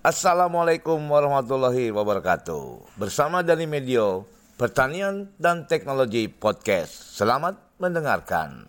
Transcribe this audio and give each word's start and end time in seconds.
Assalamualaikum 0.00 0.96
warahmatullahi 1.12 1.92
wabarakatuh. 1.92 2.96
Bersama 2.96 3.44
dari 3.44 3.68
Medio, 3.68 4.24
Pertanian 4.56 5.28
dan 5.36 5.68
Teknologi 5.68 6.24
Podcast. 6.24 7.20
Selamat 7.20 7.60
mendengarkan. 7.76 8.64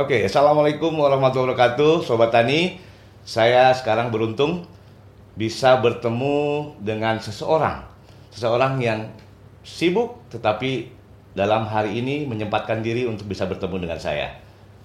Oke, 0.00 0.24
Assalamualaikum 0.24 0.96
warahmatullahi 0.96 1.52
wabarakatuh, 1.52 2.00
Sobat 2.00 2.32
Tani. 2.32 2.93
Saya 3.24 3.72
sekarang 3.72 4.12
beruntung 4.12 4.68
bisa 5.32 5.80
bertemu 5.80 6.76
dengan 6.76 7.16
seseorang. 7.18 7.80
Seseorang 8.28 8.76
yang 8.84 9.08
sibuk 9.64 10.20
tetapi 10.28 10.92
dalam 11.32 11.64
hari 11.64 11.98
ini 12.04 12.28
menyempatkan 12.28 12.84
diri 12.84 13.08
untuk 13.08 13.24
bisa 13.24 13.48
bertemu 13.48 13.88
dengan 13.88 13.98
saya. 13.98 14.36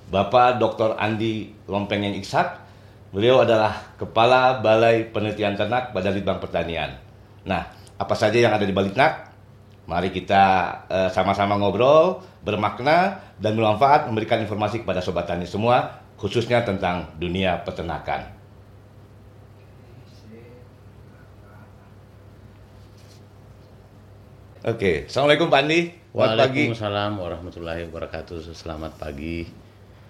Bapak 0.09 0.57
Dr. 0.57 0.95
Andi 0.97 1.51
Lompengeng 1.67 2.15
Iksak. 2.17 2.71
Beliau 3.11 3.43
adalah 3.43 3.93
Kepala 3.99 4.63
Balai 4.63 5.05
Penelitian 5.05 5.59
Ternak 5.59 5.91
Badan 5.91 6.13
Litbang 6.15 6.39
Pertanian. 6.39 6.95
Nah, 7.43 7.69
apa 7.97 8.15
saja 8.15 8.37
yang 8.37 8.53
ada 8.53 8.63
di 8.63 8.73
Balitnak? 8.73 9.29
Mari 9.89 10.13
kita 10.13 10.43
uh, 10.85 11.09
sama-sama 11.09 11.57
ngobrol, 11.57 12.21
bermakna, 12.45 13.19
dan 13.41 13.57
bermanfaat 13.57 14.05
memberikan 14.05 14.37
informasi 14.37 14.85
kepada 14.85 15.01
Sobat 15.01 15.25
Tani 15.25 15.49
semua, 15.49 16.05
khususnya 16.19 16.67
tentang 16.67 17.15
dunia 17.15 17.63
peternakan. 17.63 18.35
Oke, 24.59 25.07
Assalamualaikum 25.07 25.47
Pak 25.47 25.61
Andi. 25.63 25.79
Waalaikumsalam 26.11 27.15
warahmatullahi 27.15 27.87
wabarakatuh. 27.87 28.51
Selamat 28.51 28.99
pagi. 28.99 29.47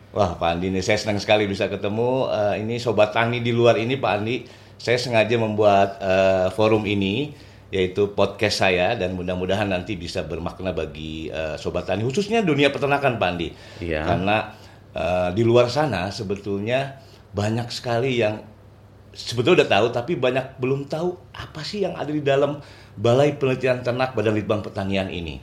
Wah 0.10 0.34
Pak 0.34 0.58
Andi, 0.58 0.74
ini 0.74 0.82
saya 0.82 0.98
senang 0.98 1.22
sekali 1.22 1.46
bisa 1.46 1.70
ketemu. 1.70 2.26
Uh, 2.26 2.58
ini 2.58 2.82
Sobat 2.82 3.14
Tani 3.14 3.46
di 3.46 3.54
luar 3.54 3.78
ini 3.78 3.94
Pak 3.94 4.12
Andi. 4.18 4.42
Saya 4.82 4.98
sengaja 4.98 5.38
membuat 5.38 6.02
uh, 6.02 6.50
forum 6.50 6.90
ini 6.90 7.30
yaitu 7.70 8.18
podcast 8.18 8.66
saya 8.66 8.98
dan 8.98 9.14
mudah-mudahan 9.14 9.70
nanti 9.70 9.94
bisa 9.94 10.26
bermakna 10.26 10.74
bagi 10.74 11.30
uh, 11.30 11.54
sobat 11.54 11.86
tani 11.86 12.02
khususnya 12.02 12.42
dunia 12.42 12.74
peternakan 12.74 13.22
Pak 13.22 13.30
Andi. 13.30 13.54
Iya. 13.86 14.10
Karena 14.10 14.58
uh, 15.00 15.30
di 15.32 15.48
luar 15.48 15.72
sana 15.72 16.12
sebetulnya 16.12 17.00
banyak 17.32 17.72
sekali 17.72 18.20
yang 18.20 18.44
sebetulnya 19.16 19.64
udah 19.64 19.70
tahu 19.70 19.88
tapi 19.96 20.14
banyak 20.20 20.60
belum 20.60 20.86
tahu 20.92 21.16
apa 21.34 21.64
sih 21.64 21.88
yang 21.88 21.96
ada 21.96 22.12
di 22.12 22.22
dalam 22.22 22.60
Balai 23.00 23.40
Penelitian 23.40 23.80
Ternak 23.80 24.12
Badan 24.12 24.36
Litbang 24.36 24.60
Pertanian 24.60 25.08
ini. 25.08 25.40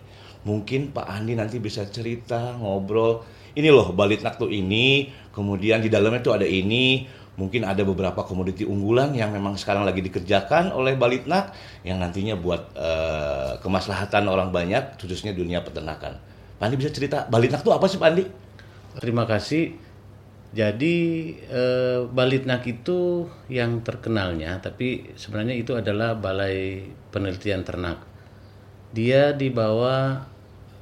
Mungkin 0.47 0.95
Pak 0.95 1.09
Andi 1.11 1.35
nanti 1.35 1.59
bisa 1.59 1.83
cerita, 1.91 2.55
ngobrol. 2.55 3.27
Ini 3.57 3.73
loh 3.73 3.91
Balitnak 3.97 4.39
tuh 4.39 4.53
ini, 4.53 5.11
kemudian 5.33 5.83
di 5.83 5.89
dalamnya 5.91 6.23
tuh 6.23 6.37
ada 6.39 6.47
ini, 6.47 7.09
mungkin 7.41 7.65
ada 7.65 7.83
beberapa 7.83 8.23
komoditi 8.23 8.63
unggulan 8.63 9.17
yang 9.17 9.33
memang 9.33 9.57
sekarang 9.59 9.83
lagi 9.83 10.05
dikerjakan 10.05 10.71
oleh 10.71 10.95
Balitnak 10.95 11.57
yang 11.83 11.99
nantinya 11.99 12.37
buat 12.39 12.77
uh, 12.77 13.59
kemaslahatan 13.65 14.29
orang 14.29 14.53
banyak 14.53 15.01
khususnya 15.01 15.33
dunia 15.33 15.65
peternakan. 15.65 16.21
Pak 16.61 16.65
Andi 16.65 16.77
bisa 16.79 16.93
cerita 16.93 17.25
Balitnak 17.27 17.65
itu 17.65 17.73
apa 17.73 17.87
sih 17.89 17.99
Pak 17.99 18.09
Andi? 18.13 18.46
Terima 18.97 19.29
kasih. 19.29 19.77
Jadi 20.57 20.97
eh, 21.53 22.01
Balitnak 22.09 22.65
itu 22.65 23.29
yang 23.53 23.85
terkenalnya, 23.85 24.57
tapi 24.65 25.13
sebenarnya 25.13 25.53
itu 25.53 25.77
adalah 25.77 26.17
Balai 26.17 26.89
Penelitian 27.13 27.61
Ternak. 27.61 28.01
Dia 28.97 29.37
di 29.37 29.53
bawah 29.53 30.25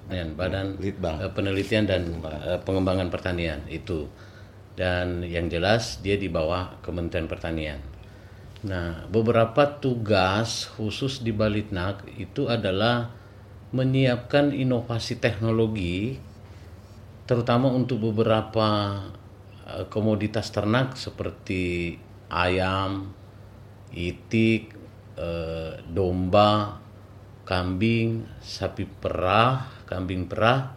Badan 0.06 0.78
Litbang. 0.78 1.18
eh, 1.26 1.32
Penelitian 1.32 1.90
dan 1.90 2.22
eh, 2.22 2.60
Pengembangan 2.62 3.10
Pertanian 3.10 3.66
itu 3.66 4.06
dan 4.74 5.22
yang 5.26 5.50
jelas 5.50 6.02
dia 6.02 6.18
di 6.18 6.30
bawah 6.30 6.78
Kementerian 6.82 7.26
Pertanian. 7.26 7.80
Nah, 8.64 9.04
beberapa 9.10 9.76
tugas 9.82 10.70
khusus 10.78 11.20
di 11.20 11.34
Balitnak 11.34 12.06
itu 12.16 12.48
adalah 12.48 13.12
menyiapkan 13.74 14.54
inovasi 14.54 15.18
teknologi 15.18 16.16
terutama 17.24 17.72
untuk 17.72 18.00
beberapa 18.00 19.00
uh, 19.64 19.84
komoditas 19.88 20.52
ternak 20.52 20.96
seperti 20.96 21.96
ayam, 22.28 23.12
itik, 23.92 24.76
uh, 25.16 25.80
domba, 25.88 26.80
kambing, 27.44 28.24
sapi 28.40 28.84
perah, 28.88 29.68
kambing 29.88 30.28
perah, 30.28 30.72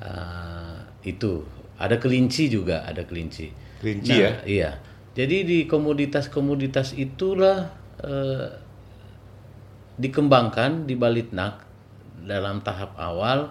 uh, 0.00 0.78
itu 1.04 1.44
ada 1.78 1.96
kelinci 1.96 2.50
juga, 2.50 2.82
ada 2.82 3.06
kelinci. 3.06 3.54
Kelinci 3.78 4.10
nah, 4.10 4.18
ya? 4.18 4.30
Iya. 4.42 4.70
Jadi 5.14 5.36
di 5.46 5.58
komoditas-komoditas 5.66 6.94
itulah 6.94 7.74
eh, 7.98 8.50
dikembangkan 9.98 10.86
di 10.86 10.94
Balitnak 10.94 11.66
dalam 12.22 12.62
tahap 12.62 12.94
awal 12.94 13.50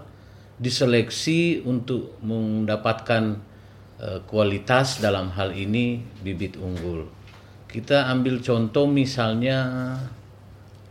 diseleksi 0.57 1.61
untuk 1.65 2.17
mendapatkan 2.25 3.37
eh, 4.01 4.19
kualitas 4.25 4.97
dalam 4.97 5.29
hal 5.33 5.53
ini 5.53 6.01
bibit 6.21 6.57
unggul. 6.57 7.05
Kita 7.69 8.09
ambil 8.09 8.41
contoh 8.41 8.89
misalnya 8.89 9.59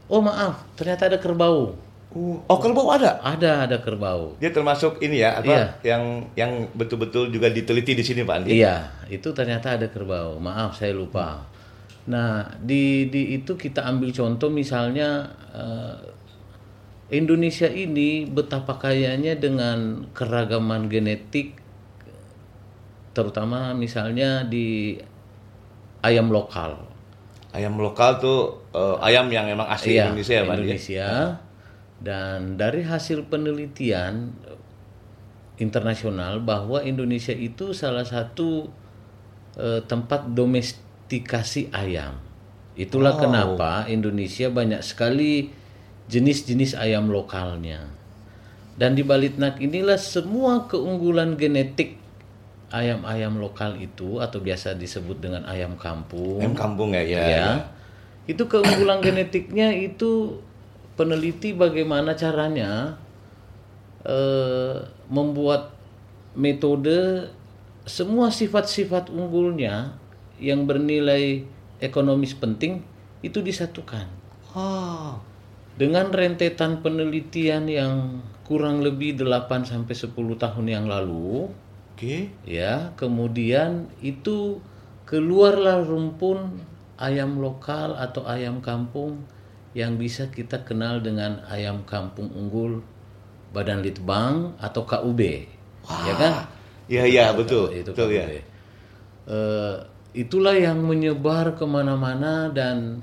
oh 0.06 0.22
maaf, 0.22 0.62
ternyata 0.78 1.10
ada 1.10 1.18
kerbau. 1.18 1.74
Uh, 2.16 2.38
oh 2.46 2.58
kerbau 2.62 2.88
ada? 2.94 3.18
Ada, 3.20 3.66
ada 3.66 3.76
kerbau. 3.82 4.38
Dia 4.38 4.54
termasuk 4.54 5.02
ini 5.02 5.20
ya, 5.20 5.42
apa 5.42 5.50
Iya. 5.50 5.64
yang 5.82 6.02
yang 6.38 6.52
betul-betul 6.72 7.28
juga 7.34 7.50
diteliti 7.50 7.92
di 7.98 8.04
sini 8.06 8.22
Pak 8.22 8.34
Andi? 8.40 8.50
Iya, 8.56 9.04
itu 9.10 9.34
ternyata 9.34 9.74
ada 9.74 9.90
kerbau. 9.90 10.38
Maaf, 10.38 10.78
saya 10.78 10.94
lupa. 10.94 11.42
Nah, 12.06 12.46
di 12.62 13.10
di 13.10 13.34
itu 13.34 13.58
kita 13.58 13.82
ambil 13.82 14.14
contoh 14.14 14.46
misalnya 14.48 15.34
eh, 15.50 15.96
Indonesia 17.06 17.70
ini 17.70 18.26
betapa 18.26 18.82
kayanya 18.82 19.38
dengan 19.38 20.10
keragaman 20.10 20.90
genetik 20.90 21.54
terutama 23.14 23.72
misalnya 23.72 24.44
di 24.44 24.98
ayam 26.02 26.28
lokal. 26.28 26.76
Ayam 27.54 27.80
lokal 27.80 28.20
tuh 28.20 28.60
eh, 28.74 28.96
ayam 29.00 29.30
yang 29.32 29.48
memang 29.48 29.64
asli 29.70 29.96
Iya, 29.96 30.12
Indonesia 30.12 30.34
ya 30.34 30.42
Pak 30.42 30.50
Andi? 30.50 30.60
Indonesia. 30.60 31.08
Dan 31.96 32.38
dari 32.60 32.82
hasil 32.84 33.24
penelitian 33.32 34.34
eh, 34.44 34.58
internasional 35.56 36.44
bahwa 36.44 36.84
Indonesia 36.84 37.32
itu 37.32 37.72
salah 37.72 38.04
satu 38.04 38.68
eh, 39.56 39.80
tempat 39.88 40.28
domestikasi 40.36 41.72
ayam. 41.72 42.20
Itulah 42.76 43.16
Wow. 43.16 43.22
kenapa 43.24 43.70
Indonesia 43.88 44.52
banyak 44.52 44.84
sekali 44.84 45.48
jenis-jenis 46.06 46.78
ayam 46.78 47.10
lokalnya. 47.10 47.90
Dan 48.76 48.92
di 48.92 49.00
Balitnak 49.00 49.56
inilah 49.58 49.96
semua 49.96 50.68
keunggulan 50.68 51.34
genetik 51.40 51.96
ayam-ayam 52.68 53.40
lokal 53.40 53.78
itu 53.80 54.20
atau 54.20 54.42
biasa 54.42 54.76
disebut 54.76 55.22
dengan 55.22 55.46
ayam 55.46 55.78
kampung 55.78 56.42
Ayam 56.42 56.52
kampung 56.52 56.92
ya, 56.92 57.00
ya. 57.00 57.24
ya. 57.24 57.48
Itu 58.26 58.50
keunggulan 58.50 59.00
genetiknya 59.00 59.72
itu 59.72 60.42
peneliti 60.98 61.56
bagaimana 61.56 62.12
caranya 62.18 63.00
eh, 64.04 64.76
membuat 65.08 65.72
metode 66.36 67.30
semua 67.86 68.28
sifat-sifat 68.28 69.08
unggulnya 69.08 69.96
yang 70.36 70.68
bernilai 70.68 71.46
ekonomis 71.80 72.36
penting 72.36 72.84
itu 73.24 73.40
disatukan 73.40 74.04
Oh. 74.56 75.20
Dengan 75.76 76.08
rentetan 76.08 76.80
penelitian 76.80 77.68
yang 77.68 78.24
kurang 78.48 78.80
lebih 78.80 79.20
8 79.20 79.68
sampai 79.68 79.94
10 79.94 80.12
tahun 80.16 80.66
yang 80.66 80.86
lalu 80.88 81.52
Oke. 81.96 82.32
ya 82.48 82.92
kemudian 82.96 83.88
itu 84.00 84.60
keluarlah 85.08 85.84
rumpun 85.84 86.60
ayam 86.96 87.38
lokal 87.40 87.96
atau 87.96 88.24
ayam 88.24 88.64
kampung 88.64 89.24
yang 89.76 90.00
bisa 90.00 90.32
kita 90.32 90.64
kenal 90.64 91.04
dengan 91.04 91.44
ayam 91.52 91.84
kampung 91.84 92.32
unggul 92.32 92.80
Badan 93.52 93.84
Litbang 93.84 94.56
atau 94.60 94.82
KUB 94.88 95.20
ya 95.86 96.14
kan 96.16 96.34
Iya 96.86 97.04
iya 97.06 97.24
betul. 97.34 97.74
itu 97.74 97.90
betul 97.90 98.14
ya. 98.14 98.26
KUB. 98.26 98.34
Eh, 99.26 99.76
itulah 100.14 100.54
yang 100.54 100.78
menyebar 100.86 101.58
ke 101.58 101.66
mana-mana 101.66 102.46
dan 102.54 103.02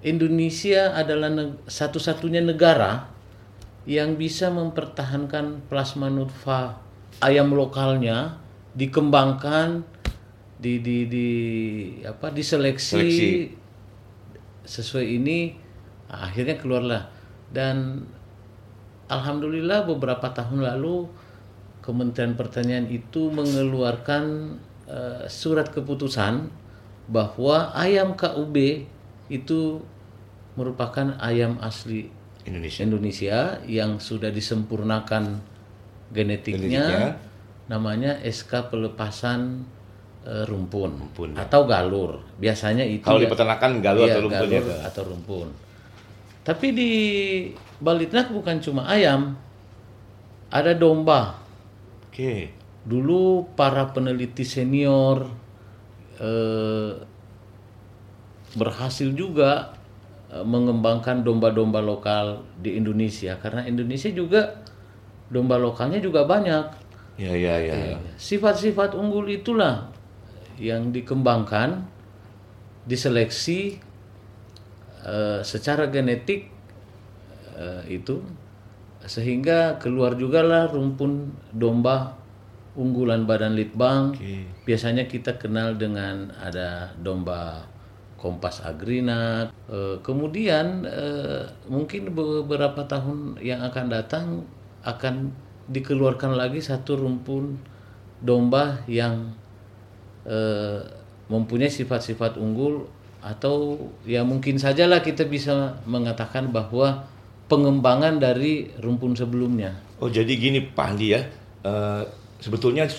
Indonesia 0.00 0.96
adalah 0.96 1.28
neg- 1.28 1.60
satu-satunya 1.68 2.40
negara 2.40 3.08
yang 3.84 4.16
bisa 4.16 4.48
mempertahankan 4.48 5.68
plasma 5.68 6.08
nutfah 6.08 6.80
ayam 7.20 7.52
lokalnya 7.52 8.40
dikembangkan 8.76 9.84
di 10.60 10.80
di 10.84 11.08
di 11.08 11.28
apa 12.04 12.28
diseleksi 12.32 12.96
Seleksi. 13.00 13.32
sesuai 14.68 15.06
ini 15.20 15.56
akhirnya 16.12 16.60
keluarlah 16.60 17.08
dan 17.50 18.04
alhamdulillah 19.08 19.88
beberapa 19.88 20.30
tahun 20.32 20.64
lalu 20.64 21.08
Kementerian 21.80 22.36
Pertanian 22.36 22.84
itu 22.92 23.32
mengeluarkan 23.32 24.24
eh, 24.84 25.24
surat 25.32 25.72
keputusan 25.72 26.52
bahwa 27.08 27.72
ayam 27.72 28.12
KUB 28.14 28.84
itu 29.30 29.78
merupakan 30.58 31.14
ayam 31.16 31.56
asli 31.62 32.10
Indonesia. 32.42 32.80
Indonesia 32.82 33.38
yang 33.64 33.96
sudah 33.96 34.28
disempurnakan 34.28 35.38
genetiknya, 36.10 36.82
Genetiknya. 36.82 37.10
namanya 37.70 38.18
SK 38.20 38.68
pelepasan 38.68 39.62
eh, 40.26 40.44
rumpun, 40.44 40.90
Rumpun, 40.98 41.38
ya. 41.38 41.46
atau 41.46 41.64
galur 41.64 42.18
biasanya 42.36 42.82
itu 42.82 43.06
Kalau 43.06 43.16
di 43.16 43.24
ya- 43.24 43.32
peternakan 43.32 43.70
galuh 43.78 44.04
iya, 44.04 44.12
atau 44.12 44.22
rumpun 44.26 44.48
ya. 44.50 44.58
galur 44.58 44.78
atau 44.82 45.02
rumpun 45.06 45.48
tapi 46.42 46.66
di 46.72 46.90
Balitnak 47.78 48.28
bukan 48.28 48.58
cuma 48.58 48.84
ayam 48.84 49.38
ada 50.50 50.74
domba 50.74 51.38
Oke. 52.10 52.50
dulu 52.82 53.46
para 53.54 53.86
peneliti 53.88 54.42
senior 54.42 55.24
eh, 56.18 56.92
berhasil 58.56 59.10
juga 59.14 59.70
eh, 60.32 60.42
mengembangkan 60.42 61.22
domba-domba 61.22 61.78
lokal 61.78 62.42
di 62.58 62.74
Indonesia 62.74 63.36
karena 63.38 63.66
Indonesia 63.66 64.10
juga 64.10 64.62
domba 65.30 65.54
lokalnya 65.60 66.02
juga 66.02 66.26
banyak 66.26 66.88
Ya 67.20 67.36
ya 67.36 67.60
ya. 67.60 67.74
ya. 67.94 67.98
sifat-sifat 68.16 68.96
unggul 68.96 69.28
itulah 69.28 69.92
yang 70.56 70.88
dikembangkan 70.88 71.84
diseleksi 72.88 73.76
eh, 75.04 75.40
secara 75.44 75.86
genetik 75.92 76.48
eh, 77.54 77.82
itu 77.92 78.24
sehingga 79.04 79.80
keluar 79.80 80.16
juga 80.16 80.44
lah 80.44 80.68
rumpun 80.68 81.32
domba 81.52 82.16
unggulan 82.76 83.24
badan 83.24 83.56
litbang 83.56 84.12
Oke. 84.16 84.44
biasanya 84.68 85.08
kita 85.08 85.36
kenal 85.40 85.76
dengan 85.76 86.28
ada 86.40 86.92
domba 87.00 87.64
kompas 88.20 88.60
agrina 88.60 89.48
Eh, 89.70 89.96
kemudian 90.02 90.82
eh, 90.82 91.46
mungkin 91.70 92.10
beberapa 92.10 92.82
tahun 92.90 93.38
yang 93.38 93.62
akan 93.70 93.86
datang 93.86 94.42
akan 94.82 95.30
dikeluarkan 95.70 96.34
lagi 96.34 96.58
satu 96.58 96.98
rumpun 96.98 97.54
domba 98.18 98.82
yang 98.90 99.30
eh, 100.26 100.82
mempunyai 101.30 101.70
sifat-sifat 101.70 102.34
unggul 102.34 102.90
atau 103.22 103.78
ya 104.02 104.26
mungkin 104.26 104.58
sajalah 104.58 105.06
kita 105.06 105.22
bisa 105.30 105.78
mengatakan 105.86 106.50
bahwa 106.50 107.06
pengembangan 107.46 108.18
dari 108.18 108.74
rumpun 108.82 109.14
sebelumnya. 109.14 109.78
Oh 110.02 110.10
jadi 110.10 110.34
gini 110.34 110.66
Pak 110.66 110.86
Andi 110.90 111.14
ya, 111.14 111.22
sebetulnya 112.42 112.90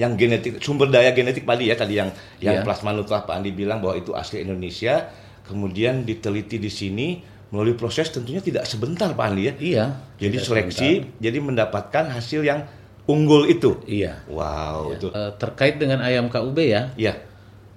yang 0.00 0.16
genetik 0.16 0.58
sumber 0.64 0.88
daya 0.88 1.12
genetik 1.12 1.44
Pak 1.44 1.60
Andi 1.60 1.68
ya 1.68 1.76
tadi 1.76 1.94
yang 2.00 2.10
yang 2.40 2.60
Iya. 2.60 2.64
plasma 2.64 2.96
nutlah 2.96 3.28
Pak 3.28 3.34
Andi 3.36 3.52
bilang 3.52 3.84
bahwa 3.84 4.00
itu 4.00 4.16
asli 4.16 4.40
Indonesia, 4.40 5.12
kemudian 5.44 6.08
diteliti 6.08 6.56
di 6.56 6.72
sini 6.72 7.20
melalui 7.52 7.76
proses 7.76 8.08
tentunya 8.08 8.40
tidak 8.40 8.64
sebentar 8.64 9.12
Pak 9.12 9.26
Andi 9.28 9.42
ya. 9.44 9.54
iya. 9.60 9.84
Jadi 10.16 10.36
seleksi, 10.40 10.90
jadi 11.20 11.38
mendapatkan 11.44 12.08
hasil 12.08 12.40
yang 12.40 12.64
unggul 13.04 13.44
itu. 13.50 13.76
iya. 13.84 14.24
Wow 14.30 14.96
itu, 14.96 15.12
Eh, 15.12 15.32
terkait 15.36 15.76
dengan 15.76 16.00
ayam 16.00 16.32
KUB 16.32 16.56
ya. 16.64 16.94
Ya 16.96 17.14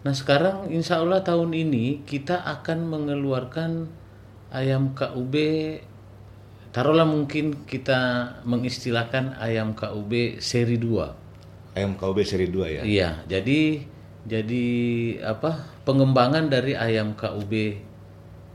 Nah 0.05 0.13
sekarang 0.13 0.69
insya 0.69 1.01
Allah 1.01 1.25
tahun 1.25 1.49
ini 1.57 2.05
kita 2.05 2.37
akan 2.37 2.85
mengeluarkan 2.93 3.89
ayam 4.53 4.93
KUB 4.93 5.33
Taruhlah 6.69 7.07
mungkin 7.09 7.65
kita 7.65 7.99
mengistilahkan 8.45 9.39
ayam 9.41 9.73
KUB 9.73 10.37
seri 10.43 10.77
2 10.77 10.85
ayam 11.09 11.24
KUB 11.75 12.23
seri 12.23 12.47
2 12.47 12.79
ya. 12.79 12.81
Iya 12.87 13.09
jadi 13.27 13.83
jadi 14.25 14.65
apa 15.21 15.83
pengembangan 15.85 16.49
dari 16.49 16.73
ayam 16.73 17.13
KUB 17.13 17.53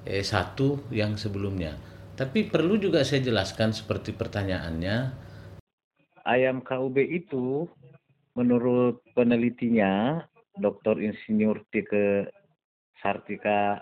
eh, 0.08 0.24
1 0.24 0.90
yang 0.90 1.14
sebelumnya 1.14 1.76
Tapi 2.16 2.50
perlu 2.50 2.76
juga 2.76 3.00
saya 3.06 3.24
jelaskan 3.24 3.72
seperti 3.72 4.12
pertanyaannya 4.12 4.96
Ayam 6.24 6.60
KUB 6.60 7.00
itu 7.00 7.64
menurut 8.36 9.00
penelitinya 9.16 10.20
Dr. 10.60 11.00
Insinyur 11.00 11.64
Tike 11.72 12.28
Sartika 13.00 13.80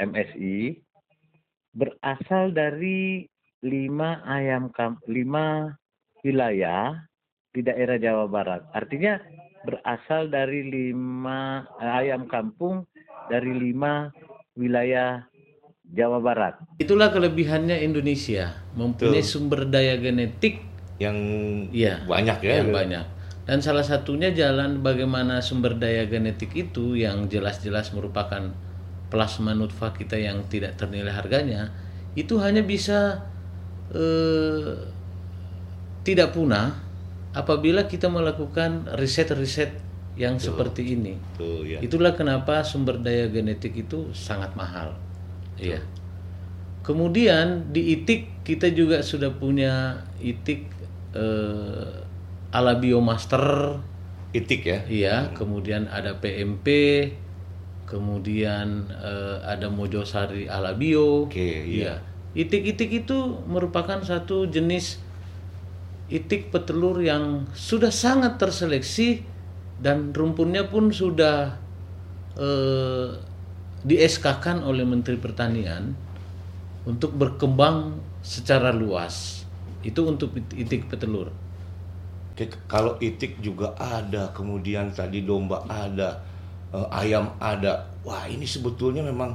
MSI 0.00 0.80
berasal 1.76 2.56
dari 2.56 3.28
lima 3.60 4.24
ayam 4.24 4.72
kam 4.72 4.96
lima 5.04 5.76
wilayah 6.24 6.96
di 7.56 7.64
daerah 7.64 7.96
Jawa 7.96 8.28
Barat. 8.28 8.68
Artinya 8.76 9.16
berasal 9.64 10.28
dari 10.28 10.68
lima 10.68 11.64
eh, 11.80 11.88
ayam 12.04 12.28
kampung 12.28 12.84
dari 13.32 13.48
lima 13.56 14.12
wilayah 14.60 15.24
Jawa 15.88 16.20
Barat. 16.20 16.60
Itulah 16.76 17.08
kelebihannya 17.08 17.80
Indonesia, 17.80 18.52
mempunyai 18.76 19.24
Betul. 19.24 19.32
sumber 19.32 19.64
daya 19.64 19.96
genetik 19.96 20.60
Yang 20.96 21.18
Iya, 21.76 22.08
banyak 22.08 22.40
ya. 22.40 22.64
yang 22.64 22.72
banyak. 22.72 23.04
Dan 23.44 23.60
salah 23.60 23.84
satunya 23.84 24.32
jalan 24.32 24.80
bagaimana 24.80 25.44
sumber 25.44 25.76
daya 25.76 26.08
genetik 26.08 26.56
itu 26.56 26.96
yang 26.96 27.28
jelas-jelas 27.28 27.92
merupakan 27.92 28.48
plasma 29.12 29.52
nutfah 29.52 29.92
kita 29.92 30.16
yang 30.16 30.48
tidak 30.48 30.80
ternilai 30.80 31.12
harganya, 31.12 31.68
itu 32.16 32.40
hanya 32.40 32.64
bisa 32.64 33.28
eh, 33.92 34.88
tidak 36.02 36.32
punah 36.32 36.85
apabila 37.36 37.84
kita 37.84 38.08
melakukan 38.08 38.88
riset-riset 38.96 39.76
yang 40.16 40.40
seperti 40.40 40.96
ini. 40.96 41.20
Tuh 41.36 41.60
ya. 41.68 41.78
Itulah 41.84 42.16
kenapa 42.16 42.64
sumber 42.64 42.96
daya 43.04 43.28
genetik 43.28 43.76
itu 43.76 44.08
sangat 44.16 44.56
mahal. 44.56 44.96
Iya. 45.60 45.84
Kemudian 46.80 47.68
di 47.76 47.92
itik 48.00 48.40
kita 48.40 48.72
juga 48.72 49.04
sudah 49.04 49.36
punya 49.36 50.00
itik 50.24 50.72
eh, 51.12 52.00
ala 52.56 52.80
biomaster, 52.80 53.76
Itik 54.32 54.68
ya. 54.68 54.80
iya. 54.88 55.16
Kemudian 55.36 55.88
ada 55.92 56.16
PMP, 56.16 56.66
kemudian 57.84 58.88
eh, 58.88 59.36
ada 59.44 59.68
Mojosari 59.68 60.48
ala 60.48 60.72
bio. 60.72 61.28
Oke, 61.28 61.68
iya. 61.68 62.00
Itik-itik 62.36 63.04
itu 63.04 63.44
merupakan 63.48 64.00
satu 64.04 64.48
jenis 64.48 65.00
itik 66.06 66.54
petelur 66.54 67.02
yang 67.02 67.50
sudah 67.50 67.90
sangat 67.90 68.38
terseleksi 68.38 69.26
dan 69.82 70.14
rumpunnya 70.14 70.70
pun 70.70 70.94
sudah 70.94 71.58
eh, 72.38 73.08
di 73.86 73.96
SK-kan 73.98 74.62
oleh 74.62 74.82
Menteri 74.86 75.18
Pertanian 75.18 75.94
untuk 76.86 77.14
berkembang 77.18 77.98
secara 78.22 78.70
luas. 78.70 79.44
Itu 79.82 80.06
untuk 80.06 80.34
it- 80.38 80.54
itik 80.54 80.86
petelur. 80.90 81.30
Kalau 82.68 83.00
itik 83.00 83.40
juga 83.40 83.72
ada, 83.80 84.28
kemudian 84.36 84.92
tadi 84.92 85.24
domba 85.24 85.64
ada, 85.66 86.20
eh, 86.74 86.88
ayam 86.92 87.32
ada. 87.40 87.88
Wah 88.04 88.28
ini 88.28 88.44
sebetulnya 88.44 89.00
memang 89.02 89.34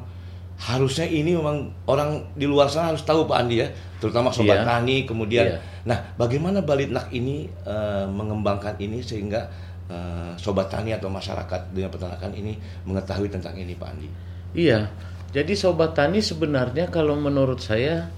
harusnya 0.61 1.09
ini 1.09 1.33
memang 1.33 1.73
orang 1.89 2.21
di 2.37 2.45
luar 2.45 2.69
sana 2.69 2.93
harus 2.93 3.01
tahu 3.01 3.25
Pak 3.25 3.33
Andi 3.33 3.65
ya, 3.65 3.67
terutama 3.97 4.29
sobat 4.29 4.61
Iya. 4.61 4.65
tani. 4.69 4.97
Kemudian, 5.09 5.45
Iya. 5.49 5.57
nah 5.89 5.97
bagaimana 6.15 6.61
Balitnak 6.61 7.09
ini 7.09 7.49
eh, 7.65 8.05
mengembangkan 8.05 8.77
ini 8.77 9.01
sehingga 9.01 9.49
eh, 9.89 10.31
sobat 10.37 10.69
tani 10.69 10.93
atau 10.93 11.09
masyarakat 11.09 11.73
dengan 11.73 11.89
peternakan 11.89 12.31
ini 12.37 12.53
mengetahui 12.85 13.33
tentang 13.33 13.57
ini 13.57 13.73
Pak 13.73 13.89
Andi. 13.89 14.09
Iya. 14.53 14.85
Jadi 15.33 15.57
sobat 15.57 15.97
tani 15.97 16.21
sebenarnya 16.21 16.91
kalau 16.93 17.17
menurut 17.17 17.57
saya 17.57 18.11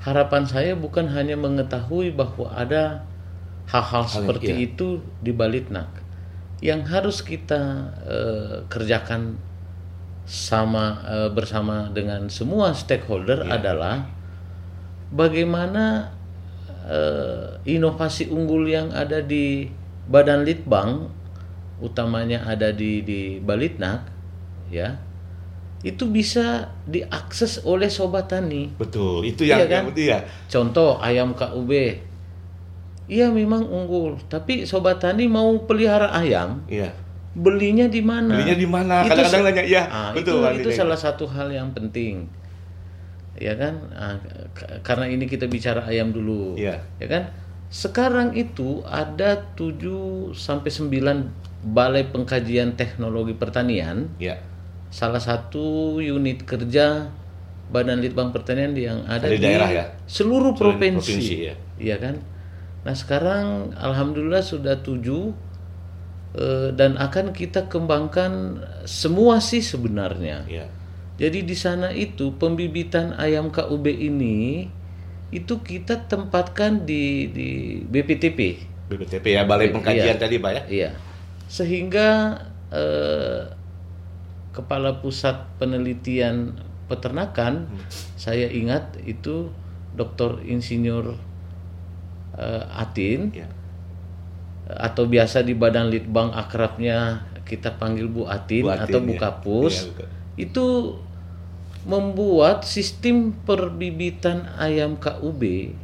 harapan 0.00 0.48
saya 0.48 0.72
bukan 0.74 1.12
hanya 1.12 1.36
mengetahui 1.36 2.10
bahwa 2.16 2.48
ada 2.56 3.04
hal-hal 3.68 4.02
Hal- 4.02 4.10
seperti 4.10 4.50
iya. 4.50 4.66
itu 4.72 4.98
di 5.20 5.30
Balitnak. 5.36 5.92
Yang 6.64 6.80
harus 6.88 7.16
kita 7.20 7.60
eh, 8.08 8.56
kerjakan 8.72 9.36
sama 10.26 11.02
eh, 11.06 11.30
bersama 11.34 11.90
dengan 11.90 12.30
semua 12.30 12.72
stakeholder 12.72 13.42
adalah 13.46 14.06
bagaimana 15.10 16.14
eh, 16.86 17.58
inovasi 17.66 18.30
unggul 18.30 18.66
yang 18.70 18.90
ada 18.94 19.20
di 19.20 19.66
Badan 20.06 20.42
Litbang 20.46 21.10
utamanya 21.82 22.46
ada 22.46 22.70
di 22.70 23.02
di 23.02 23.42
Balitnak 23.42 24.06
ya 24.70 25.02
itu 25.82 26.06
bisa 26.06 26.70
diakses 26.86 27.66
oleh 27.66 27.90
sobat 27.90 28.30
tani. 28.30 28.70
Betul, 28.78 29.26
itu 29.26 29.42
yang 29.42 29.66
Iya 29.66 29.66
kan? 29.66 29.82
yang 29.90 29.98
ya. 29.98 30.18
Contoh 30.46 31.02
ayam 31.02 31.34
KUB. 31.34 31.70
Iya 33.10 33.34
memang 33.34 33.66
unggul, 33.66 34.14
tapi 34.30 34.62
sobat 34.62 35.02
tani 35.02 35.26
mau 35.26 35.58
pelihara 35.66 36.14
ayam, 36.14 36.62
Iya. 36.70 36.94
Belinya 37.32 37.86
di 37.86 38.00
mana? 38.00 38.32
Belinya 38.32 38.56
di 38.56 38.68
mana? 38.68 38.94
Kadang-kadang 39.02 39.42
nanya, 39.48 39.64
ya, 39.64 39.82
Ah, 39.86 40.10
betul, 40.12 40.44
itu 40.52 40.68
itu 40.68 40.70
salah 40.74 40.96
satu 40.96 41.24
hal 41.26 41.48
yang 41.48 41.72
penting. 41.72 42.28
Ya 43.34 43.56
kan? 43.56 43.74
Ah, 43.90 44.16
k- 44.52 44.80
karena 44.84 45.08
ini 45.08 45.24
kita 45.24 45.48
bicara 45.48 45.88
ayam 45.88 46.12
dulu. 46.12 46.54
Iya. 46.54 46.78
Ya 47.00 47.06
kan? 47.08 47.22
Sekarang 47.72 48.36
itu 48.36 48.84
ada 48.84 49.48
7 49.56 50.36
sampai 50.36 50.68
9 50.68 51.32
balai 51.62 52.04
pengkajian 52.04 52.74
teknologi 52.74 53.32
pertanian 53.32 54.10
Ya. 54.18 54.34
salah 54.90 55.22
satu 55.22 55.96
unit 55.96 56.42
kerja 56.42 57.08
Badan 57.72 58.04
Litbang 58.04 58.28
Pertanian 58.28 58.76
yang 58.76 59.00
ada 59.06 59.24
Di 59.24 59.40
di, 59.40 59.46
daerah 59.48 59.70
ya? 59.70 59.84
seluruh 60.04 60.52
Seluruh 60.52 60.76
provinsi, 60.76 61.00
provinsi, 61.16 61.34
ya. 61.40 61.54
Iya 61.80 61.96
kan? 61.96 62.14
Nah 62.84 62.92
sekarang 62.92 63.72
alhamdulillah 63.72 64.44
sudah 64.44 64.84
tujuh 64.84 65.32
eh, 65.32 65.51
dan 66.72 66.96
akan 66.96 67.36
kita 67.36 67.68
kembangkan 67.68 68.64
semua 68.88 69.38
sih 69.44 69.60
sebenarnya. 69.60 70.48
Ya. 70.48 70.66
Jadi 71.20 71.44
di 71.44 71.52
sana 71.52 71.92
itu 71.92 72.32
pembibitan 72.40 73.12
ayam 73.20 73.52
KUB 73.52 73.84
ini 73.92 74.66
itu 75.28 75.60
kita 75.60 76.08
tempatkan 76.08 76.88
di 76.88 77.28
di 77.32 77.48
BPTP. 77.84 78.68
BPTP 78.88 79.24
ya, 79.32 79.44
Balai 79.44 79.72
Pengkajian 79.72 80.16
Iya. 80.16 80.20
tadi 80.20 80.36
Pak 80.40 80.52
ya. 80.52 80.62
Iya. 80.68 80.90
Sehingga 81.48 82.08
eh, 82.72 83.52
kepala 84.56 85.00
pusat 85.04 85.48
penelitian 85.60 86.56
peternakan 86.88 87.68
saya 88.16 88.48
ingat 88.52 89.00
itu 89.04 89.48
Dr. 89.96 90.44
Insinyur 90.44 91.16
eh, 92.36 92.64
Atin 92.72 93.32
Ya. 93.32 93.48
Atau 94.74 95.04
biasa 95.04 95.40
di 95.40 95.52
Badan 95.52 95.88
Litbang 95.88 96.30
akrabnya 96.30 97.22
kita 97.42 97.72
panggil 97.72 98.06
Bu 98.06 98.24
Atin, 98.24 98.62
Bu 98.62 98.70
Atin, 98.70 98.82
atau 98.86 98.98
Bu 98.98 99.12
ya. 99.12 99.20
Kapus 99.20 99.74
Iya, 99.74 99.92
Bu- 99.92 100.08
itu 100.34 100.66
membuat 101.82 102.62
sistem 102.62 103.34
perbibitan 103.38 104.46
ayam 104.54 104.94
KUB 104.94 105.74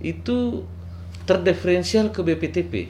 itu 0.00 0.64
terdiferensial 1.22 2.08
ke 2.08 2.20
BPTP. 2.20 2.88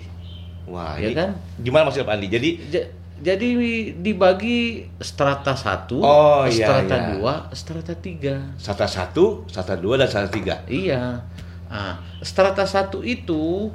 Wah, 0.66 0.94
Ya 0.96 1.10
kan? 1.12 1.30
gimana 1.56 1.86
maksudnya 1.86 2.06
Pak 2.06 2.14
Andi? 2.14 2.28
Jadi 2.28 2.50
Ja- 2.68 2.90
jadi 3.16 3.48
dibagi 3.96 4.86
strata 4.98 5.54
1, 5.54 5.96
Oh, 5.96 6.44
iya, 6.44 6.68
strata 6.68 6.96
iya. 6.96 7.08
2, 7.14 7.32
strata 7.50 7.94
3. 7.94 8.34
strata 8.56 8.86
1, 8.86 9.46
strata 9.46 9.74
2 9.74 9.94
dan 9.96 10.06
strata 10.06 10.28
3. 10.28 10.54
Iya. 10.66 11.24
Ah, 11.66 11.98
strata 12.20 12.62
1 12.62 13.02
itu 13.02 13.72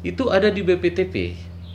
itu 0.00 0.28
ada 0.28 0.48
di 0.48 0.64
BPTP. 0.64 1.14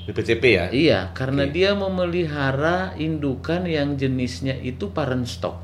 BPTP 0.06 0.44
ya. 0.46 0.66
Iya, 0.70 1.00
karena 1.18 1.50
dia 1.50 1.74
memelihara 1.74 2.94
indukan 2.96 3.66
yang 3.66 3.98
jenisnya 3.98 4.54
itu 4.54 4.94
parent 4.94 5.26
stock. 5.26 5.58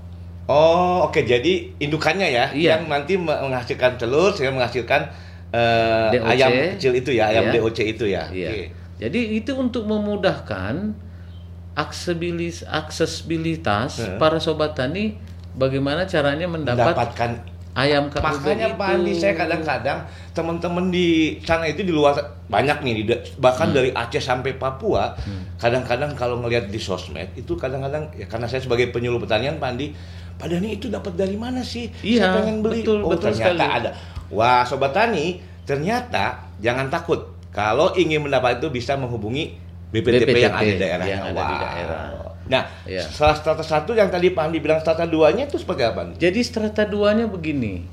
Oh, 0.49 1.05
oke. 1.05 1.21
Jadi 1.21 1.77
indukannya 1.77 2.27
ya 2.27 2.45
Iya. 2.51 2.81
yang 2.81 2.89
nanti 2.89 3.15
me- 3.15 3.37
menghasilkan 3.37 3.95
telur 3.95 4.33
sehingga 4.33 4.57
menghasilkan 4.57 5.13
DOC. 5.53 6.25
ayam 6.25 6.49
kecil 6.75 6.93
itu 6.97 7.11
ya, 7.13 7.29
ayam 7.29 7.49
Iya. 7.49 7.53
DOC 7.61 7.79
itu 7.85 8.05
ya. 8.09 8.23
Iya. 8.33 8.49
Oke. 8.49 8.63
Jadi 9.01 9.19
itu 9.37 9.51
untuk 9.53 9.85
memudahkan 9.85 10.93
aksesibilis 11.73 12.67
aksesibilitas 12.67 14.01
Heeh. 14.01 14.17
para 14.19 14.37
sobat 14.37 14.75
tani 14.75 15.15
bagaimana 15.55 16.03
caranya 16.03 16.49
mendapat 16.49 16.93
Mendapatkan 16.93 17.31
ayam 17.73 18.07
KUB 18.07 18.19
Makanya 18.19 18.67
itu. 18.67 18.77
Pak 18.77 18.87
Andi 18.89 19.13
saya 19.13 19.33
kadang-kadang 19.33 19.99
teman-teman 20.31 20.85
di 20.89 21.07
sana 21.41 21.65
itu 21.65 21.81
di 21.81 21.91
luar 21.91 22.15
banyak 22.45 22.77
nih 22.81 22.93
di- 23.01 23.21
bahkan 23.37 23.71
Hmm. 23.71 23.75
dari 23.75 23.89
Aceh 23.91 24.19
sampai 24.19 24.55
Papua 24.55 25.15
kadang-kadang 25.55 26.11
kalau 26.13 26.39
ngelihat 26.39 26.67
di 26.67 26.77
sosmed 26.77 27.31
itu 27.33 27.55
kadang-kadang 27.55 28.11
ya 28.13 28.27
karena 28.27 28.45
saya 28.45 28.59
sebagai 28.59 28.91
penyuluh 28.91 29.19
pertanian 29.19 29.55
Pak 29.55 29.69
Andi 29.69 29.87
Pak 30.35 30.49
itu 30.49 30.89
dapat 30.89 31.13
dari 31.13 31.37
mana 31.37 31.61
sih? 31.61 31.85
Iya, 32.01 32.25
saya 32.25 32.41
pengen 32.41 32.65
beli. 32.65 32.81
betul, 32.81 33.05
oh, 33.05 33.13
betul 33.13 33.29
ternyata 33.29 33.61
sekali. 33.61 33.77
ada. 33.77 33.89
Wah, 34.33 34.65
sobat 34.65 34.89
tani, 34.89 35.37
ternyata 35.63 36.23
jangan 36.57 36.89
takut. 36.89 37.29
Kalau 37.53 37.93
ingin 37.93 38.25
mendapat 38.25 38.57
itu 38.57 38.73
bisa 38.73 38.97
menghubungi 38.97 39.53
BPTP, 39.93 40.33
yang 40.41 40.55
ada 40.55 40.65
di 40.65 40.81
daerahnya. 40.81 41.13
yang 41.13 41.23
ada 41.29 41.41
di 41.43 41.53
Wow. 41.53 41.61
daerah. 41.61 42.01
Nah, 42.49 42.65
Iya. 42.89 43.05
salah 43.05 43.37
strata 43.37 43.61
satu 43.61 43.93
yang 43.93 44.09
tadi 44.09 44.33
Pak 44.33 44.49
Andi 44.49 44.57
bilang 44.59 44.81
strata 44.81 45.05
duanya 45.05 45.45
itu 45.45 45.61
seperti 45.61 45.83
apa? 45.85 46.09
Jadi 46.17 46.39
strata 46.41 46.83
duanya 46.89 47.29
begini. 47.29 47.85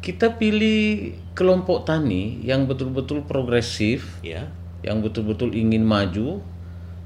Kita 0.00 0.36
pilih 0.36 1.12
kelompok 1.36 1.84
tani 1.84 2.40
yang 2.44 2.64
betul-betul 2.64 3.24
progresif, 3.28 4.20
Ya. 4.24 4.48
yang 4.80 5.04
betul-betul 5.04 5.52
ingin 5.52 5.84
maju, 5.84 6.40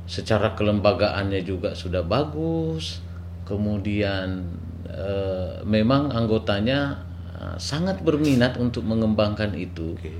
secara 0.06 0.54
kelembagaannya 0.54 1.42
juga 1.42 1.74
sudah 1.74 2.02
bagus. 2.04 3.02
Kemudian 3.44 4.46
eh, 4.94 5.58
memang 5.66 6.12
anggotanya 6.14 7.02
eh, 7.34 7.56
sangat 7.58 7.98
berminat 8.06 8.54
untuk 8.62 8.86
mengembangkan 8.86 9.50
itu. 9.58 9.98
Oke. 9.98 10.14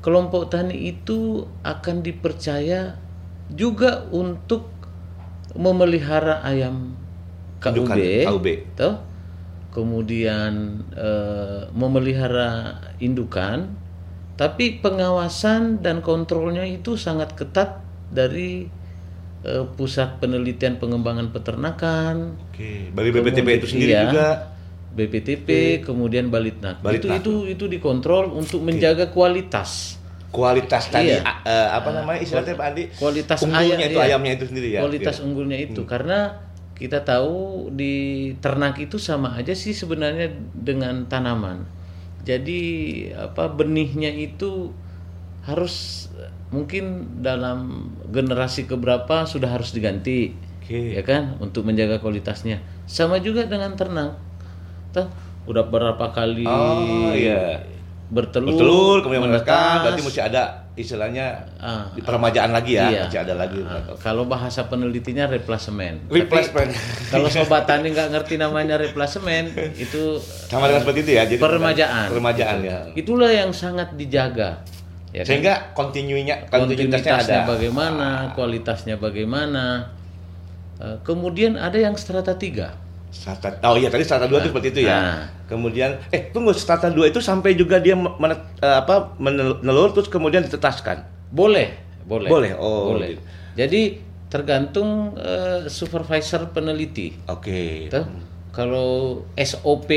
Kelompok 0.00 0.48
tani 0.52 0.88
itu 0.88 1.44
akan 1.60 2.00
dipercaya 2.00 2.96
juga 3.52 4.04
untuk 4.12 4.79
memelihara 5.54 6.42
ayam 6.46 6.94
KUB, 7.60 7.76
Indukan, 7.76 7.96
KUB. 8.32 8.46
toh. 8.74 8.94
kemudian 9.70 10.82
eh, 10.98 11.70
memelihara 11.70 12.82
indukan, 12.98 13.70
tapi 14.34 14.82
pengawasan 14.82 15.78
dan 15.78 16.02
kontrolnya 16.02 16.66
itu 16.66 16.98
sangat 16.98 17.38
ketat 17.38 17.78
dari 18.10 18.66
eh, 19.46 19.64
pusat 19.78 20.18
penelitian 20.18 20.82
pengembangan 20.82 21.30
peternakan, 21.30 22.34
Oke, 22.50 22.90
dari 22.90 23.10
BPTP 23.14 23.48
itu 23.62 23.68
sendiri 23.70 23.92
iya. 23.94 24.02
juga. 24.10 24.28
BPTP, 24.90 25.48
kemudian 25.86 26.34
Balitnak. 26.34 26.82
Balitnak. 26.82 27.22
Itu 27.22 27.46
itu 27.46 27.54
itu 27.54 27.64
dikontrol 27.70 28.34
untuk 28.34 28.58
menjaga 28.66 29.14
kualitas. 29.14 29.99
Kualitas 30.30 30.88
tadi 30.88 31.10
Iya. 31.10 31.26
a- 31.26 31.42
eh, 31.42 31.68
apa 31.74 31.90
namanya 31.90 32.22
istilahnya 32.22 32.54
Pak 32.54 32.66
Andi? 32.70 32.84
Kualitas 32.94 33.38
unggulnya 33.42 33.76
ayam, 33.76 33.90
itu 33.90 33.98
iya. 33.98 34.06
ayamnya 34.06 34.32
itu 34.38 34.44
sendiri 34.46 34.68
ya. 34.70 34.80
kualitas 34.80 35.16
Iya. 35.18 35.22
unggulnya 35.26 35.58
itu 35.58 35.80
karena 35.84 36.18
kita 36.74 36.98
tahu 37.04 37.68
di 37.74 37.94
ternak 38.40 38.78
itu 38.78 38.96
sama 38.96 39.36
aja 39.36 39.52
sih 39.52 39.74
sebenarnya 39.74 40.32
dengan 40.54 41.04
tanaman. 41.06 41.66
Jadi 42.24 42.60
apa 43.12 43.50
benihnya 43.50 44.08
itu 44.08 44.72
harus 45.44 46.06
mungkin 46.50 47.16
dalam 47.20 47.90
generasi 48.08 48.64
keberapa 48.64 49.24
sudah 49.24 49.50
harus 49.50 49.72
diganti. 49.72 50.32
Oke. 50.62 50.94
Ya 50.94 51.02
kan 51.02 51.36
untuk 51.40 51.66
menjaga 51.66 51.98
kualitasnya. 51.98 52.60
Sama 52.86 53.18
juga 53.18 53.44
dengan 53.44 53.74
ternak. 53.74 54.16
Toh, 54.90 55.06
udah 55.46 55.64
berapa 55.66 56.06
kali 56.10 56.44
Oh 56.44 57.12
iya. 57.12 57.60
Bertelur, 58.10 58.50
Bertelur 58.52 58.96
kemudian 59.00 59.22
menetas, 59.24 59.86
berarti 59.86 60.02
mesti 60.02 60.20
ada 60.20 60.42
istilahnya 60.74 61.46
Ah, 61.56 61.86
di 61.94 62.02
peremajaan 62.02 62.50
lagi 62.50 62.74
ya, 62.74 62.90
Iya. 62.90 63.02
masih 63.06 63.20
ada 63.22 63.34
lagi. 63.38 63.60
Ah, 63.62 63.94
kalau 63.96 64.26
bahasa 64.26 64.66
penelitinya 64.66 65.30
replacement. 65.30 66.10
Replacement. 66.10 66.74
Tapi 66.74 67.06
kalau 67.08 67.28
sobat 67.30 67.70
tani 67.70 67.94
nggak 67.94 68.10
ngerti 68.10 68.34
namanya 68.34 68.74
replacement, 68.76 69.54
itu 69.84 70.18
Sama 70.50 70.66
dengan 70.66 70.82
seperti 70.82 71.00
itu 71.06 71.12
ya. 71.14 71.22
Jadi 71.24 71.38
peremajaan. 71.38 72.06
Peremajaan 72.10 72.58
ya. 72.66 72.78
Itulah 72.92 73.30
yang 73.30 73.54
sangat 73.54 73.94
dijaga. 73.94 74.66
Ya 75.10 75.22
kan? 75.22 75.28
Sehingga 75.30 75.54
kontinuinya 75.74 76.46
kontinuitasnya 76.46 77.14
ada. 77.14 77.18
kontinuitasnya 77.18 77.40
bagaimana, 77.46 78.08
kualitasnya 78.34 78.94
bagaimana. 78.98 79.64
Eh, 80.80 80.96
kemudian 81.02 81.54
ada 81.54 81.76
yang 81.76 81.94
strata 81.94 82.34
3. 82.34 82.89
Strata, 83.10 83.58
oh 83.66 83.74
iya 83.74 83.90
tadi 83.90 84.06
strata 84.06 84.30
2 84.30 84.38
itu 84.38 84.48
seperti 84.54 84.68
itu 84.70 84.80
ya. 84.86 84.94
Nah. 84.94 85.22
Kemudian 85.50 85.98
eh 86.14 86.30
tunggu 86.30 86.54
strata 86.54 86.86
2 86.86 87.10
itu 87.10 87.18
sampai 87.18 87.58
juga 87.58 87.82
dia 87.82 87.98
menet, 87.98 88.38
eh, 88.62 88.76
apa 88.78 89.18
menelur 89.18 89.90
terus 89.90 90.06
kemudian 90.06 90.46
ditetaskan. 90.46 91.02
Boleh, 91.34 91.74
boleh. 92.06 92.30
Boleh, 92.30 92.52
oh, 92.54 92.94
boleh. 92.94 93.18
gitu. 93.18 93.22
Jadi 93.58 93.82
tergantung 94.30 95.18
eh, 95.18 95.66
supervisor 95.66 96.54
peneliti. 96.54 97.18
Oke. 97.26 97.90
Tuh, 97.90 98.06
Kalau 98.54 99.22
SOP 99.34 99.90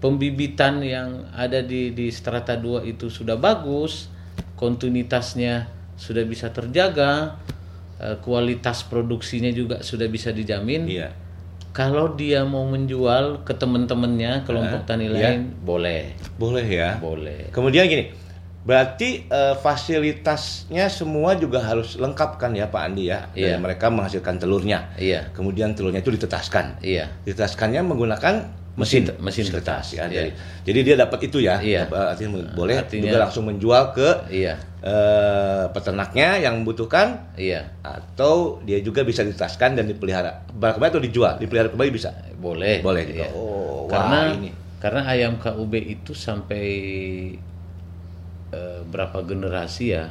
pembibitan 0.00 0.80
yang 0.80 1.28
ada 1.36 1.60
di 1.60 1.92
di 1.92 2.08
strata 2.08 2.56
2 2.56 2.88
itu 2.88 3.12
sudah 3.12 3.36
bagus, 3.36 4.08
kontinuitasnya 4.56 5.68
sudah 6.00 6.24
bisa 6.24 6.48
terjaga, 6.48 7.36
eh, 8.00 8.16
kualitas 8.24 8.88
produksinya 8.88 9.52
juga 9.52 9.84
sudah 9.84 10.08
bisa 10.08 10.32
dijamin. 10.32 10.88
Iya. 10.88 11.12
Kalau 11.70 12.18
dia 12.18 12.42
mau 12.42 12.66
menjual 12.66 13.46
ke 13.46 13.54
teman-temannya 13.54 14.42
kelompok 14.42 14.82
Ah, 14.82 14.86
tani 14.86 15.06
iya. 15.06 15.38
lain, 15.38 15.54
boleh, 15.62 16.18
Boleh 16.34 16.66
ya. 16.66 16.98
boleh. 16.98 17.46
Kemudian 17.54 17.86
gini, 17.86 18.10
berarti 18.60 19.24
eh, 19.24 19.54
fasilitasnya 19.54 20.90
semua 20.90 21.38
juga 21.38 21.62
harus 21.62 21.94
lengkap 21.94 22.36
kan 22.36 22.50
ya 22.52 22.66
Pak 22.66 22.82
Andi 22.82 23.06
ya? 23.06 23.30
Iya. 23.32 23.54
Dan 23.54 23.62
mereka 23.62 23.86
menghasilkan 23.86 24.36
telurnya. 24.36 24.90
Iya, 24.98 25.30
Kemudian 25.30 25.72
telurnya 25.72 26.02
itu 26.02 26.10
ditetaskan. 26.10 26.82
iya, 26.82 27.06
Ditetaskannya 27.22 27.86
menggunakan 27.86 28.34
mesin 28.80 29.04
mesin 29.20 29.44
kertas 29.46 29.92
ya. 29.92 30.08
Iya. 30.08 30.24
Jadi, 30.24 30.30
jadi 30.64 30.78
dia 30.80 30.96
dapat 30.96 31.20
itu 31.28 31.38
ya. 31.38 31.60
Iya. 31.60 31.84
Artinya 31.86 32.40
boleh 32.50 32.80
Artinya- 32.80 33.04
juga 33.04 33.16
langsung 33.20 33.44
menjual 33.44 33.92
ke 33.92 34.08
Iya, 34.32 34.56
eh, 34.80 35.64
peternaknya 35.68 36.40
yang 36.40 36.64
membutuhkan 36.64 37.36
iya. 37.36 37.68
atau 37.84 38.58
dia 38.64 38.80
juga 38.80 39.04
bisa 39.04 39.20
ditaskan 39.20 39.76
dan 39.76 39.84
dipelihara. 39.84 40.48
Kembali 40.48 40.72
kembali 40.74 40.90
atau 40.90 41.02
dijual, 41.04 41.34
dipelihara 41.36 41.68
kembali 41.68 41.90
bisa. 41.92 42.10
Boleh. 42.40 42.80
Boleh 42.80 43.04
juga. 43.04 43.28
iya. 43.28 43.36
Oh, 43.36 43.84
wah, 43.84 43.92
karena 43.92 44.18
ini. 44.32 44.50
karena 44.80 45.00
ayam 45.04 45.36
KUB 45.36 45.72
itu 45.76 46.16
sampai 46.16 46.64
eh, 48.50 48.80
berapa 48.82 49.22
generasi 49.22 49.94
ya? 49.94 50.10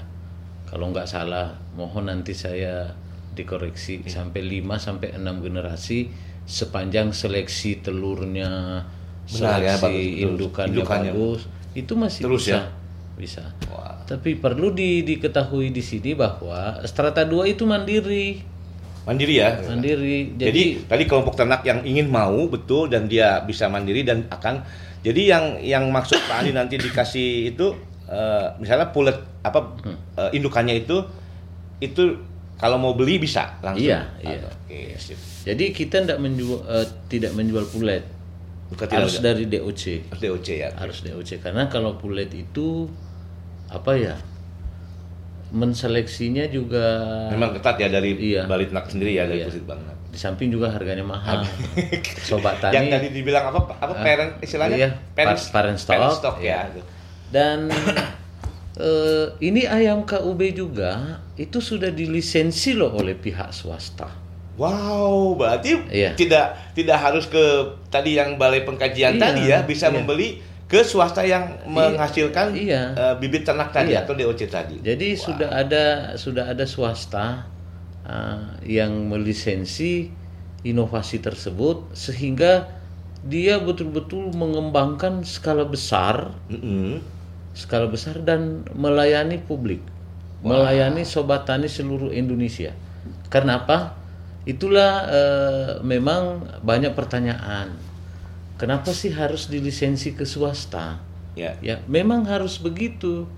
Kalau 0.63 0.93
nggak 0.93 1.09
salah, 1.09 1.57
mohon 1.73 2.07
nanti 2.07 2.31
saya 2.31 2.93
dikoreksi 3.33 4.05
Iya. 4.05 4.21
sampai 4.21 4.41
5 4.43 4.77
sampai 4.77 5.15
6 5.17 5.41
generasi 5.41 6.07
sepanjang 6.49 7.13
seleksi 7.13 7.77
telurnya, 7.79 8.81
Benar 9.29 9.61
ya, 9.61 9.77
seleksi 9.77 9.85
bagus, 9.85 9.93
betul. 9.93 10.25
indukannya, 10.25 10.73
Indukannya. 10.73 11.11
bagus, 11.13 11.41
itu 11.77 11.93
masih 11.93 12.21
Terus 12.25 12.41
bisa. 12.41 12.51
ya? 12.51 12.61
Bisa. 13.13 13.43
Wah. 13.69 14.01
Tapi 14.03 14.33
perlu 14.33 14.73
di- 14.73 15.05
diketahui 15.05 15.69
di 15.69 15.83
sini 15.83 16.17
bahwa 16.17 16.81
strata 16.83 17.21
2 17.21 17.45
itu 17.45 17.67
mandiri. 17.69 18.41
Mandiri 19.05 19.37
ya. 19.37 19.61
Mandiri. 19.61 20.33
Jadi, 20.33 20.49
Jadi, 20.49 20.63
tadi 20.87 21.03
kelompok 21.05 21.35
ternak 21.35 21.61
yang 21.61 21.85
ingin 21.85 22.09
mau 22.09 22.47
betul 22.47 22.89
dan 22.89 23.05
dia 23.05 23.37
bisa 23.41 23.69
mandiri 23.69 24.01
dan 24.01 24.25
akan 24.27 24.65
jadi 24.99 25.21
yang 25.25 25.45
yang 25.61 25.83
maksud 25.87 26.19
Pak 26.19 26.43
Andi 26.43 26.51
nanti 26.51 26.75
dikasih 26.75 27.55
itu 27.55 27.71
eh, 28.05 28.47
misalnya 28.59 28.91
pulet 28.91 29.15
apa 29.39 29.77
eh, 30.19 30.29
indukannya 30.35 30.75
itu 30.77 30.99
itu 31.79 32.19
kalau 32.59 32.75
mau 32.75 32.91
beli 32.91 33.17
bisa 33.17 33.55
langsung. 33.59 33.87
Iya, 33.87 33.99
iya. 34.19 34.43
Oke, 34.43 34.93
sip. 34.95 35.15
Jadi 35.41 35.71
kita 35.71 36.03
tidak 36.03 36.19
menjual 36.19 36.59
eh, 36.61 36.85
tidak 37.07 37.31
menjual 37.31 37.63
pulet. 37.65 38.03
Bukan 38.67 38.85
tidak 38.85 38.99
harus 39.01 39.17
dari 39.17 39.47
DOC. 39.47 39.83
harus 40.05 40.19
DOC 40.19 40.47
ya. 40.53 40.69
Harus 40.75 40.97
DOC 40.99 41.39
karena 41.39 41.65
kalau 41.65 41.95
pulet 41.95 42.27
itu 42.29 42.85
apa 43.65 43.95
ya? 43.95 44.15
Menseleksinya 45.49 46.45
juga 46.45 46.85
Memang 47.33 47.57
ketat 47.57 47.73
ya 47.75 47.89
dari 47.89 48.13
Iya. 48.13 48.45
Balitnak 48.45 48.85
sendiri 48.85 49.15
ya 49.15 49.25
dari 49.25 49.41
Iya. 49.41 49.63
Banget. 49.63 49.95
di 50.09 50.17
samping 50.17 50.49
juga 50.49 50.67
harganya 50.67 51.05
mahal. 51.05 51.45
Sobat 52.19 52.57
tani 52.61 52.73
Yang 52.73 52.85
tadi 52.91 53.07
dibilang 53.13 53.45
apa 53.47 53.77
apa 53.77 53.93
Ah, 53.93 54.01
parent 54.01 54.31
istilahnya? 54.41 54.73
iya, 54.75 54.89
pa- 55.13 55.37
parent 55.53 55.77
stock, 55.77 56.41
ya. 56.41 56.65
iya. 56.65 56.81
dan 57.29 57.69
eh, 58.79 59.27
ini 59.43 59.67
ayam 59.67 60.07
KUB 60.07 60.55
juga 60.55 61.19
itu 61.35 61.59
sudah 61.59 61.91
dilisensi 61.91 62.73
loh 62.73 62.95
oleh 62.95 63.13
pihak 63.13 63.51
swasta. 63.51 64.07
Wow, 64.59 65.39
berarti 65.39 65.87
Iya. 65.87 66.19
tidak 66.19 66.75
tidak 66.75 66.99
harus 66.99 67.27
ke 67.31 67.39
tadi 67.87 68.19
yang 68.19 68.35
balai 68.35 68.67
pengkajian 68.67 69.15
Iya, 69.15 69.21
tadi 69.23 69.41
ya, 69.47 69.57
bisa 69.63 69.87
iya. 69.87 69.95
membeli 69.95 70.43
ke 70.67 70.83
swasta 70.83 71.23
yang 71.23 71.63
menghasilkan 71.65 72.51
iya. 72.59 72.91
eh, 72.91 73.15
bibit 73.19 73.47
ternak 73.47 73.71
tadi 73.71 73.95
Iya. 73.95 74.03
atau 74.03 74.13
DOC 74.19 74.41
tadi. 74.51 74.75
Jadi 74.83 75.15
Wah. 75.15 75.23
sudah 75.23 75.49
ada 75.55 75.83
sudah 76.19 76.45
ada 76.51 76.67
swasta 76.67 77.47
uh, 78.03 78.59
yang 78.67 79.07
melisensi 79.07 80.11
inovasi 80.67 81.23
tersebut 81.23 81.95
sehingga 81.95 82.67
dia 83.23 83.59
betul-betul 83.59 84.31
mengembangkan 84.35 85.23
skala 85.23 85.63
besar, 85.67 86.35
Mm-mm. 86.51 86.99
Skala 87.53 87.89
besar 87.89 88.21
dan 88.21 88.65
melayani 88.73 89.41
publik, 89.41 89.81
melayani 90.45 91.03
sobat 91.03 91.45
tani 91.49 91.67
seluruh 91.67 92.13
Indonesia. 92.13 92.71
Karena 93.29 93.63
apa? 93.65 93.97
Itulah 94.47 94.91
eh, 95.09 95.71
memang 95.85 96.47
banyak 96.63 96.93
pertanyaan. 96.97 97.75
Kenapa 98.59 98.91
sih 98.91 99.13
harus 99.15 99.47
dilisensi 99.47 100.17
ke 100.17 100.27
swasta? 100.27 100.99
Ya. 101.37 101.55
Ya, 101.63 101.79
memang 101.87 102.27
harus 102.27 102.59
begitu. 102.59 103.29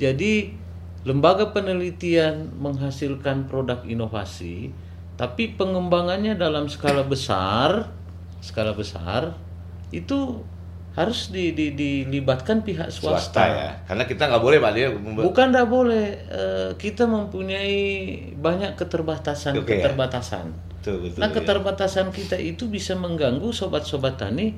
Jadi 0.00 0.56
lembaga 1.04 1.52
penelitian 1.52 2.56
menghasilkan 2.56 3.48
produk 3.48 3.84
inovasi, 3.84 4.72
tapi 5.20 5.52
pengembangannya 5.52 6.32
dalam 6.36 6.68
skala 6.72 7.04
besar, 7.04 7.92
skala 8.40 8.72
besar 8.72 9.36
itu 9.92 10.40
harus 10.90 11.30
di- 11.30 11.54
di- 11.54 11.70
dilibatkan 11.70 12.66
pihak 12.66 12.90
swasta. 12.90 13.30
Swasta 13.30 13.42
ya. 13.46 13.70
Karena 13.86 14.04
kita 14.04 14.26
nggak 14.26 14.42
boleh 14.42 14.58
Pak 14.58 14.72
dia 14.74 14.88
Bukan 14.92 15.46
tidak 15.50 15.66
boleh, 15.66 16.06
eh, 16.26 16.70
kita 16.74 17.06
mempunyai 17.06 17.78
banyak 18.34 18.74
keterbatasan 18.74 19.54
Oke, 19.54 19.78
ya. 19.78 19.86
keterbatasan. 19.86 20.50
Betul, 20.80 20.96
betul, 21.06 21.20
nah 21.20 21.28
ya. 21.28 21.34
keterbatasan 21.36 22.10
kita 22.10 22.34
itu 22.34 22.66
bisa 22.66 22.96
mengganggu 22.96 23.52
sobat-sobat 23.52 24.16
tani 24.16 24.56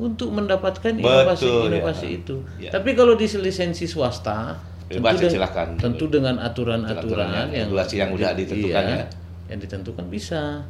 untuk 0.00 0.32
mendapatkan 0.32 0.96
inovasi-inovasi 0.96 2.06
ya. 2.06 2.16
itu. 2.18 2.36
Ya. 2.58 2.70
Tapi 2.72 2.96
kalau 2.96 3.14
di 3.14 3.28
lisensi 3.30 3.84
swasta, 3.84 4.56
Bebas, 4.88 5.22
den- 5.22 5.30
silakan. 5.30 5.78
tentu 5.78 6.08
dengan 6.08 6.40
Aturan-aturan 6.40 6.88
aturan-aturan 6.88 7.54
yang- 7.54 7.68
regulasi 7.70 7.94
yang 8.00 8.10
udah 8.10 8.30
ditentukan 8.34 8.84
ya. 8.90 9.04
yang 9.46 9.58
ditentukan 9.60 10.06
bisa. 10.08 10.66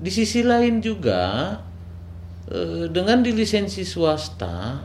Di 0.00 0.08
sisi 0.08 0.40
lain 0.40 0.80
juga 0.80 1.20
dengan 2.90 3.20
di 3.22 3.30
lisensi 3.36 3.84
swasta 3.86 4.80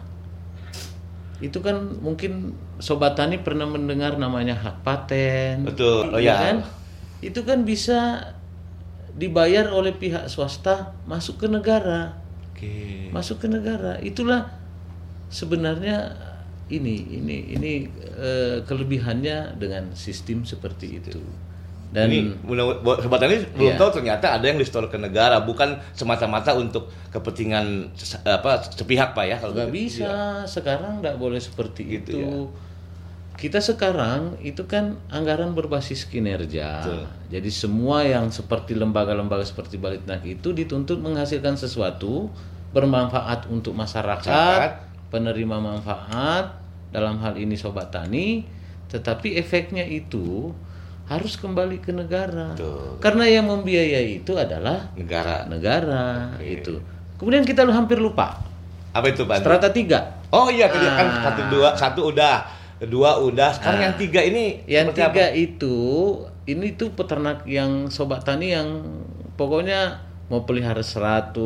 itu 1.44 1.60
kan 1.60 2.00
mungkin 2.00 2.56
sobat 2.80 3.20
tani 3.20 3.40
pernah 3.44 3.68
mendengar 3.68 4.16
namanya 4.16 4.56
hak 4.56 4.84
paten. 4.88 5.68
Betul. 5.68 6.16
Oh, 6.16 6.20
Iya 6.20 6.32
ya. 6.32 6.36
kan? 6.40 6.56
Itu 7.20 7.44
kan 7.44 7.68
bisa 7.68 8.32
dibayar 9.16 9.72
oleh 9.72 9.96
pihak 9.96 10.28
swasta 10.28 10.92
masuk 11.08 11.44
ke 11.44 11.48
negara, 11.48 12.20
Oke. 12.52 13.12
masuk 13.16 13.44
ke 13.44 13.48
negara. 13.48 14.00
Itulah 14.04 14.52
sebenarnya 15.32 16.16
ini 16.72 17.20
ini 17.20 17.38
ini 17.56 17.74
eh, 18.16 18.64
kelebihannya 18.64 19.60
dengan 19.60 19.92
sistem 19.96 20.44
seperti 20.44 21.00
itu. 21.00 21.20
Dan 21.96 22.12
ini 22.12 22.36
tani 23.10 23.36
belum 23.56 23.72
Iya. 23.72 23.80
tahu 23.80 23.90
ternyata 23.94 24.36
ada 24.36 24.44
yang 24.44 24.60
di-store 24.60 24.86
ke 24.86 24.98
negara 24.98 25.40
bukan 25.40 25.80
semata-mata 25.92 26.52
untuk 26.54 26.92
kepentingan 27.08 27.96
ses- 27.96 28.20
apa 28.22 28.60
sepihak 28.62 29.16
Pak 29.16 29.24
ya 29.24 29.36
kalau 29.38 29.56
nggak 29.56 29.72
gitu. 29.72 30.04
bisa 30.04 30.12
sekarang 30.46 31.00
nggak 31.00 31.16
boleh 31.16 31.40
seperti 31.40 31.88
Gitu 31.96 32.12
itu 32.12 32.20
ya. 32.20 32.30
kita 33.36 33.60
sekarang 33.60 34.36
itu 34.40 34.64
kan 34.64 35.00
anggaran 35.10 35.52
berbasis 35.52 36.04
kinerja 36.06 36.84
Betul. 36.84 37.04
jadi 37.30 37.50
semua 37.50 38.04
yang 38.04 38.28
seperti 38.30 38.72
lembaga-lembaga 38.74 39.44
seperti 39.44 39.76
Balitnak 39.76 40.20
itu 40.22 40.52
dituntut 40.52 41.00
menghasilkan 41.00 41.56
sesuatu 41.56 42.28
bermanfaat 42.72 43.48
untuk 43.48 43.72
masyarakat 43.72 44.28
Masyarakat. 44.28 44.72
penerima 45.08 45.58
manfaat 45.58 46.60
dalam 46.90 47.16
hal 47.18 47.36
ini 47.36 47.56
sobat 47.56 47.88
tani 47.88 48.44
tetapi 48.88 49.36
efeknya 49.36 49.84
itu 49.84 50.52
harus 51.06 51.34
kembali 51.36 51.78
ke 51.80 51.92
negara 51.92 52.52
Betul. 52.52 52.98
karena 52.98 53.26
yang 53.28 53.46
membiayai 53.46 54.20
itu 54.20 54.34
adalah 54.34 54.90
negara. 54.94 55.46
negara 55.46 56.34
itu 56.38 56.82
kemudian 57.16 57.42
kita 57.42 57.62
hampir 57.64 57.96
lupa 57.96 58.42
Apa 58.90 59.12
itu 59.12 59.24
Pak? 59.24 59.40
Strata 59.40 59.70
tiga 59.70 60.18
Oh 60.32 60.48
iya 60.48 60.66
tadi 60.66 60.84
kan 60.84 61.06
Ah. 61.06 61.22
satu 61.26 61.42
dua 61.48 61.70
satu 61.76 62.02
udah 62.10 62.36
kedua 62.78 63.20
udah 63.20 63.52
sekarang 63.52 63.80
Ah. 63.80 63.86
yang 63.86 63.96
tiga 63.96 64.20
ini 64.20 64.66
Yang 64.66 64.88
tiga 64.96 65.26
apa? 65.26 65.32
itu, 65.32 65.76
ini 66.46 66.74
tuh 66.74 66.90
peternak 66.92 67.46
yang 67.46 67.88
sobat 67.88 68.24
tani 68.24 68.52
yang 68.52 68.68
pokoknya 69.34 70.00
mau 70.26 70.42
pelihara 70.42 70.82
100, 70.82 71.38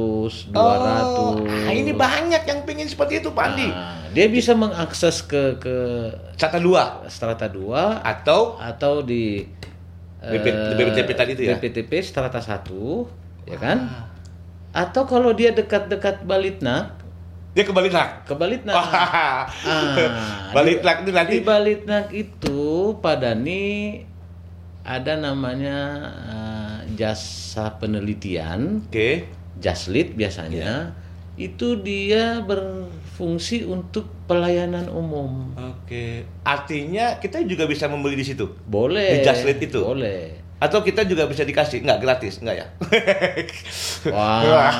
200. 0.47 0.55
Oh, 0.55 1.35
ah, 1.43 1.67
ini 1.69 1.91
banyak 1.91 2.47
yang 2.47 2.63
pingin 2.63 2.87
seperti 2.87 3.19
itu 3.19 3.29
Pak 3.29 3.43
Andi. 3.45 3.67
Nah, 3.67 3.98
dia 4.13 4.25
bisa 4.27 4.57
mengakses 4.57 5.21
ke 5.23 5.57
ke 5.61 5.75
Cata 6.39 6.57
dua 6.57 7.03
strata 7.11 7.45
2 7.51 7.99
atau 7.99 8.55
atau 8.57 9.03
di 9.03 9.43
BP 10.19 10.45
eh, 10.51 10.75
BPTP 10.75 11.09
tadi 11.15 11.31
itu 11.35 11.43
ya? 11.47 11.55
BPTP 11.55 11.91
strata 12.03 12.43
1, 12.43 12.67
ya 13.47 13.57
kan? 13.59 13.77
Atau 14.75 15.07
kalau 15.07 15.31
dia 15.31 15.55
dekat-dekat 15.55 16.27
Balitnak, 16.27 16.99
dia 17.55 17.63
kembali 17.65 17.89
nak. 17.89 18.27
ke 18.27 18.33
Balitnak. 18.35 18.75
Wah. 18.75 19.47
Ah, 19.47 20.51
Balik 20.53 20.79
di- 20.79 20.85
nak 20.85 20.97
itu 21.01 21.11
nanti 21.11 21.33
Di 21.39 21.41
Balitnak 21.41 22.05
itu 22.13 22.61
ada 24.83 25.15
namanya 25.15 25.77
eh, 26.29 26.77
jasa 26.99 27.79
penelitian, 27.79 28.85
Oke. 28.91 29.27
Jaslit 29.59 30.15
biasanya. 30.15 30.95
Itu 31.35 31.79
dia 31.79 32.39
berfungsi 33.19 33.67
untuk 33.67 34.07
pelayanan 34.31 34.87
umum. 34.87 35.51
Oke. 35.59 36.23
Artinya 36.47 37.19
kita 37.19 37.43
juga 37.43 37.67
bisa 37.67 37.91
membeli 37.91 38.15
di 38.15 38.23
situ. 38.23 38.47
Boleh. 38.63 39.19
Di 39.19 39.27
Jaslit 39.27 39.59
itu? 39.59 39.83
Boleh. 39.83 40.39
Atau 40.55 40.87
kita 40.87 41.03
juga 41.03 41.27
bisa 41.27 41.43
dikasih 41.43 41.83
nggak 41.83 41.99
gratis 41.99 42.39
nggak 42.39 42.55
ya? 42.55 42.67
Wah. 44.15 44.71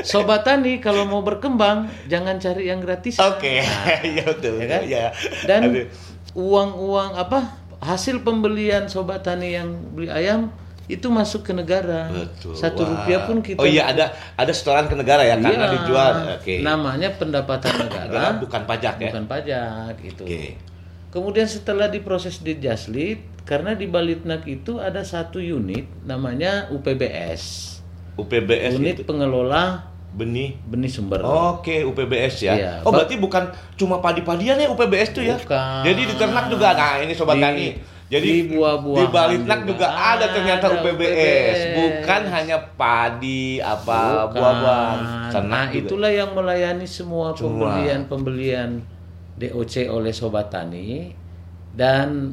Sobat 0.00 0.48
tani 0.48 0.80
kalau 0.80 1.04
mau 1.04 1.20
berkembang 1.20 1.92
jangan 2.08 2.40
cari 2.40 2.72
yang 2.72 2.80
gratis. 2.80 3.20
Oke, 3.20 3.60
Nah, 3.60 4.00
ya 4.16 4.24
betul. 4.24 4.56
ya 4.56 4.66
kan? 4.72 4.82
Ya. 4.88 5.04
Dan 5.44 5.92
uang-uang 6.32 7.12
apa 7.12 7.60
hasil 7.84 8.24
pembelian 8.24 8.88
sobat 8.88 9.20
tani 9.20 9.52
yang 9.52 9.68
beli 9.92 10.08
ayam 10.08 10.48
itu 10.86 11.06
masuk 11.06 11.42
ke 11.42 11.52
negara. 11.52 12.06
Betul. 12.08 12.54
Satu 12.54 12.82
Wah. 12.82 12.90
rupiah 12.94 13.20
pun 13.24 13.38
kita. 13.40 13.58
Oh 13.58 13.66
iya 13.66 13.86
ada 13.86 14.04
ada 14.32 14.50
setoran 14.50 14.86
ke 14.86 14.94
negara 14.94 15.20
ya 15.20 15.34
karena 15.36 15.66
Iya. 15.66 15.74
dijual. 15.74 16.12
Oke. 16.36 16.54
Namanya 16.60 17.08
pendapatan 17.12 17.72
Negara 17.82 18.36
bukan 18.36 18.62
pajak 18.64 18.94
ya. 18.96 19.10
bukan 19.10 19.24
pajak 19.26 19.94
itu. 20.00 20.22
Oke. 20.22 20.44
Kemudian 21.08 21.44
setelah 21.44 21.88
diproses 21.88 22.38
di 22.38 22.54
Jaslit, 22.54 23.18
karena 23.42 23.72
di 23.72 23.86
Balitnak 23.86 24.44
itu 24.44 24.76
ada 24.76 25.00
satu 25.00 25.38
unit 25.38 25.88
namanya 26.04 26.68
UPBS, 26.68 27.42
UPBS 28.14 28.76
unit 28.76 28.96
itu 28.96 29.04
pengelola 29.04 29.86
benih. 30.12 30.60
benih 30.62 30.88
sumber. 30.88 31.20
Oke, 31.22 31.80
UPBS 31.82 32.34
ya. 32.42 32.52
Iya. 32.52 32.72
Oh, 32.82 32.90
berarti 32.90 33.16
bukan 33.16 33.48
cuma 33.74 33.98
padi-padian 33.98 34.56
ya 34.56 34.68
UPBS 34.68 35.10
tuh 35.10 35.20
ya? 35.20 35.36
Jadi 35.82 36.00
di 36.04 36.14
ternak 36.14 36.46
juga. 36.46 36.72
Nah, 36.72 37.00
ini 37.00 37.12
sobat 37.12 37.36
Di- 37.36 37.42
tani. 37.42 37.66
Jadi 38.06 38.28
di 38.28 38.54
buah-buahan 38.54 39.02
di 39.02 39.06
Balitnak 39.10 39.60
juga, 39.66 39.70
juga 39.74 39.88
ada 39.90 40.26
ternyata 40.30 40.64
ada 40.70 40.74
UPBS. 40.78 40.94
UPBS. 40.94 41.58
Bukan 41.74 42.22
hanya 42.30 42.58
padi 42.78 43.58
apa 43.58 44.30
buah-buahan. 44.30 44.98
Nah, 45.50 45.66
juga. 45.66 45.78
itulah 45.82 46.10
yang 46.14 46.30
melayani 46.30 46.86
semua 46.86 47.34
pembelian-pembelian 47.34 48.78
DOC 49.36 49.90
oleh 49.90 50.14
Sobat 50.14 50.54
Tani 50.54 51.10
dan 51.74 52.32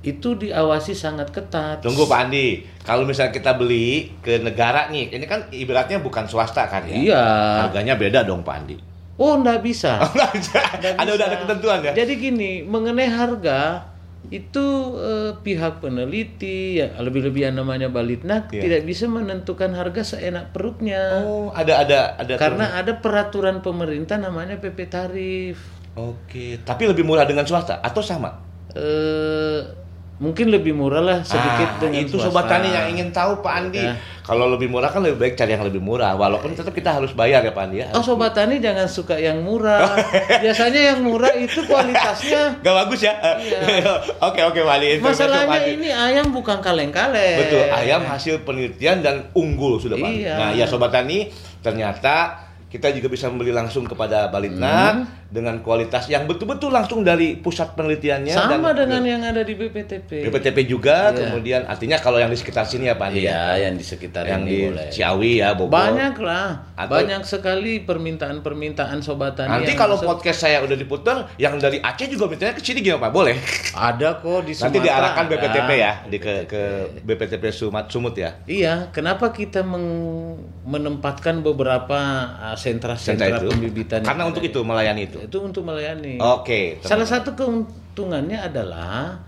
itu 0.00 0.32
diawasi 0.32 0.96
sangat 0.96 1.28
ketat. 1.28 1.84
Tunggu 1.84 2.08
Pak 2.08 2.28
Andi, 2.28 2.64
kalau 2.80 3.04
misalnya 3.04 3.36
kita 3.36 3.52
beli 3.60 4.16
ke 4.24 4.40
negara 4.40 4.88
nih, 4.88 5.12
ini 5.12 5.28
kan 5.28 5.52
ibaratnya 5.52 6.00
bukan 6.00 6.24
swasta 6.24 6.64
kan 6.64 6.88
ya? 6.88 6.96
Iya. 6.96 7.24
Harganya 7.68 8.00
beda 8.00 8.24
dong 8.24 8.40
Pak 8.40 8.56
Andi. 8.56 8.76
Oh, 9.20 9.36
enggak 9.36 9.60
bisa. 9.60 10.00
Nggak 10.16 10.32
bisa. 10.32 10.60
Nggak 10.80 10.92
ada 10.96 11.10
udah 11.12 11.16
bisa. 11.20 11.28
ada 11.28 11.36
ketentuan 11.44 11.78
ya? 11.84 11.92
Jadi 11.92 12.12
gini, 12.16 12.52
mengenai 12.64 13.08
harga 13.12 13.89
itu 14.30 14.66
eh, 14.94 15.34
pihak 15.42 15.82
peneliti 15.82 16.78
ya 16.78 16.94
lebih-lebih 17.02 17.50
yang 17.50 17.58
namanya 17.58 17.90
Balitnak 17.90 18.54
Iya. 18.54 18.62
tidak 18.62 18.82
bisa 18.86 19.10
menentukan 19.10 19.74
harga 19.74 20.14
seenak 20.16 20.54
perutnya. 20.54 21.26
Oh, 21.26 21.50
ada 21.50 21.82
ada 21.82 21.98
ada 22.14 22.34
Karena 22.38 22.78
ada 22.78 22.94
peraturan 23.02 23.58
pemerintah 23.58 24.22
namanya 24.22 24.62
PP 24.62 24.78
tarif. 24.86 25.58
Oke, 25.98 26.62
tapi 26.62 26.86
lebih 26.86 27.02
murah 27.02 27.26
dengan 27.26 27.42
swasta 27.42 27.82
atau 27.82 27.98
sama? 28.00 28.38
Eh 28.70 29.89
mungkin 30.20 30.52
lebih 30.52 30.76
murah 30.76 31.00
lah 31.00 31.18
Ah, 31.20 31.26
sedikit 31.26 31.80
dengan 31.80 32.04
itu 32.04 32.20
sobat 32.20 32.44
tani 32.44 32.68
yang 32.68 32.92
ingin 32.92 33.08
tahu 33.08 33.40
Pak 33.40 33.52
Andi. 33.56 33.80
Ya. 33.80 33.96
Kalau 34.20 34.46
lebih 34.46 34.68
murah 34.68 34.92
kan 34.92 35.00
lebih 35.00 35.16
baik 35.16 35.34
cari 35.34 35.56
yang 35.56 35.64
lebih 35.64 35.80
murah, 35.80 36.12
walaupun 36.14 36.52
tetap 36.52 36.70
kita 36.70 36.92
harus 36.92 37.10
bayar 37.10 37.40
ya 37.40 37.50
Pak 37.50 37.64
Andi 37.66 37.82
ya. 37.82 37.88
Oh 37.96 38.04
sobat 38.04 38.36
tani 38.36 38.60
jangan 38.60 38.84
suka 38.84 39.16
yang 39.16 39.40
murah. 39.40 39.96
Biasanya 40.44 40.92
yang 40.92 41.00
murah 41.00 41.32
itu 41.32 41.64
kualitasnya. 41.64 42.52
Gak 42.64 42.74
bagus 42.84 43.00
ya? 43.00 43.16
Iya. 43.40 43.58
oke 44.28 44.40
oke 44.44 44.60
Pak 44.60 44.74
Andi. 44.76 44.88
Pak 45.00 45.08
Masalahnya 45.08 45.56
Andi. 45.56 45.72
ini 45.80 45.88
ayam 45.88 46.26
bukan 46.30 46.60
kaleng-kaleng. 46.60 47.38
Betul, 47.40 47.64
ayam 47.72 48.04
hasil 48.04 48.44
penelitian 48.44 49.00
dan 49.00 49.32
unggul 49.32 49.80
sudah 49.80 49.96
Pak. 49.96 50.04
Andi. 50.04 50.20
Iya. 50.28 50.34
Nah, 50.36 50.50
ya 50.52 50.68
sobat 50.68 50.92
tani, 50.92 51.32
ternyata 51.64 52.44
kita 52.68 52.92
juga 52.92 53.08
bisa 53.08 53.26
membeli 53.26 53.50
langsung 53.50 53.82
kepada 53.82 54.28
Balitnak 54.28 54.92
Hmm. 55.00 55.19
Dengan 55.30 55.62
kualitas 55.62 56.04
yang 56.06 56.26
betul-betul 56.26 56.68
langsung 56.68 57.00
dari 57.00 57.34
pusat 57.34 57.72
penelitiannya 57.72 58.34
Sama 58.34 58.74
dan 58.74 58.90
dengan 58.90 59.02
yang 59.06 59.22
ada 59.22 59.40
di 59.40 59.54
BPTP. 59.54 60.26
BPTP 60.26 60.66
juga, 60.66 61.08
Iya. 61.08 61.30
kemudian 61.30 61.60
artinya 61.64 61.96
kalau 61.96 62.18
yang 62.18 62.26
di 62.26 62.34
sekitar 62.34 62.66
sini 62.66 62.90
ya 62.90 62.98
Pak 62.98 63.06
Andi 63.08 63.22
ya. 63.22 63.30
Iya, 63.30 63.42
yang 63.64 63.74
di 63.74 63.84
sekitar 63.84 64.26
yang 64.26 64.42
ini 64.42 64.50
di 64.50 64.58
boleh. 64.66 64.88
Ciawi 64.90 65.32
ya, 65.38 65.48
Bogor. 65.54 65.70
Banyak 65.70 66.14
lah, 66.18 66.46
Atau- 66.74 66.98
banyak 66.98 67.22
sekali 67.22 67.78
permintaan-permintaan 67.80 68.98
sobat 68.98 69.34
tani. 69.34 69.54
Nanti 69.54 69.72
kalau 69.72 69.96
masuk. 69.96 70.10
podcast 70.10 70.42
saya 70.42 70.58
udah 70.60 70.74
diputar, 70.74 71.16
yang 71.36 71.54
dari 71.56 71.78
Aceh 71.78 72.06
juga 72.06 72.26
mintanya 72.26 72.52
ke 72.52 72.60
sini 72.60 72.82
gimana 72.82 73.06
Pak? 73.06 73.12
Boleh? 73.12 73.36
ada 73.70 74.18
kok 74.18 74.42
di 74.42 74.52
Nanti 74.52 74.58
Sumatera. 74.58 74.82
diarahkan 74.82 75.24
ada. 75.24 75.32
BPTP 75.32 75.70
ya, 75.72 75.92
di 76.04 76.18
ke 76.18 76.32
ke 76.44 76.60
BPTP 77.00 77.44
Sumat 77.48 77.86
Sumut 77.86 78.12
ya. 78.12 78.34
Iya, 78.44 78.90
kenapa 78.90 79.30
kita 79.30 79.62
meng- 79.62 80.42
menempatkan 80.66 81.38
beberapa 81.40 81.98
uh, 82.36 82.56
sentra-sentra 82.56 83.30
Sentra 83.30 83.46
pembibitan 83.46 84.00
Karena 84.02 84.26
untuk 84.26 84.42
itu 84.42 84.58
melayani 84.60 85.06
itu. 85.06 85.19
Itu 85.22 85.36
untuk 85.38 85.62
melayani. 85.62 86.16
Oke. 86.16 86.78
Salah 86.80 87.04
satu 87.04 87.32
keuntungannya 87.32 88.38
adalah 88.38 89.20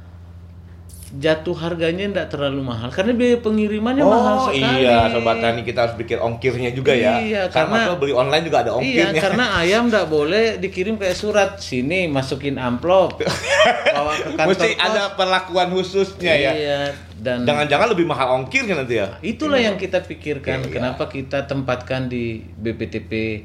jatuh 1.13 1.53
harganya 1.53 2.09
tidak 2.09 2.29
terlalu 2.33 2.65
mahal 2.65 2.89
karena 2.89 3.13
biaya 3.13 3.37
pengirimannya 3.37 4.01
Oh 4.01 4.09
mahal 4.09 4.49
sekali. 4.49 4.81
iya, 4.81 5.13
sobat 5.13 5.45
tani 5.45 5.61
kita 5.61 5.85
harus 5.85 6.01
pikir 6.01 6.17
ongkirnya 6.17 6.73
juga 6.73 6.97
ya. 6.97 7.21
Iya, 7.21 7.43
Sama 7.53 7.69
karena- 7.69 7.85
tuh 7.85 7.97
beli 8.01 8.17
online 8.17 8.45
juga 8.49 8.65
ada 8.65 8.73
Iya, 8.73 8.81
ongkirnya. 8.81 9.21
karena 9.21 9.45
ayam 9.55 9.93
tidak 9.93 10.09
boleh 10.09 10.45
dikirim 10.57 10.97
kayak 10.97 11.13
surat 11.13 11.61
sini 11.61 12.09
masukin 12.09 12.57
amplop 12.57 13.21
bawa 13.21 14.13
ke 14.17 14.29
kantor 14.33 14.57
Mesti 14.57 14.69
pos. 14.73 14.81
ada 14.81 15.03
perlakuan 15.13 15.69
khususnya 15.69 16.33
ya. 16.33 16.53
Iya, 16.57 16.81
dan 17.21 17.45
Jangan-jangan 17.45 17.93
lebih 17.93 18.09
mahal 18.09 18.41
ongkirnya 18.41 18.73
nanti 18.73 18.97
ya. 18.97 19.13
itulah 19.21 19.61
yang 19.61 19.77
kita 19.77 20.01
pikirkan 20.01 20.65
Iya. 20.65 20.73
kenapa 20.73 21.13
kita 21.13 21.45
tempatkan 21.45 22.09
di 22.09 22.41
BPTP 22.57 23.45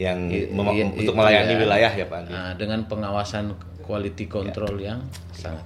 Yang 0.00 0.18
I- 0.32 0.48
mem- 0.48 0.72
iya, 0.72 0.84
untuk 0.88 1.12
iya, 1.12 1.18
melayani 1.20 1.52
iya. 1.52 1.60
wilayah 1.60 1.92
ya 1.92 2.06
Pak 2.08 2.18
Andi. 2.18 2.32
Nah, 2.32 2.52
dengan 2.56 2.80
pengawasan 2.88 3.44
quality 3.84 4.24
control 4.26 4.80
yang 4.80 5.00
sangat 5.30 5.60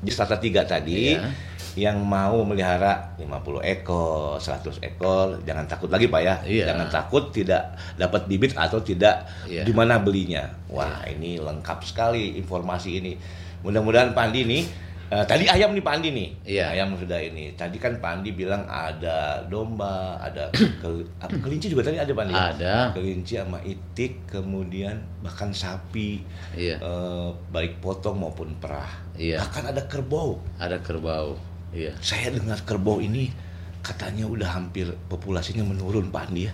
Di 0.00 0.08
strata 0.08 0.40
3 0.40 0.64
tadi 0.64 1.12
Iya. 1.12 1.28
yang 1.76 2.00
mau 2.00 2.40
melihara 2.42 3.12
50 3.20 3.60
ekor, 3.60 4.40
100 4.40 4.80
ekor, 4.80 5.44
jangan 5.44 5.68
takut 5.68 5.92
lagi 5.92 6.08
Pak 6.08 6.22
ya. 6.24 6.34
Iya. 6.42 6.64
Jangan 6.72 6.88
takut 6.88 7.28
tidak 7.30 7.76
dapat 7.94 8.24
bibit 8.24 8.56
atau 8.56 8.80
tidak 8.80 9.28
Iya. 9.44 9.62
di 9.62 9.70
mana 9.70 10.00
belinya. 10.00 10.48
Wah, 10.72 11.04
ini 11.04 11.36
lengkap 11.36 11.84
sekali 11.84 12.34
informasi 12.34 12.90
ini. 12.96 13.12
Mudah-mudahan 13.60 14.16
Pak 14.16 14.24
Andi 14.24 14.42
nih 14.48 14.62
eh, 15.10 15.24
tadi 15.24 15.44
ayam 15.44 15.70
nih 15.70 15.82
Pak 15.82 15.92
Andi 15.92 16.08
nih. 16.10 16.28
Iya. 16.46 16.64
Ayam 16.72 16.94
sudah 16.94 17.18
ini. 17.18 17.52
Tadi 17.52 17.76
kan 17.76 17.98
Pak 17.98 18.10
Andi 18.16 18.30
bilang 18.30 18.62
ada 18.64 19.42
domba, 19.44 20.14
ada 20.16 20.48
ke- 20.80 21.06
apa, 21.18 21.34
kelinci 21.36 21.68
juga 21.68 21.84
tadi 21.84 21.98
ada 21.98 22.10
Pak 22.10 22.24
Andi. 22.24 22.34
ada 22.34 22.74
Kelinci 22.90 23.34
sama 23.34 23.58
itik, 23.60 24.24
kemudian 24.26 24.96
bahkan 25.20 25.50
sapi, 25.50 26.22
iya 26.54 26.78
eh, 26.78 27.28
baik 27.50 27.78
potong 27.78 28.16
maupun 28.16 28.54
perah. 28.56 28.88
Iya. 29.14 29.42
Bahkan 29.42 29.64
ada 29.68 29.82
kerbau. 29.84 30.38
ada 30.56 30.78
kerbau 30.78 31.36
iya 31.70 31.94
Saya 31.98 32.30
dengar 32.30 32.58
kerbau 32.64 32.98
ini 32.98 33.30
katanya 33.78 34.26
udah 34.26 34.48
hampir 34.50 34.90
populasinya 35.06 35.62
menurun 35.62 36.08
Pak 36.08 36.22
Andi 36.26 36.42
ya. 36.44 36.52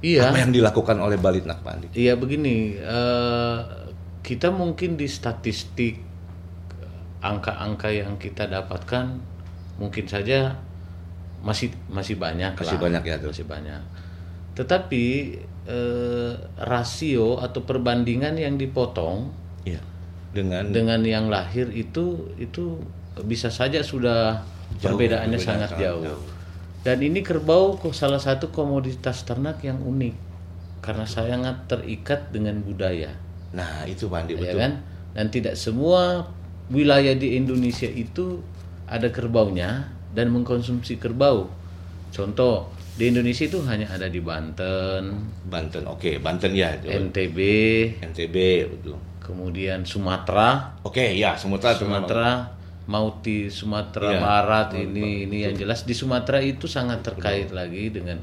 iya 0.00 0.20
Apa 0.28 0.38
yang 0.38 0.52
dilakukan 0.52 0.96
oleh 0.96 1.16
Balitnak 1.16 1.58
Pak 1.60 1.72
Andi? 1.74 1.86
Iya 1.92 2.14
begini, 2.14 2.76
eh, 2.76 3.58
kita 4.20 4.48
mungkin 4.48 4.94
di 4.94 5.04
statistik 5.04 6.00
angka-angka 7.24 7.88
yang 7.88 8.20
kita 8.20 8.44
dapatkan 8.46 9.16
mungkin 9.80 10.04
saja 10.04 10.52
masih 11.40 11.72
masih 11.88 12.16
banyak 12.16 12.52
Masih 12.54 12.76
lah. 12.76 12.82
banyak 12.84 13.02
ya, 13.04 13.16
tuh. 13.18 13.32
masih 13.32 13.44
banyak. 13.44 13.82
Tetapi 14.54 15.04
eh, 15.66 16.32
rasio 16.60 17.40
atau 17.40 17.64
perbandingan 17.64 18.36
yang 18.36 18.54
dipotong 18.54 19.32
Iya. 19.64 19.80
Dengan 20.30 20.68
dengan 20.70 21.00
yang 21.00 21.26
lahir 21.32 21.72
itu 21.72 22.28
itu 22.36 22.76
bisa 23.24 23.48
saja 23.48 23.80
sudah 23.80 24.44
Jauh, 24.76 24.92
perbedaannya 24.92 25.38
perbedaan 25.38 25.58
sangat 25.64 25.70
jauh. 25.80 26.04
jauh. 26.04 26.24
Dan 26.84 27.00
ini 27.00 27.24
kerbau 27.24 27.80
kok 27.80 27.96
salah 27.96 28.20
satu 28.20 28.52
komoditas 28.52 29.24
ternak 29.24 29.64
yang 29.64 29.80
unik 29.80 30.12
karena 30.84 31.08
sangat 31.08 31.64
terikat 31.64 32.28
dengan 32.28 32.60
budaya, 32.60 33.08
Nah, 33.56 33.88
itu 33.88 34.04
Pak 34.04 34.28
Andi 34.28 34.36
ya 34.36 34.52
betul. 34.52 34.60
kan? 34.60 34.72
Dan 35.16 35.26
tidak 35.32 35.54
semua 35.56 36.28
wilayah 36.68 37.12
di 37.12 37.34
Indonesia 37.34 37.86
itu 37.86 38.40
ada 38.84 39.08
kerbaunya 39.08 39.88
dan 40.12 40.30
mengkonsumsi 40.30 40.96
kerbau. 40.96 41.50
Contoh 42.08 42.70
di 42.94 43.10
Indonesia 43.10 43.42
itu 43.42 43.58
hanya 43.66 43.90
ada 43.90 44.06
di 44.06 44.22
Banten, 44.22 45.02
Banten. 45.44 45.82
Oke, 45.90 46.22
Banten 46.22 46.54
ya 46.54 46.78
itu. 46.78 46.86
NTB, 46.86 47.38
NTB 48.00 48.36
betul. 48.70 48.96
kemudian 49.18 49.82
Sumatera, 49.82 50.78
Oke, 50.84 51.10
ya 51.10 51.34
Sumatera. 51.34 51.74
Sumatera 51.74 52.30
Mauti 52.84 53.48
Sumatera 53.48 54.12
Iya. 54.12 54.20
Barat 54.20 54.68
ini 54.76 55.24
ini 55.24 55.42
yang 55.42 55.56
jelas 55.56 55.82
di 55.82 55.96
Sumatera 55.96 56.36
itu 56.38 56.68
sangat 56.68 57.00
terkait 57.00 57.48
lagi 57.48 57.88
dengan 57.88 58.20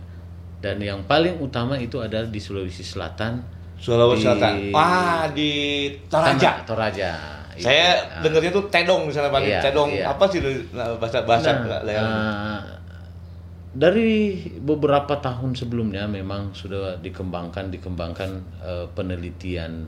dan 0.62 0.78
yang 0.78 1.02
paling 1.04 1.42
utama 1.42 1.74
itu 1.76 1.98
adalah 1.98 2.30
di 2.30 2.38
Sulawesi 2.38 2.86
Selatan 2.86 3.42
Sulawesi 3.76 4.22
Di- 4.22 4.26
Selatan. 4.30 4.54
Wah, 4.70 5.26
di 5.34 5.52
Toraja. 6.06 6.38
Tanah 6.38 6.58
Toraja 6.64 7.12
Itu. 7.56 7.68
Saya 7.68 7.88
Nah, 8.02 8.22
dengarnya 8.24 8.52
tuh 8.54 8.66
tedong 8.72 9.02
misalnya 9.08 9.32
Pak. 9.34 9.42
Iya, 9.44 9.60
tedong 9.62 9.92
iya. 9.92 10.06
apa 10.12 10.24
sih 10.30 10.40
nah, 10.72 10.96
bahasa 10.98 11.18
bahasa 11.26 11.50
nah, 11.62 11.82
daerah? 11.84 12.08
eh, 12.08 12.60
dari 13.72 14.12
beberapa 14.60 15.20
tahun 15.24 15.56
sebelumnya 15.56 16.08
memang 16.08 16.52
sudah 16.52 17.00
dikembangkan 17.00 17.72
dikembangkan 17.72 18.30
eh, 18.64 18.88
penelitian 18.92 19.88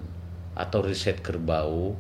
atau 0.54 0.86
riset 0.86 1.20
kerbau 1.20 1.98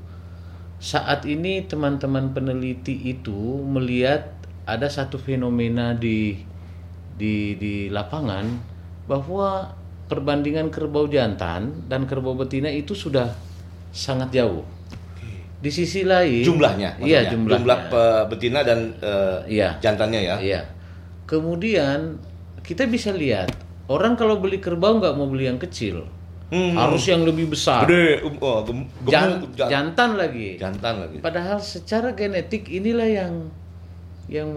saat 0.83 1.23
ini 1.23 1.63
teman-teman 1.63 2.35
peneliti 2.35 3.07
itu 3.07 3.63
melihat 3.63 4.35
ada 4.67 4.91
satu 4.91 5.15
fenomena 5.15 5.95
di 5.95 6.35
di 7.15 7.55
di 7.55 7.87
lapangan 7.87 8.45
bahwa 9.07 9.71
perbandingan 10.11 10.67
kerbau 10.67 11.07
jantan 11.07 11.87
dan 11.87 12.03
kerbau 12.03 12.35
betina 12.35 12.67
itu 12.67 12.91
sudah 12.91 13.31
sangat 13.95 14.35
jauh. 14.35 14.67
Di 15.63 15.71
sisi 15.71 16.03
lain 16.03 16.43
Jumlahnya, 16.43 16.99
Iya, 16.99 17.31
jumlahnya. 17.31 17.55
Jumlah 17.55 17.79
pe- 17.87 18.23
betina 18.27 18.59
dan 18.61 18.91
eh, 18.99 19.37
Iya. 19.49 19.79
jantannya 19.79 20.19
ya. 20.21 20.35
Iya. 20.37 20.61
Kemudian 21.23 22.19
kita 22.59 22.83
bisa 22.85 23.09
lihat 23.09 23.47
orang 23.87 24.13
kalau 24.13 24.37
beli 24.37 24.59
kerbau 24.59 24.99
nggak 24.99 25.15
mau 25.15 25.23
beli 25.25 25.47
yang 25.47 25.55
kecil, 25.57 26.03
Hmm. 26.47 26.75
harus 26.75 27.07
yang 27.07 27.23
lebih 27.23 27.47
besar. 27.47 27.87
Gede, 27.87 28.21
um, 28.21 28.35
oh, 28.37 28.59
gem- 28.61 28.87
Jan- 29.07 29.39
gemuk, 29.39 29.51
jan- 29.55 29.71
jantan 29.71 30.09
lagi. 30.13 30.59
jantan 30.59 30.93
lagi. 30.99 31.17
Padahal 31.17 31.57
secara 31.57 32.11
genetik 32.11 32.67
inilah 32.67 33.07
yang 33.07 33.33
yang 34.27 34.47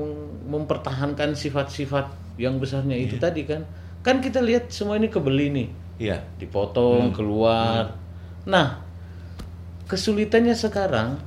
mempertahankan 0.46 1.34
sifat-sifat 1.34 2.06
yang 2.36 2.58
besarnya 2.58 2.94
itu 2.94 3.14
tadi 3.16 3.42
kan. 3.42 3.62
Kan 4.00 4.18
kita 4.18 4.38
lihat 4.38 4.70
semua 4.70 4.94
ini 4.94 5.06
kebeli 5.06 5.50
nih, 5.50 5.68
Iya. 5.98 6.18
dipotong 6.36 7.10
keluar. 7.10 7.94
Nah, 8.44 8.85
kesulitannya 9.86 10.54
sekarang 10.54 11.18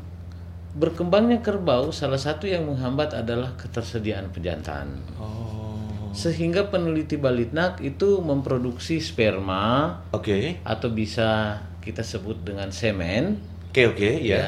berkembangnya 0.78 1.42
kerbau 1.42 1.90
salah 1.90 2.22
satu 2.22 2.46
yang 2.46 2.70
menghambat 2.70 3.18
adalah 3.18 3.58
ketersediaan 3.58 4.30
pejantan. 4.30 5.02
Oh. 5.18 6.14
Sehingga 6.14 6.70
peneliti 6.70 7.18
Balitnak 7.18 7.82
itu 7.86 8.22
memproduksi 8.22 8.98
sperma 9.02 9.98
Oke. 10.14 10.62
atau 10.66 10.90
bisa 10.90 11.62
kita 11.80 12.04
sebut 12.04 12.42
dengan 12.44 12.70
semen 12.74 13.40
Oke, 13.70 13.86
oke, 13.86 14.10
ya. 14.22 14.38
ya 14.38 14.48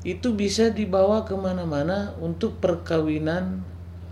itu 0.00 0.32
bisa 0.32 0.72
dibawa 0.72 1.28
ke 1.28 1.36
mana-mana 1.36 2.16
untuk 2.24 2.56
perkawinan 2.56 3.60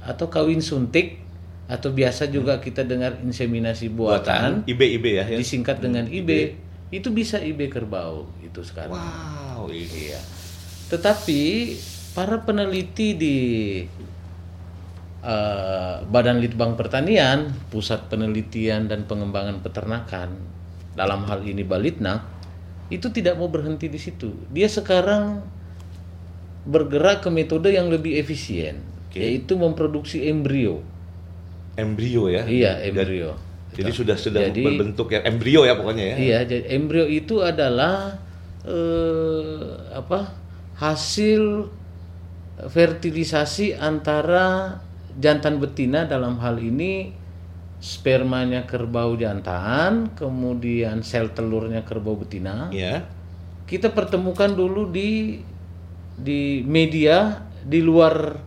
atau 0.05 0.29
kawin 0.29 0.61
suntik 0.61 1.25
atau 1.69 1.93
biasa 1.93 2.29
juga 2.33 2.61
kita 2.61 2.85
dengar 2.85 3.21
inseminasi 3.21 3.93
buatan, 3.93 4.65
Buatan 4.65 4.69
IB 4.69 4.81
IB 5.01 5.07
ya. 5.21 5.25
ya. 5.29 5.37
disingkat 5.37 5.81
dengan 5.81 6.09
IB 6.09 6.57
itu 6.89 7.09
bisa 7.13 7.41
IB 7.41 7.69
kerbau 7.69 8.29
itu 8.49 8.61
sekarang 8.63 8.97
Wow, 8.97 9.69
ini 9.69 10.11
ya. 10.11 10.21
tetapi 10.89 11.41
para 12.13 12.41
peneliti 12.41 13.13
di 13.13 13.37
eh, 15.21 15.95
Badan 16.03 16.39
Litbang 16.39 16.75
Pertanian 16.75 17.53
Pusat 17.69 18.09
Penelitian 18.09 18.87
dan 18.87 19.05
Pengembangan 19.05 19.61
Peternakan 19.61 20.31
dalam 20.95 21.23
hal 21.25 21.43
ini 21.43 21.63
Balitnak 21.63 22.25
itu 22.89 23.07
tidak 23.09 23.37
mau 23.37 23.47
berhenti 23.47 23.87
di 23.87 24.01
situ 24.01 24.33
dia 24.49 24.67
sekarang 24.67 25.45
bergerak 26.65 27.23
ke 27.23 27.31
metode 27.31 27.71
yang 27.71 27.89
lebih 27.89 28.17
efisien 28.17 28.81
Oke. 29.07 29.21
yaitu 29.21 29.55
memproduksi 29.55 30.27
embrio 30.27 30.81
Embrio 31.77 32.27
ya. 32.27 32.43
iya 32.45 32.83
embrio 32.83 33.39
Jadi 33.69 33.93
sudah 33.95 34.17
sudah 34.19 34.43
Jadi- 34.43 34.65
berbentuk 34.65 35.07
ya 35.09 35.23
embrio 35.23 35.63
ya 35.63 35.79
pokoknya 35.79 36.05
ya. 36.05 36.17
Iya, 36.19 36.39
jadi 36.43 36.65
embrio 36.75 37.07
itu 37.07 37.39
adalah 37.39 38.19
eh, 38.69 39.97
apa? 39.97 40.47
hasil 40.79 41.67
fertilisasi 42.71 43.75
antara 43.75 44.79
jantan 45.19 45.59
betina 45.59 46.07
dalam 46.07 46.39
hal 46.39 46.55
ini 46.63 47.11
spermanya 47.83 48.67
kerbau 48.67 49.19
jantan, 49.19 50.15
kemudian 50.15 51.03
sel 51.03 51.35
telurnya 51.35 51.83
kerbau 51.83 52.15
betina. 52.19 52.71
Ya. 52.71 53.07
Kita 53.67 53.91
pertemukan 53.91 54.55
dulu 54.55 54.91
di 54.91 55.43
di 56.19 56.67
media 56.67 57.47
di 57.63 57.79
luar 57.83 58.39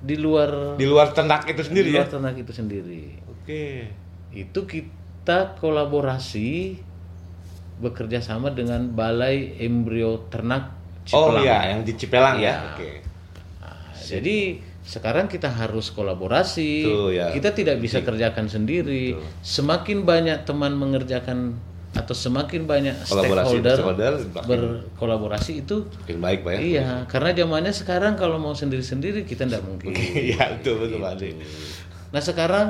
di 0.00 0.16
luar 0.16 0.80
Di 0.80 0.86
luar 0.88 1.12
ternak 1.12 1.44
itu 1.44 1.60
di 1.60 1.66
sendiri 1.68 1.88
ya. 1.92 2.00
luar 2.00 2.08
ternak 2.08 2.34
itu 2.38 2.52
sendiri 2.54 3.04
Oke. 3.28 3.90
itu 4.32 4.60
kita 4.64 5.58
kolaborasi 5.60 6.78
bekerja 7.78 8.18
sama 8.18 8.50
dengan 8.50 8.90
Balai 8.92 9.58
Embrio 9.58 10.26
Ternak 10.28 10.74
Oh 11.08 11.32
Cipelang. 11.32 11.44
iya, 11.44 11.58
yang 11.72 11.80
di 11.88 11.92
Cipelang 11.96 12.36
ya. 12.36 12.42
Iya. 12.42 12.54
Oke. 12.68 12.90
Nah, 13.64 13.76
jadi 13.96 14.36
sekarang 14.84 15.24
kita 15.28 15.48
harus 15.48 15.88
kolaborasi. 15.88 16.84
Tuh, 16.84 17.08
ya. 17.12 17.32
Kita 17.32 17.56
tidak 17.56 17.80
bisa 17.80 18.04
kerjakan 18.04 18.48
sendiri. 18.48 19.16
Semakin 19.40 20.04
banyak 20.04 20.44
teman 20.44 20.76
mengerjakan 20.76 21.56
atau 21.96 22.12
semakin 22.12 22.68
banyak 22.68 22.92
Kolaborasi 23.08 23.64
stakeholder 23.64 23.76
stakeholder, 23.80 24.12
berkolaborasi 24.44 25.64
itu 25.64 25.88
Makin 26.04 26.18
baik 26.20 26.40
Pak 26.44 26.52
ya. 26.52 26.60
iya 26.60 26.88
karena 27.08 27.32
zamannya 27.32 27.72
sekarang 27.72 28.12
kalau 28.14 28.36
mau 28.36 28.52
sendiri-sendiri 28.52 29.24
kita 29.24 29.48
tidak 29.48 29.64
mungkin 29.64 29.96
Iya, 30.28 30.60
betul 30.60 30.84
betul 30.84 31.00
Pak. 31.00 31.16
Nah 32.12 32.20
sekarang 32.20 32.66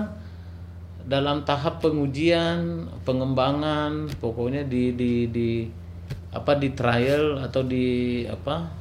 dalam 1.09 1.41
tahap 1.43 1.81
pengujian, 1.81 2.85
pengembangan, 3.03 4.13
pokoknya 4.21 4.69
di 4.69 4.93
di 4.93 5.13
di 5.33 5.51
apa 6.29 6.53
di 6.55 6.69
trial 6.77 7.41
atau 7.41 7.65
di 7.65 8.23
apa? 8.29 8.77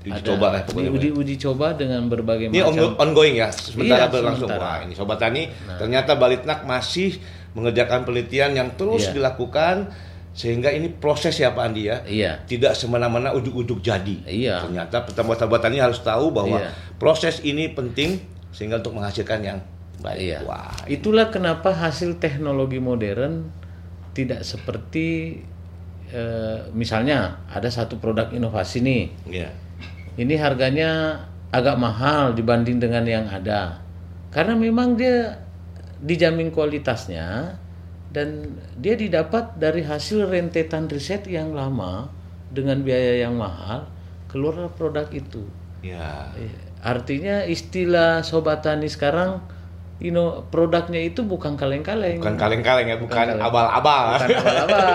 Diuji 0.00 0.20
coba 0.24 0.46
lah 0.52 0.60
pokoknya. 0.64 0.88
Di 0.88 0.92
uji, 0.96 1.08
uji 1.12 1.34
coba 1.40 1.66
dengan 1.76 2.08
berbagai 2.08 2.48
Ini 2.48 2.60
macam. 2.60 2.96
ongoing 2.96 3.40
ya, 3.40 3.48
sementara 3.48 4.04
Iya, 4.04 4.12
berlangsung. 4.12 4.48
sementara. 4.48 4.64
Nah. 4.64 4.76
Wah, 4.76 4.84
ini 4.84 4.92
Sobat 4.92 5.16
Tani, 5.16 5.42
ternyata 5.80 6.12
Balitnak 6.16 6.60
masih 6.64 7.16
mengerjakan 7.56 8.04
penelitian 8.04 8.52
yang 8.52 8.68
terus 8.76 9.08
Iya. 9.08 9.16
dilakukan 9.16 9.76
sehingga 10.34 10.68
ini 10.68 10.92
proses 10.92 11.40
ya 11.40 11.56
Pak 11.56 11.62
Andi 11.62 11.88
ya. 11.88 12.04
Iya. 12.04 12.32
Tidak 12.44 12.76
semena-mena 12.76 13.32
ujuk-ujuk 13.32 13.80
jadi. 13.80 14.16
Iya. 14.28 14.60
Ternyata 14.64 15.08
pertama 15.08 15.36
Sobat 15.36 15.60
Tani 15.64 15.80
harus 15.80 16.00
tahu 16.04 16.32
bahwa 16.32 16.60
Iya. 16.60 16.72
proses 17.00 17.40
ini 17.40 17.72
penting 17.72 18.20
sehingga 18.52 18.84
untuk 18.84 18.96
menghasilkan 18.96 19.40
yang 19.40 19.58
baik. 20.04 20.20
Iya. 20.20 20.38
Wah, 20.44 20.76
Itulah 20.84 21.32
kenapa 21.32 21.72
hasil 21.72 22.20
teknologi 22.20 22.76
modern 22.76 23.48
tidak 24.12 24.44
seperti 24.44 25.40
eh, 26.12 26.60
misalnya 26.76 27.42
ada 27.48 27.72
satu 27.72 27.96
produk 27.96 28.28
inovasi 28.30 28.84
nih. 28.84 29.04
iya. 29.32 29.50
ini 30.14 30.38
harganya 30.38 31.18
agak 31.50 31.74
mahal 31.74 32.36
dibanding 32.36 32.78
dengan 32.78 33.02
yang 33.02 33.26
ada 33.26 33.82
karena 34.30 34.54
memang 34.54 34.94
dia 34.94 35.42
dijamin 35.98 36.54
kualitasnya 36.54 37.58
dan 38.14 38.58
dia 38.78 38.94
didapat 38.94 39.58
dari 39.58 39.82
hasil 39.82 40.30
rentetan 40.30 40.86
riset 40.86 41.26
yang 41.26 41.50
lama 41.50 42.06
dengan 42.54 42.78
biaya 42.86 43.26
yang 43.26 43.34
mahal 43.34 43.90
keluar 44.30 44.70
produk 44.78 45.10
itu 45.10 45.42
Ya. 45.84 46.32
Artinya 46.80 47.44
istilah 47.44 48.24
sobat 48.24 48.64
tani 48.64 48.88
sekarang 48.88 49.44
you 50.02 50.10
know, 50.10 50.42
produknya 50.50 50.98
itu 50.98 51.22
bukan 51.22 51.54
kaleng-kaleng 51.54 52.18
Bukan 52.18 52.34
kaleng-kaleng 52.34 52.86
ya, 52.90 52.96
bukan 52.98 53.38
abal-abal. 53.38 54.18
bukan 54.18 54.28
abal-abal. 54.42 54.88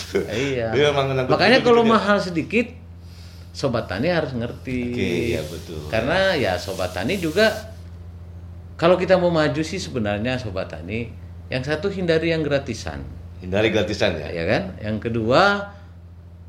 iya. 0.50 0.68
Dia 0.74 0.90
Makanya 1.30 1.62
kalau 1.62 1.86
dia. 1.86 1.92
mahal 1.94 2.18
sedikit, 2.18 2.66
sobat 3.54 3.86
tani 3.86 4.10
harus 4.10 4.34
ngerti. 4.34 4.80
Oke, 4.92 5.08
iya 5.30 5.40
betul. 5.46 5.78
Karena 5.86 6.34
ya 6.34 6.58
sobat 6.58 6.90
tani 6.90 7.16
juga 7.16 7.70
kalau 8.74 8.98
kita 8.98 9.14
mau 9.14 9.30
maju 9.30 9.62
sih 9.62 9.78
sebenarnya 9.78 10.42
sobat 10.42 10.66
tani, 10.74 11.06
yang 11.46 11.62
satu 11.62 11.86
hindari 11.86 12.34
yang 12.34 12.42
gratisan, 12.42 13.04
Hindari 13.38 13.70
gratisan 13.70 14.18
ya. 14.18 14.30
ya 14.30 14.44
kan? 14.46 14.62
Yang 14.82 14.96
kedua 15.10 15.70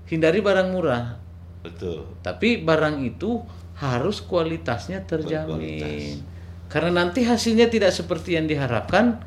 hindari 0.09 0.41
barang 0.41 0.69
murah. 0.73 1.17
Betul. 1.61 2.05
Tapi 2.25 2.61
barang 2.61 3.01
itu 3.01 3.41
harus 3.77 4.21
kualitasnya 4.21 5.01
terjamin. 5.05 6.32
Karena 6.73 7.05
nanti 7.05 7.21
hasilnya 7.21 7.69
tidak 7.69 7.93
seperti 7.93 8.33
yang 8.33 8.49
diharapkan, 8.49 9.21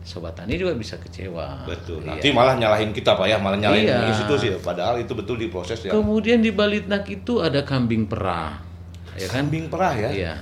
sobat 0.00 0.32
tani 0.32 0.56
juga 0.56 0.72
bisa 0.72 0.96
kecewa. 0.96 1.68
Betul. 1.68 2.00
Iya. 2.00 2.16
Nanti 2.16 2.28
malah 2.32 2.56
nyalahin 2.56 2.96
kita 2.96 3.12
Pak 3.12 3.28
ya, 3.28 3.36
malah 3.36 3.60
nyalahin 3.60 3.84
Iya. 3.84 4.08
institusi. 4.08 4.48
Padahal 4.64 5.04
itu 5.04 5.12
betul 5.12 5.36
diproses 5.36 5.76
ya. 5.84 5.92
Kemudian 5.92 6.40
di 6.40 6.56
Balitnak 6.56 7.04
itu 7.12 7.44
ada 7.44 7.60
kambing 7.68 8.08
perah. 8.08 8.64
Ya 9.12 9.28
kan? 9.28 9.44
Kambing 9.44 9.68
perah 9.68 9.92
ya. 9.92 10.08
Iya. 10.08 10.34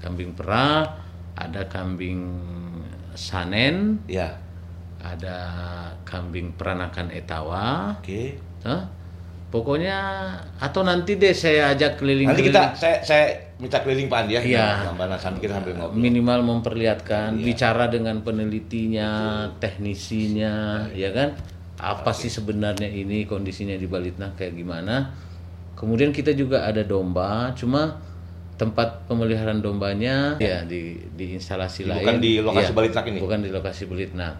Kambing 0.00 0.32
perah, 0.32 0.96
ada 1.36 1.68
kambing 1.68 2.40
sanen, 3.12 4.00
Ya. 4.08 4.38
ada 5.04 5.36
kambing 6.08 6.56
peranakan 6.56 7.12
etawa. 7.12 8.00
Oke. 8.00 8.40
Hah? 8.64 8.88
Pokoknya 9.48 9.96
atau 10.60 10.84
nanti 10.84 11.16
deh 11.16 11.32
saya 11.32 11.72
ajak 11.72 11.96
Nanti 11.96 12.00
keliling-keliling 12.04 12.52
kita 12.52 12.76
saya 12.76 13.00
saya 13.00 13.47
minta 13.58 13.82
keliling 13.82 14.06
Pak 14.06 14.18
Andi 14.24 14.32
ya. 14.34 14.40
Iya. 14.40 14.66
Gambaran 14.88 15.18
sambil 15.18 15.50
sambil 15.50 15.74
ngobrol. 15.74 15.98
minimal 15.98 16.40
memperlihatkan 16.46 17.34
Iya. 17.36 17.44
bicara 17.44 17.90
dengan 17.90 18.22
penelitinya, 18.22 19.10
teknisinya, 19.58 20.86
ya 20.94 21.10
kan? 21.10 21.34
Apa 21.78 22.10
sih 22.10 22.30
sebenarnya 22.30 22.86
ini 22.86 23.26
kondisinya 23.26 23.74
di 23.74 23.86
Balitnak 23.86 24.34
kayak 24.34 24.54
gimana? 24.54 25.10
Kemudian 25.74 26.10
kita 26.10 26.34
juga 26.34 26.66
ada 26.66 26.82
domba, 26.82 27.54
cuma 27.54 27.98
tempat 28.58 29.06
pemeliharaan 29.06 29.62
dombanya 29.62 30.34
ya 30.42 30.66
di 30.66 30.98
di 31.14 31.38
instalasi 31.38 31.86
Bukan 31.86 32.18
lain. 32.18 32.18
di 32.18 32.32
lokasi 32.42 32.74
Balitnak 32.74 33.04
ini? 33.06 33.18
Bukan 33.22 33.38
di 33.42 33.50
lokasi 33.54 33.86
Balitnak. 33.86 34.34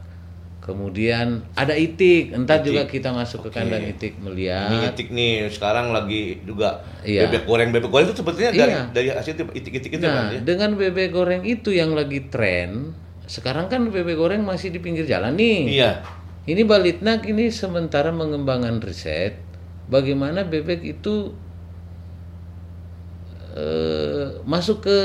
Kemudian 0.68 1.48
ada 1.56 1.72
itik, 1.72 2.36
entar 2.36 2.60
juga 2.60 2.84
kita 2.84 3.08
masuk 3.08 3.48
ke 3.48 3.56
kandang 3.56 3.88
itik 3.88 4.20
Ini 4.20 4.24
melihat. 4.28 4.92
itik 4.92 5.08
nih 5.08 5.48
sekarang 5.48 5.96
lagi 5.96 6.44
juga 6.44 6.84
Iya. 7.00 7.24
bebek 7.24 7.48
goreng 7.48 7.72
bebek 7.72 7.88
goreng 7.88 8.04
itu 8.12 8.20
sepertinya 8.20 8.52
dari 8.52 8.76
Iya. 8.76 8.82
dari 8.92 9.08
hasil 9.08 9.32
itik-itik 9.48 9.96
itu 9.96 10.04
kan 10.04 10.28
Nah, 10.28 10.28
ya. 10.36 10.44
dengan 10.44 10.76
bebek 10.76 11.08
goreng 11.08 11.40
itu 11.48 11.72
yang 11.72 11.96
lagi 11.96 12.28
tren, 12.28 12.92
sekarang 13.24 13.72
kan 13.72 13.88
bebek 13.88 14.20
goreng 14.20 14.44
masih 14.44 14.68
di 14.68 14.76
pinggir 14.76 15.08
jalan 15.08 15.40
nih. 15.40 15.80
Iya. 15.80 16.04
Ini 16.44 16.60
Balitnak 16.68 17.24
ini 17.24 17.48
sementara 17.48 18.12
mengembangkan 18.12 18.84
riset 18.84 19.40
bagaimana 19.88 20.44
bebek 20.44 20.84
itu 20.84 21.32
eh, 23.56 24.36
masuk 24.44 24.84
ke 24.84 24.98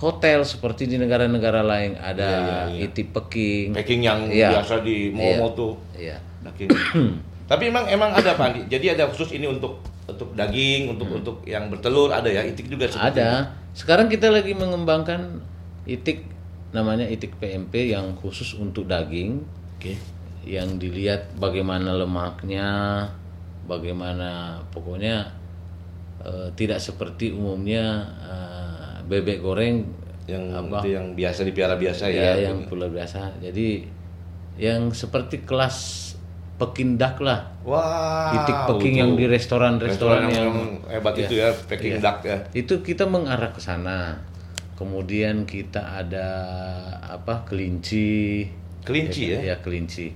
hotel 0.00 0.40
seperti 0.48 0.88
di 0.88 0.96
negara-negara 0.96 1.60
lain 1.60 1.92
ada 2.00 2.64
itik 2.72 3.12
peking. 3.12 3.76
Packing 3.76 4.00
yang 4.00 4.20
Iya. 4.32 4.56
biasa 4.56 4.80
di 4.80 5.12
mall 5.12 5.52
tuh. 5.52 5.76
Iya. 5.92 6.16
Daging. 6.40 6.72
Tapi 7.50 7.68
emang 7.68 7.84
emang 7.84 8.10
ada 8.16 8.32
Pak 8.32 8.46
Andi. 8.48 8.60
Jadi 8.72 8.96
ada 8.96 9.04
khusus 9.12 9.36
ini 9.36 9.44
untuk 9.44 9.84
untuk 10.08 10.32
daging, 10.32 10.96
untuk 10.96 11.08
untuk 11.12 11.36
yang 11.44 11.68
bertelur 11.68 12.08
ada 12.10 12.26
ya. 12.32 12.40
Itik 12.42 12.72
juga 12.72 12.88
seperti 12.88 13.20
Ada. 13.20 13.52
Sekarang 13.76 14.08
kita 14.08 14.32
lagi 14.32 14.56
mengembangkan 14.56 15.44
itik 15.84 16.24
namanya 16.72 17.04
itik 17.04 17.36
PMP 17.36 17.92
yang 17.92 18.14
khusus 18.16 18.54
untuk 18.56 18.86
daging 18.86 19.42
Oke. 19.76 19.98
yang 20.46 20.78
dilihat 20.80 21.34
bagaimana 21.36 21.92
lemaknya, 21.92 23.04
bagaimana 23.68 24.62
pokoknya 24.72 25.28
eh, 26.24 26.48
tidak 26.56 26.78
seperti 26.80 27.34
umumnya 27.34 28.06
eh, 28.24 28.39
bebek 29.10 29.42
goreng 29.42 29.82
Yang 30.30 30.44
Apa? 30.54 30.78
itu 30.78 30.88
yang 30.94 31.06
biasa 31.18 31.40
dipiara 31.42 31.74
biasa 31.74 32.06
ya, 32.06 32.38
ya. 32.38 32.54
yang 32.54 32.62
pulau 32.70 32.86
biasa. 32.86 33.34
Jadi 33.42 33.82
yang 34.54 34.94
seperti 34.94 35.42
kelas 35.42 36.06
pekindak 36.54 37.18
lah. 37.18 37.50
Wah. 37.66 38.30
itik 38.38 38.54
peking 38.70 38.94
itu. 38.94 39.00
yang 39.02 39.10
di 39.18 39.24
restoran-restoran 39.26 40.28
Restoran 40.28 40.30
yang, 40.30 40.52
yang 40.54 40.92
hebat 40.92 41.14
itu 41.18 41.34
ya, 41.34 41.50
packing 41.66 41.98
Iya. 41.98 42.04
duck 42.04 42.18
ya. 42.22 42.38
itu 42.54 42.74
kita 42.78 43.10
mengarah 43.10 43.50
ke 43.50 43.58
sana. 43.58 44.22
Kemudian 44.78 45.50
kita 45.50 45.98
ada 45.98 46.28
apa 47.02 47.42
kelinci. 47.42 48.46
Kelinci 48.86 49.34
ya? 49.34 49.38
Ya 49.42 49.56
kelinci. 49.58 50.14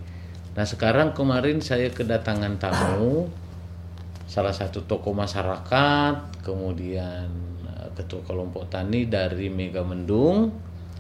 Nah 0.54 0.62
sekarang 0.62 1.10
kemarin 1.10 1.58
saya 1.58 1.90
kedatangan 1.90 2.62
tamu 2.62 3.26
salah 4.24 4.54
satu 4.54 4.86
tokoh 4.86 5.10
masyarakat, 5.10 6.16
kemudian 6.46 7.28
ketua 7.94 8.20
kelompok 8.26 8.68
tani 8.68 9.06
dari 9.06 9.48
Megamendung, 9.48 10.50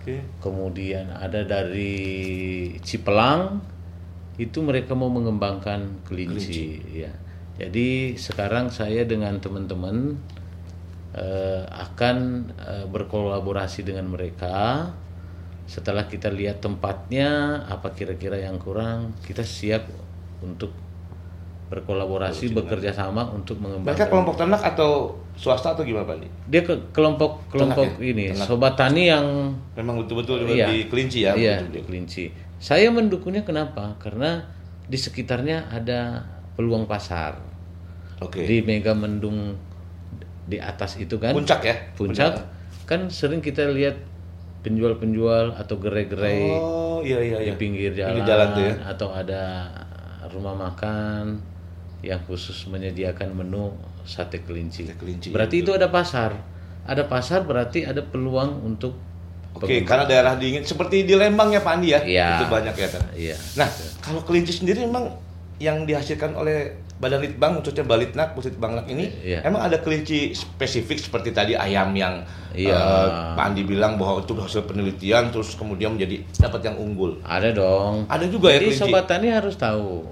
Oke. 0.00 0.22
kemudian 0.40 1.10
ada 1.10 1.42
dari 1.42 1.92
Cipelang, 2.80 3.60
itu 4.38 4.62
mereka 4.62 4.98
mau 4.98 5.10
mengembangkan 5.10 6.06
kelinci, 6.06 6.82
ya. 6.90 7.12
Jadi 7.54 8.18
sekarang 8.18 8.74
saya 8.74 9.06
dengan 9.06 9.38
teman-teman 9.38 10.18
eh, 11.14 11.62
akan 11.70 12.16
eh, 12.58 12.86
berkolaborasi 12.90 13.86
dengan 13.86 14.10
mereka. 14.10 14.90
Setelah 15.64 16.04
kita 16.10 16.28
lihat 16.28 16.60
tempatnya, 16.60 17.62
apa 17.70 17.94
kira-kira 17.96 18.36
yang 18.36 18.60
kurang, 18.60 19.16
kita 19.24 19.46
siap 19.46 19.88
untuk 20.44 20.83
berkolaborasi, 21.64 22.52
bekerja 22.52 22.90
sama 22.90 23.24
untuk 23.26 23.56
Mereka 23.56 23.80
mengembangkan. 23.80 24.06
kelompok 24.06 24.34
ternak 24.36 24.62
atau 24.62 24.90
swasta 25.34 25.72
atau 25.72 25.82
gimana 25.82 26.04
Pak? 26.04 26.16
Dia 26.46 26.60
ke 26.60 26.74
kelompok 26.90 27.48
kelompok 27.48 27.84
Ternak 27.88 27.98
ya? 27.98 28.06
ini, 28.06 28.24
Ternak. 28.30 28.46
sobat 28.46 28.74
tani 28.74 29.02
yang 29.08 29.26
Memang 29.74 30.04
betul-betul 30.04 30.44
Iya. 30.46 30.68
di 30.68 30.86
kelinci 30.86 31.18
ya. 31.24 31.32
Iya, 31.34 31.64
di 31.66 31.80
kelinci. 31.80 32.30
Saya 32.56 32.88
mendukungnya 32.88 33.42
kenapa? 33.42 33.96
Karena 33.98 34.44
di 34.84 34.94
sekitarnya 34.94 35.68
ada 35.68 36.22
peluang 36.54 36.84
pasar. 36.84 37.40
Oke. 38.20 38.44
Di 38.44 38.60
Mega 38.60 38.92
Mendung 38.92 39.56
di 40.44 40.60
atas 40.60 40.96
itu 40.96 41.16
kan 41.16 41.32
Puncak 41.32 41.60
ya. 41.60 41.72
puncak 41.92 42.36
kan 42.84 43.08
sering 43.08 43.40
kita 43.40 43.64
lihat 43.66 43.96
penjual-penjual 44.60 45.56
atau 45.56 45.76
gerai-gerai 45.76 46.40
Oh 46.52 47.00
iya 47.00 47.16
iya 47.18 47.36
di 47.38 47.44
iya. 47.48 47.54
pinggir 47.56 47.92
Pinggir 47.92 48.12
jalan, 48.22 48.24
jalan 48.24 48.48
tuh 48.52 48.64
ya. 48.64 48.74
atau 48.86 49.08
ada 49.10 49.42
rumah 50.28 50.52
makan 50.54 51.36
yang 52.04 52.20
khusus 52.28 52.68
menyediakan 52.68 53.32
menu 53.32 53.72
sate 54.04 54.44
kelinci. 54.44 54.84
Sate 54.84 54.96
kelinci, 55.00 55.32
berarti 55.32 55.64
itu 55.64 55.72
ada 55.72 55.88
pasar. 55.88 56.36
Ada 56.84 57.08
pasar 57.08 57.48
berarti 57.48 57.88
ada 57.88 58.04
peluang 58.04 58.60
untuk 58.60 58.92
Oke, 59.54 59.86
karena 59.86 60.02
daerah 60.02 60.34
dingin 60.34 60.66
seperti 60.66 61.06
di 61.06 61.14
Lembang 61.14 61.54
ya 61.54 61.62
Pak 61.62 61.78
Andi 61.78 61.94
ya. 61.94 62.00
Iya. 62.02 62.28
Itu 62.42 62.50
banyak 62.50 62.74
ya. 62.74 62.88
Iya. 63.14 63.36
Nah, 63.54 63.68
kalau 64.02 64.20
kelinci 64.26 64.50
sendiri 64.50 64.82
memang 64.82 65.14
yang 65.62 65.86
dihasilkan 65.86 66.34
oleh 66.34 66.74
Badan 66.94 67.22
Litbang 67.22 67.58
khususnya 67.62 67.86
Balitnak, 67.86 68.34
Pusat 68.34 68.58
Bangnak 68.58 68.86
ini 68.86 69.10
Iya. 69.22 69.46
emang 69.46 69.62
ada 69.62 69.78
kelinci 69.78 70.34
spesifik 70.34 70.98
seperti 70.98 71.30
tadi 71.30 71.54
ayam 71.54 71.94
yang 71.94 72.22
Iya. 72.54 72.74
eh, 72.74 73.08
Pak 73.38 73.44
Andi 73.50 73.62
bilang 73.62 73.94
bahwa 73.94 74.22
itu 74.22 74.34
hasil 74.34 74.66
penelitian 74.66 75.30
terus 75.30 75.54
kemudian 75.54 75.94
menjadi 75.94 76.22
dapat 76.38 76.70
yang 76.70 76.76
unggul. 76.78 77.18
Ada 77.22 77.50
dong. 77.50 78.06
Ada 78.10 78.26
juga 78.26 78.50
ya 78.50 78.58
Jadi 78.58 78.66
kelinci. 78.74 78.82
sobat 78.82 79.04
tani 79.06 79.26
harus 79.30 79.54
tahu. 79.54 80.02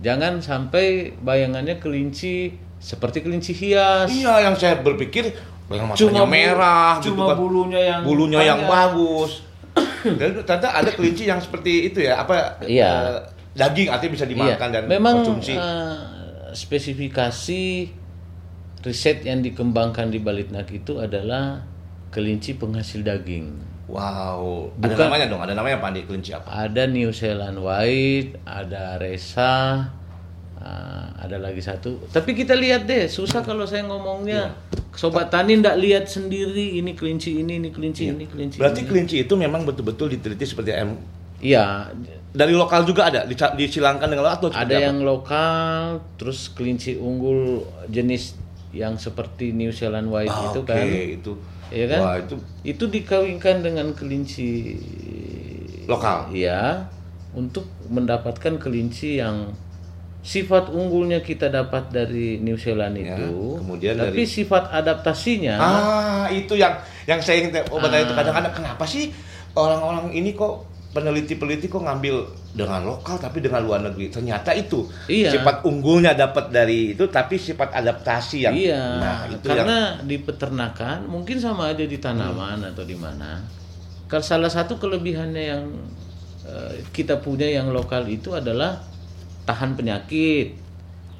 Jangan 0.00 0.40
sampai 0.40 0.84
bayangannya 1.14 1.76
kelinci 1.76 2.50
seperti 2.76 3.20
kelinci 3.20 3.52
hias. 3.52 4.08
Iya, 4.08 4.42
yang 4.42 4.54
saya 4.54 4.78
berpikir 4.78 5.28
yang 5.68 5.86
matanya 5.86 6.24
bu- 6.24 6.32
merah 6.32 6.92
gitu 6.98 7.12
cuma 7.12 7.30
kan. 7.30 7.36
bulunya 7.36 7.80
yang 7.86 8.00
bulunya 8.02 8.40
yang 8.42 8.60
bagus. 8.64 9.44
Dan 10.18 10.40
ternyata 10.40 10.68
ada 10.74 10.90
kelinci 10.90 11.24
yang 11.24 11.38
seperti 11.38 11.86
itu 11.86 12.00
ya, 12.00 12.18
apa 12.18 12.58
Iya. 12.60 12.90
eh, 12.90 13.18
daging 13.52 13.88
artinya 13.88 14.12
bisa 14.12 14.26
dimakan 14.26 14.66
Iya. 14.66 14.74
dan 14.74 14.82
Memang 14.86 15.14
konsumsi. 15.20 15.52
eh, 15.52 15.96
spesifikasi 16.50 17.62
riset 18.80 19.22
yang 19.22 19.40
dikembangkan 19.40 20.08
di 20.08 20.18
Balitnak 20.18 20.66
itu 20.70 20.96
adalah 20.96 21.60
kelinci 22.08 22.56
penghasil 22.56 23.04
daging. 23.04 23.52
Wow, 23.90 24.70
ada 24.78 24.86
Bukan- 24.86 25.06
namanya 25.10 25.26
dong, 25.26 25.42
ada 25.42 25.52
namanya 25.52 25.76
Pak 25.76 25.88
Andi 25.90 26.00
kelinci 26.06 26.30
apa? 26.30 26.46
Ada 26.62 26.86
New 26.86 27.10
Zealand 27.10 27.58
White, 27.58 28.38
ada 28.46 28.94
Resa, 28.96 29.82
ah, 30.56 31.06
ada 31.16 31.36
lagi 31.36 31.58
satu. 31.58 31.98
Tapi 32.06 32.30
kita 32.32 32.54
lihat 32.54 32.86
deh, 32.86 33.10
susah 33.10 33.42
kalau 33.42 33.66
saya 33.66 33.82
ngomongnya. 33.82 34.54
Sobat 34.92 35.26
tani 35.28 35.58
ndak 35.58 35.74
lihat 35.76 36.06
sendiri 36.06 36.78
ini 36.78 36.94
kelinci 36.94 37.40
ini, 37.40 37.58
ini 37.58 37.70
kelinci 37.70 38.06
ini, 38.06 38.26
kelinci 38.26 38.58
Berarti 38.58 38.80
ini. 38.80 38.88
kelinci 38.88 39.16
itu 39.20 39.34
memang 39.34 39.66
betul-betul 39.66 40.06
diteliti 40.08 40.44
seperti 40.44 40.70
ayam. 40.70 40.94
Iya, 41.40 41.90
Dari 42.30 42.54
lokal 42.54 42.86
juga 42.86 43.10
ada, 43.10 43.26
disilangkan 43.26 44.06
dengan 44.06 44.22
lokal 44.24 44.38
atau 44.38 44.48
ada 44.52 44.70
apa? 44.70 44.78
yang 44.78 45.02
lokal, 45.02 45.82
terus 46.14 46.46
kelinci 46.46 46.94
unggul 46.94 47.58
jenis 47.86 48.38
yang 48.70 48.94
seperti 48.94 49.50
New 49.50 49.74
Zealand 49.74 50.06
White 50.06 50.30
Ah, 50.30 50.46
itu 50.46 50.62
Oke, 50.62 50.70
kan. 50.70 50.86
itu. 50.86 51.32
Iya 51.70 51.86
kan? 51.88 52.00
Wah, 52.00 52.14
itu 52.18 52.34
Itu 52.62 52.84
dikawinkan 52.86 53.62
dengan 53.62 53.90
kelinci 53.92 54.76
lokal. 55.86 56.30
Iya, 56.30 56.86
untuk 57.32 57.66
mendapatkan 57.86 58.58
kelinci 58.58 59.18
yang 59.18 59.50
sifat 60.20 60.68
unggulnya 60.68 61.18
kita 61.18 61.48
dapat 61.48 61.88
dari 61.88 62.36
New 62.38 62.54
Zealand 62.54 62.92
Ya, 62.94 63.16
itu, 63.16 63.56
kemudian 63.56 63.96
tapi 63.96 64.20
dari- 64.20 64.28
sifat 64.28 64.68
adaptasinya 64.68 65.56
Ah, 65.56 66.26
itu 66.28 66.54
yang 66.54 66.76
yang 67.08 67.18
saya 67.18 67.40
ingin 67.40 67.56
oh, 67.66 67.80
Ah. 67.80 67.96
itu 67.96 68.12
kadang-kadang 68.12 68.52
kenapa 68.52 68.84
sih 68.84 69.08
orang-orang 69.56 70.12
ini 70.12 70.36
kok 70.36 70.68
peneliti-peneliti 70.90 71.70
kok 71.70 71.86
ngambil 71.86 72.26
dengan 72.50 72.82
lokal 72.82 73.14
tapi 73.16 73.38
dengan 73.38 73.62
luar 73.62 73.78
negeri. 73.86 74.10
Ternyata 74.10 74.50
itu 74.52 74.90
Iya. 75.06 75.30
sifat 75.38 75.62
unggulnya 75.62 76.18
dapat 76.18 76.50
dari 76.50 76.98
itu 76.98 77.06
tapi 77.06 77.38
sifat 77.38 77.70
adaptasi 77.70 78.42
yang 78.42 78.54
iya, 78.58 78.82
nah, 78.98 79.18
itu 79.30 79.46
yang 79.46 79.62
karena 79.62 79.78
di 80.02 80.16
peternakan 80.18 81.06
mungkin 81.06 81.38
sama 81.38 81.70
aja 81.70 81.86
di 81.86 81.98
tanaman 82.02 82.74
atau 82.74 82.82
di 82.82 82.98
mana. 82.98 83.38
Kalau 84.10 84.24
salah 84.26 84.50
satu 84.50 84.82
kelebihannya 84.82 85.44
yang 85.46 85.62
eh, 86.42 86.82
kita 86.90 87.22
punya 87.22 87.46
yang 87.46 87.70
lokal 87.70 88.10
itu 88.10 88.34
adalah 88.34 88.82
tahan 89.46 89.78
penyakit. 89.78 90.58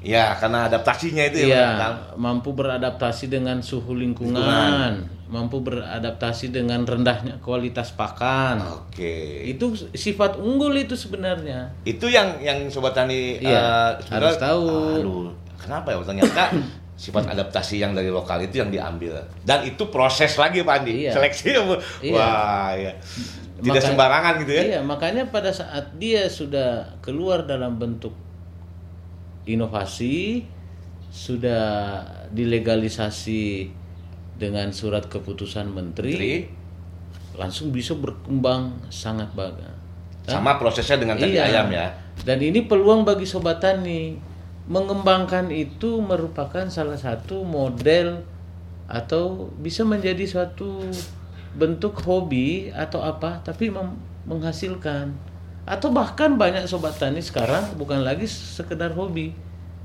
ya 0.01 0.33
karena 0.33 0.65
adaptasinya 0.65 1.29
itu 1.29 1.45
Iya, 1.45 1.77
ya. 1.77 1.89
mampu 2.17 2.57
beradaptasi 2.57 3.29
dengan 3.29 3.61
suhu 3.61 3.93
lingkungan, 3.93 4.33
Lingkungan. 4.33 4.93
Mampu 5.31 5.63
beradaptasi 5.63 6.51
dengan 6.51 6.83
rendahnya 6.83 7.39
kualitas 7.39 7.95
pakan. 7.95 8.59
Oke. 8.83 9.47
Itu 9.47 9.71
sifat 9.95 10.35
unggul 10.35 10.75
itu 10.77 10.93
sebenarnya. 10.93 11.71
Itu 11.81 12.11
yang 12.11 12.43
yang 12.43 12.67
sobat 12.67 12.91
tani 12.93 13.39
Iya, 13.39 13.95
sebenarnya- 13.97 14.11
harus 14.11 14.35
tahu. 14.35 14.65
Aduh, 14.99 15.31
kenapa 15.55 15.95
ya 15.95 16.03
ternyata 16.03 16.43
sifat 17.01 17.31
adaptasi 17.31 17.79
yang 17.79 17.95
dari 17.95 18.11
lokal 18.11 18.43
itu 18.43 18.61
yang 18.61 18.69
diambil 18.69 19.17
dan 19.41 19.65
itu 19.65 19.89
proses 19.89 20.37
lagi 20.37 20.61
Pak 20.61 20.85
Andi 20.85 21.07
Iya. 21.07 21.11
seleksi 21.17 21.49
Iya. 21.49 22.13
wah 22.13 22.69
ya 22.77 22.93
tidak 23.57 23.73
Maka- 23.81 23.87
sembarangan 23.89 24.33
gitu 24.45 24.51
ya 24.53 24.63
Iya, 24.67 24.79
makanya 24.85 25.23
pada 25.25 25.49
saat 25.49 25.97
dia 25.97 26.29
sudah 26.29 26.93
keluar 27.01 27.41
dalam 27.41 27.77
bentuk 27.77 28.13
inovasi, 29.45 30.45
sudah 31.09 32.05
dilegalisasi 32.29 33.73
dengan 34.41 34.73
surat 34.73 35.05
keputusan 35.05 35.69
menteri, 35.69 36.17
Menteri. 36.17 36.33
langsung 37.37 37.69
bisa 37.69 37.93
berkembang 37.93 38.89
sangat 38.89 39.29
bagus. 39.37 39.69
sama 40.25 40.57
prosesnya 40.57 40.97
dengan 40.97 41.17
tadi 41.17 41.33
Iya. 41.37 41.49
ayam 41.49 41.69
ya 41.69 41.87
Dan 42.21 42.37
ini 42.41 42.65
peluang 42.69 43.01
bagi 43.01 43.25
sobat 43.25 43.57
tani. 43.61 44.13
Mengembangkan 44.69 45.49
itu 45.49 45.97
merupakan 45.97 46.69
salah 46.69 46.93
satu 46.97 47.41
model 47.41 48.21
atau 48.85 49.49
bisa 49.57 49.81
menjadi 49.81 50.21
suatu 50.29 50.85
bentuk 51.57 51.97
hobi 52.05 52.69
atau 52.69 53.01
apa 53.01 53.41
tapi 53.41 53.73
menghasilkan. 54.29 55.09
Atau 55.65 55.89
bahkan 55.89 56.37
banyak 56.37 56.69
sobat 56.69 56.93
tani 57.01 57.25
sekarang 57.25 57.73
bukan 57.73 58.05
lagi 58.05 58.29
sekedar 58.29 58.93
hobi. 58.93 59.33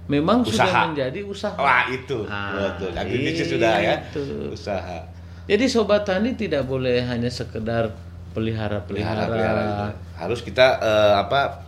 Memang 0.06 0.42
Usaha. 0.42 0.64
sudah 0.64 0.86
menjadi 0.88 1.20
usaha. 1.22 1.56
Wah 1.56 1.86
itu 1.88 2.22
Ah, 2.24 2.74
betul. 2.74 2.90
Agribisnis 2.92 3.48
sudah 3.48 3.72
ya 3.76 3.94
itu. 4.00 4.22
usaha. 4.50 4.98
Jadi 5.46 5.64
sobat 5.66 6.02
tani 6.02 6.34
tidak 6.34 6.64
boleh 6.64 7.02
hanya 7.02 7.26
sekedar 7.26 7.90
pelihara-pelihara. 8.32 9.24
Pelihara, 9.26 9.66
Harus 10.14 10.42
kita 10.42 10.78
eh, 10.78 11.14
apa 11.16 11.62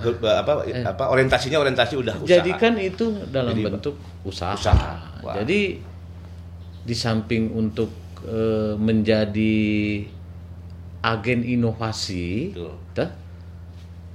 ber- 0.00 0.18
apa 0.18 0.52
apa 0.64 1.04
orientasinya 1.08 1.56
orientasi 1.58 1.94
udah 1.96 2.16
usaha. 2.18 2.32
Jadikan 2.32 2.76
itu 2.76 3.12
dalam 3.28 3.52
Jadi, 3.52 3.62
bentuk 3.64 3.94
usaha. 4.24 4.56
usaha. 4.56 4.92
Wah. 5.20 5.36
Jadi 5.36 5.78
di 6.82 6.94
samping 6.96 7.52
untuk 7.52 7.92
eh, 8.24 8.74
menjadi 8.74 9.62
agen 11.02 11.42
inovasi, 11.42 12.54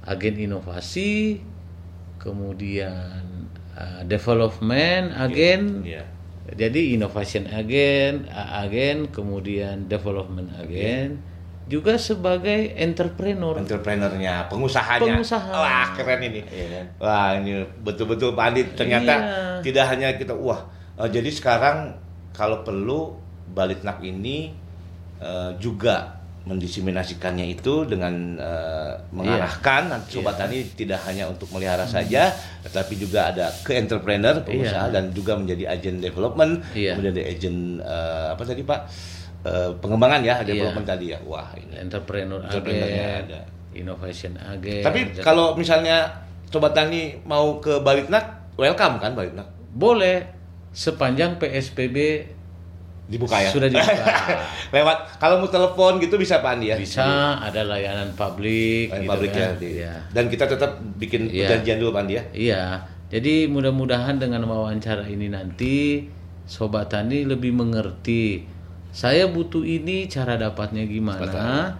agen 0.02 0.34
inovasi, 0.40 1.36
kemudian 2.18 3.48
eh, 3.72 4.02
development 4.04 5.14
agen, 5.14 5.86
Iya. 5.86 6.02
jadi 6.52 6.94
innovation 6.94 7.46
agen, 7.46 8.26
a- 8.28 8.62
agen, 8.62 9.06
kemudian 9.08 9.86
development 9.86 10.50
agen, 10.52 11.22
juga 11.64 11.94
sebagai 11.94 12.74
entrepreneur. 12.74 13.54
entrepreneurnya, 13.54 14.48
pengusahanya. 14.48 15.04
Pengusaha. 15.20 15.52
Wah, 15.52 15.86
keren 15.94 16.20
ini. 16.22 16.40
Iya 16.42 16.66
kan? 16.72 16.84
Wah, 16.98 17.28
ini 17.36 17.52
betul-betul 17.78 18.32
Pak 18.32 18.44
Andi 18.46 18.62
ternyata 18.74 19.12
Iya. 19.14 19.62
tidak 19.62 19.84
hanya 19.88 20.08
kita 20.14 20.34
wah. 20.34 20.66
eh, 20.98 21.06
jadi 21.08 21.30
sekarang 21.30 21.94
kalau 22.32 22.60
perlu 22.60 23.14
Balitnak 23.48 24.02
ini 24.02 24.50
eh, 25.18 25.50
juga 25.56 26.17
mendiseminasikannya 26.44 27.46
itu 27.48 27.82
dengan 27.84 28.36
eh, 28.36 28.92
mengarahkan 29.10 29.88
nanti 29.88 30.18
sobat 30.18 30.36
tani 30.36 30.62
tidak 30.72 31.02
hanya 31.04 31.26
untuk 31.26 31.50
melihara 31.50 31.84
saja 31.84 32.30
tetapi 32.62 32.94
juga 32.94 33.30
ada 33.30 33.50
ke 33.62 33.74
entrepreneur 33.74 34.38
pengusaha 34.40 34.86
Iya. 34.88 34.94
dan 34.94 35.04
juga 35.10 35.34
menjadi 35.34 35.64
agen 35.68 35.98
development 35.98 36.62
Iya. 36.72 36.94
kemudian 36.94 37.12
ada 37.12 37.24
agen 37.24 37.56
eh, 37.78 38.26
apa 38.32 38.42
tadi 38.44 38.62
Pak 38.62 38.80
Eh, 39.38 39.70
pengembangan 39.78 40.18
ya 40.20 40.42
Iya. 40.42 40.50
development 40.50 40.82
tadi 40.84 41.14
ya 41.14 41.18
wah 41.22 41.46
ini 41.54 41.78
entrepreneur 41.78 42.42
agen, 42.42 43.22
ada. 43.22 43.40
innovation 43.70 44.34
agen. 44.34 44.82
Tapi 44.82 45.14
Jadi- 45.14 45.22
kalau 45.22 45.54
misalnya 45.54 46.10
Sobat 46.50 46.74
Tani 46.74 47.14
mau 47.22 47.62
ke 47.62 47.78
Balitnak, 47.78 48.50
welcome 48.58 48.98
kan 48.98 49.14
Balitnak? 49.14 49.46
boleh 49.70 50.26
sepanjang 50.74 51.38
PSBB 51.38 52.26
Dibuka 53.08 53.40
ya? 53.40 53.48
sudah 53.48 53.66
dibuka. 53.66 54.04
Lewat, 54.76 55.16
kalau 55.16 55.40
mau 55.40 55.48
telepon 55.48 55.96
gitu 55.96 56.14
bisa 56.14 56.38
Pak 56.38 56.60
Andi 56.60 56.68
ya? 56.68 56.76
Bisa 56.76 57.40
ada 57.40 57.64
layanan 57.64 58.12
publik, 58.12 58.92
Di, 58.92 59.00
gitu 59.00 59.08
pabrik 59.08 59.32
ya, 59.32 59.40
kan. 59.40 59.52
di- 59.56 59.74
Iya. 59.80 59.94
Dan 60.12 60.24
kita 60.28 60.44
tetap 60.44 60.76
bikin 61.00 61.24
Iya. 61.26 61.48
perjanjian 61.48 61.80
dulu 61.80 61.90
Pak 61.90 62.02
Andi 62.04 62.14
ya? 62.14 62.22
Iya. 62.30 62.62
Jadi 63.08 63.48
mudah-mudahan 63.48 64.20
dengan 64.20 64.44
wawancara 64.44 65.08
ini 65.08 65.32
nanti 65.32 66.04
sobat 66.44 66.92
tani 66.92 67.24
lebih 67.24 67.56
mengerti. 67.56 68.44
Saya 68.92 69.24
butuh 69.26 69.64
ini 69.64 70.04
cara 70.04 70.36
dapatnya 70.36 70.84
gimana? 70.84 71.72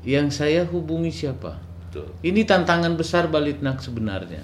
Yang 0.00 0.26
saya 0.32 0.64
hubungi 0.64 1.12
siapa? 1.12 1.60
Betul. 1.92 2.08
Ini 2.24 2.48
tantangan 2.48 2.96
besar 2.96 3.28
Balitnak 3.28 3.84
sebenarnya. 3.84 4.40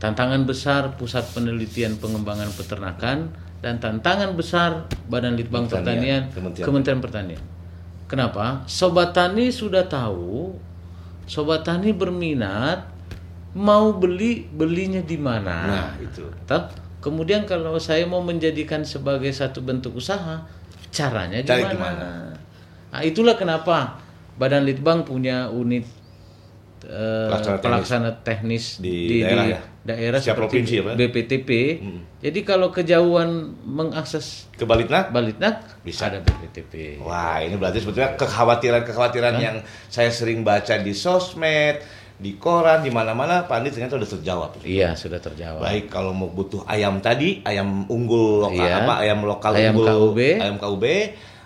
Tantangan 0.00 0.48
besar 0.48 0.96
Pusat 0.96 1.36
Penelitian 1.36 2.00
Pengembangan 2.00 2.48
Peternakan 2.50 3.30
dan 3.62 3.78
tantangan 3.78 4.34
besar 4.34 4.90
Badan 5.06 5.38
Litbang 5.38 5.70
Pertanian, 5.70 6.26
Pertanian, 6.26 6.34
Kementerian. 6.34 6.66
Kementerian 6.66 7.00
Pertanian. 7.00 7.42
Kenapa? 8.10 8.66
Sobat 8.68 9.14
Tani 9.16 9.48
sudah 9.48 9.86
tahu, 9.88 10.52
Sobat 11.24 11.64
Tani 11.64 11.94
berminat, 11.96 12.84
mau 13.56 13.94
beli 13.96 14.44
belinya 14.50 15.00
di 15.00 15.16
mana? 15.16 15.56
Nah, 15.64 15.90
itu. 15.96 16.26
Toh? 16.44 16.68
Kemudian 17.00 17.48
kalau 17.48 17.78
saya 17.80 18.04
mau 18.04 18.20
menjadikan 18.20 18.84
sebagai 18.84 19.32
satu 19.32 19.64
bentuk 19.64 19.96
usaha, 19.96 20.44
caranya 20.92 21.40
Cari 21.40 21.64
gimana? 21.64 21.72
gimana? 21.72 22.08
Nah, 22.92 23.00
itulah 23.00 23.38
kenapa 23.38 23.96
Badan 24.36 24.68
Litbang 24.68 25.06
punya 25.08 25.48
unit 25.48 25.86
eh, 26.84 27.26
Pelaksana 27.30 27.56
teknis. 27.58 27.64
pelaksana 27.64 28.10
teknis 28.26 28.64
Di 28.82 29.22
daerah 29.24 29.46
ya? 29.56 29.60
Daerah 29.82 30.18
Setiap 30.18 30.38
seperti 30.38 30.42
provinsi 30.62 30.72
ya, 30.72 30.82
Pak? 30.84 30.94
BPTP. 30.94 31.50
Hmm. 31.78 32.00
Jadi 32.18 32.40
kalau 32.42 32.70
kejauhan 32.70 33.30
mengakses 33.62 34.46
Ke 34.52 34.62
Balitnak? 34.62 35.10
Balitnak 35.10 35.82
Bisa. 35.82 36.06
ada 36.06 36.18
BPTP. 36.18 37.02
Wah, 37.02 37.38
ini 37.38 37.54
berarti 37.54 37.82
sebetulnya 37.82 38.14
kekhawatiran-kekhawatiran 38.14 39.34
yang 39.36 39.56
saya 39.88 40.08
sering 40.08 40.40
baca 40.40 40.78
di 40.78 40.94
sosmed, 40.94 41.82
di 42.14 42.38
koran, 42.38 42.80
di 42.80 42.94
mana-mana, 42.94 43.42
Pak 43.42 43.58
Andi 43.58 43.70
ternyata 43.70 43.98
udah 43.98 44.06
terjawab. 44.08 44.50
Iya, 44.62 44.94
sudah 44.94 45.18
terjawab. 45.18 45.58
Baik 45.58 45.90
kalau 45.90 46.14
mau 46.14 46.30
butuh 46.30 46.62
ayam 46.64 47.02
tadi, 47.02 47.42
ayam 47.42 47.82
unggul 47.86 48.46
lokal 48.46 48.62
Iya. 48.62 48.76
apa, 48.80 48.92
ayam 49.02 49.18
lokal 49.26 49.52
Ayam 49.52 49.74
unggul, 49.74 49.86
KUB. 50.14 50.18
ayam 50.38 50.56
KUB 50.56 50.84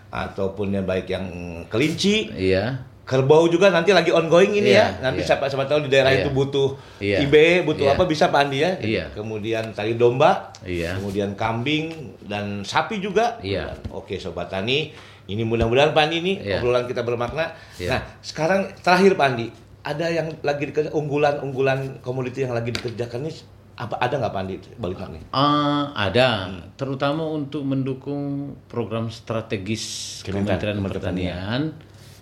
ataupun 0.06 0.66
yang 0.70 0.84
baik 0.84 1.08
yang 1.08 1.24
kelinci, 1.66 2.28
Iya. 2.30 2.84
Kerbau 3.06 3.46
juga 3.46 3.70
nanti 3.70 3.94
lagi 3.94 4.10
ongoing 4.10 4.50
ini 4.52 4.74
Iya, 4.74 4.98
ya. 4.98 5.06
Nanti 5.06 5.22
iya. 5.22 5.28
siapa 5.30 5.46
siapa 5.46 5.64
tahu 5.64 5.86
di 5.86 5.94
daerah 5.94 6.10
Iya. 6.10 6.26
itu 6.26 6.30
butuh 6.34 6.68
Iya. 6.98 7.22
IB, 7.22 7.34
butuh 7.62 7.86
Iya. 7.86 7.94
apa 7.94 8.04
bisa 8.04 8.28
Pak 8.28 8.40
Andi 8.42 8.58
ya. 8.58 8.70
Iya. 8.76 9.04
Kemudian 9.14 9.70
tadi 9.70 9.94
domba, 9.94 10.50
Iya. 10.60 10.98
kemudian 10.98 11.38
kambing 11.38 11.94
dan 12.26 12.66
sapi 12.66 12.98
juga. 12.98 13.38
Iya. 13.38 13.78
Oke 13.94 14.18
sobat 14.18 14.50
tani, 14.50 14.90
ini 15.24 15.42
mudah-mudahan 15.42 15.94
Pak 15.94 16.02
Andi 16.02 16.16
ini 16.18 16.32
Iya. 16.42 16.58
obrolan 16.58 16.84
kita 16.84 17.00
bermakna. 17.00 17.54
Iya. 17.78 17.94
Nah, 17.94 18.00
sekarang 18.20 18.74
terakhir 18.76 19.14
Pak 19.14 19.26
Andi, 19.30 19.46
ada 19.86 20.06
yang 20.10 20.26
lagi 20.42 20.66
dikerja 20.66 20.90
unggulan-unggulan 20.90 22.02
komoditi 22.02 22.42
yang 22.42 22.50
lagi 22.50 22.74
dikerjakan 22.74 23.22
ini 23.22 23.32
apa 23.76 24.00
ada 24.00 24.18
nggak 24.18 24.32
Pak 24.32 24.42
Andi 24.42 24.54
balik 24.74 24.98
nih? 25.06 25.22
Ah, 25.30 25.94
ada, 25.94 26.50
terutama 26.74 27.22
untuk 27.22 27.62
mendukung 27.62 28.56
program 28.66 29.14
strategis 29.14 30.18
Kementerian- 30.26 30.58
Kementerian 30.58 30.76
Kementerian 30.82 30.82
Pertanian. 30.90 31.62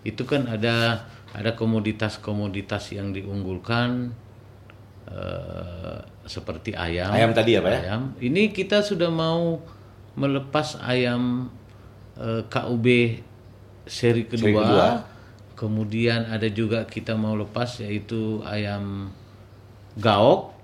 Itu 0.04 0.28
kan 0.28 0.46
ada 0.46 1.08
ada 1.34 1.50
komoditas-komoditas 1.58 2.94
yang 2.94 3.10
diunggulkan 3.10 4.14
eh, 5.10 5.98
seperti 6.28 6.76
ayam. 6.76 7.10
Ayam 7.10 7.34
tadi 7.34 7.58
ya, 7.58 7.60
Pak 7.64 7.70
ya? 7.72 7.80
Ayam. 7.88 8.02
Ini 8.22 8.54
kita 8.54 8.84
sudah 8.84 9.10
mau 9.10 9.58
melepas 10.14 10.78
ayam 10.84 11.50
eh, 12.20 12.46
KUB 12.46 12.86
seri 13.88 14.24
kedua. 14.28 14.40
Seri 14.40 14.54
kedua. 14.54 14.88
Kemudian 15.54 16.26
ada 16.28 16.50
juga 16.50 16.82
kita 16.84 17.14
mau 17.14 17.34
lepas 17.34 17.82
yaitu 17.82 18.42
ayam 18.46 19.10
gaok. 19.98 20.54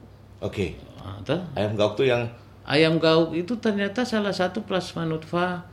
Oke. 0.43 0.79
Ah, 1.01 1.17
tuh. 1.25 1.41
Ayam 1.57 1.73
gauk 1.79 1.97
tuh 1.97 2.05
yang 2.05 2.29
Ayam 2.71 3.03
gauk 3.03 3.35
itu 3.35 3.57
ternyata 3.59 4.07
salah 4.07 4.31
satu 4.31 4.63
plasma 4.63 5.03
nutfa 5.03 5.67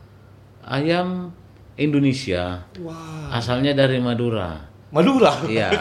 ayam 0.65 1.29
Indonesia. 1.77 2.65
wah 2.81 3.29
Asalnya 3.29 3.71
dari 3.71 3.97
Madura. 3.97 4.65
Madura. 4.87 5.35
Iya. 5.45 5.67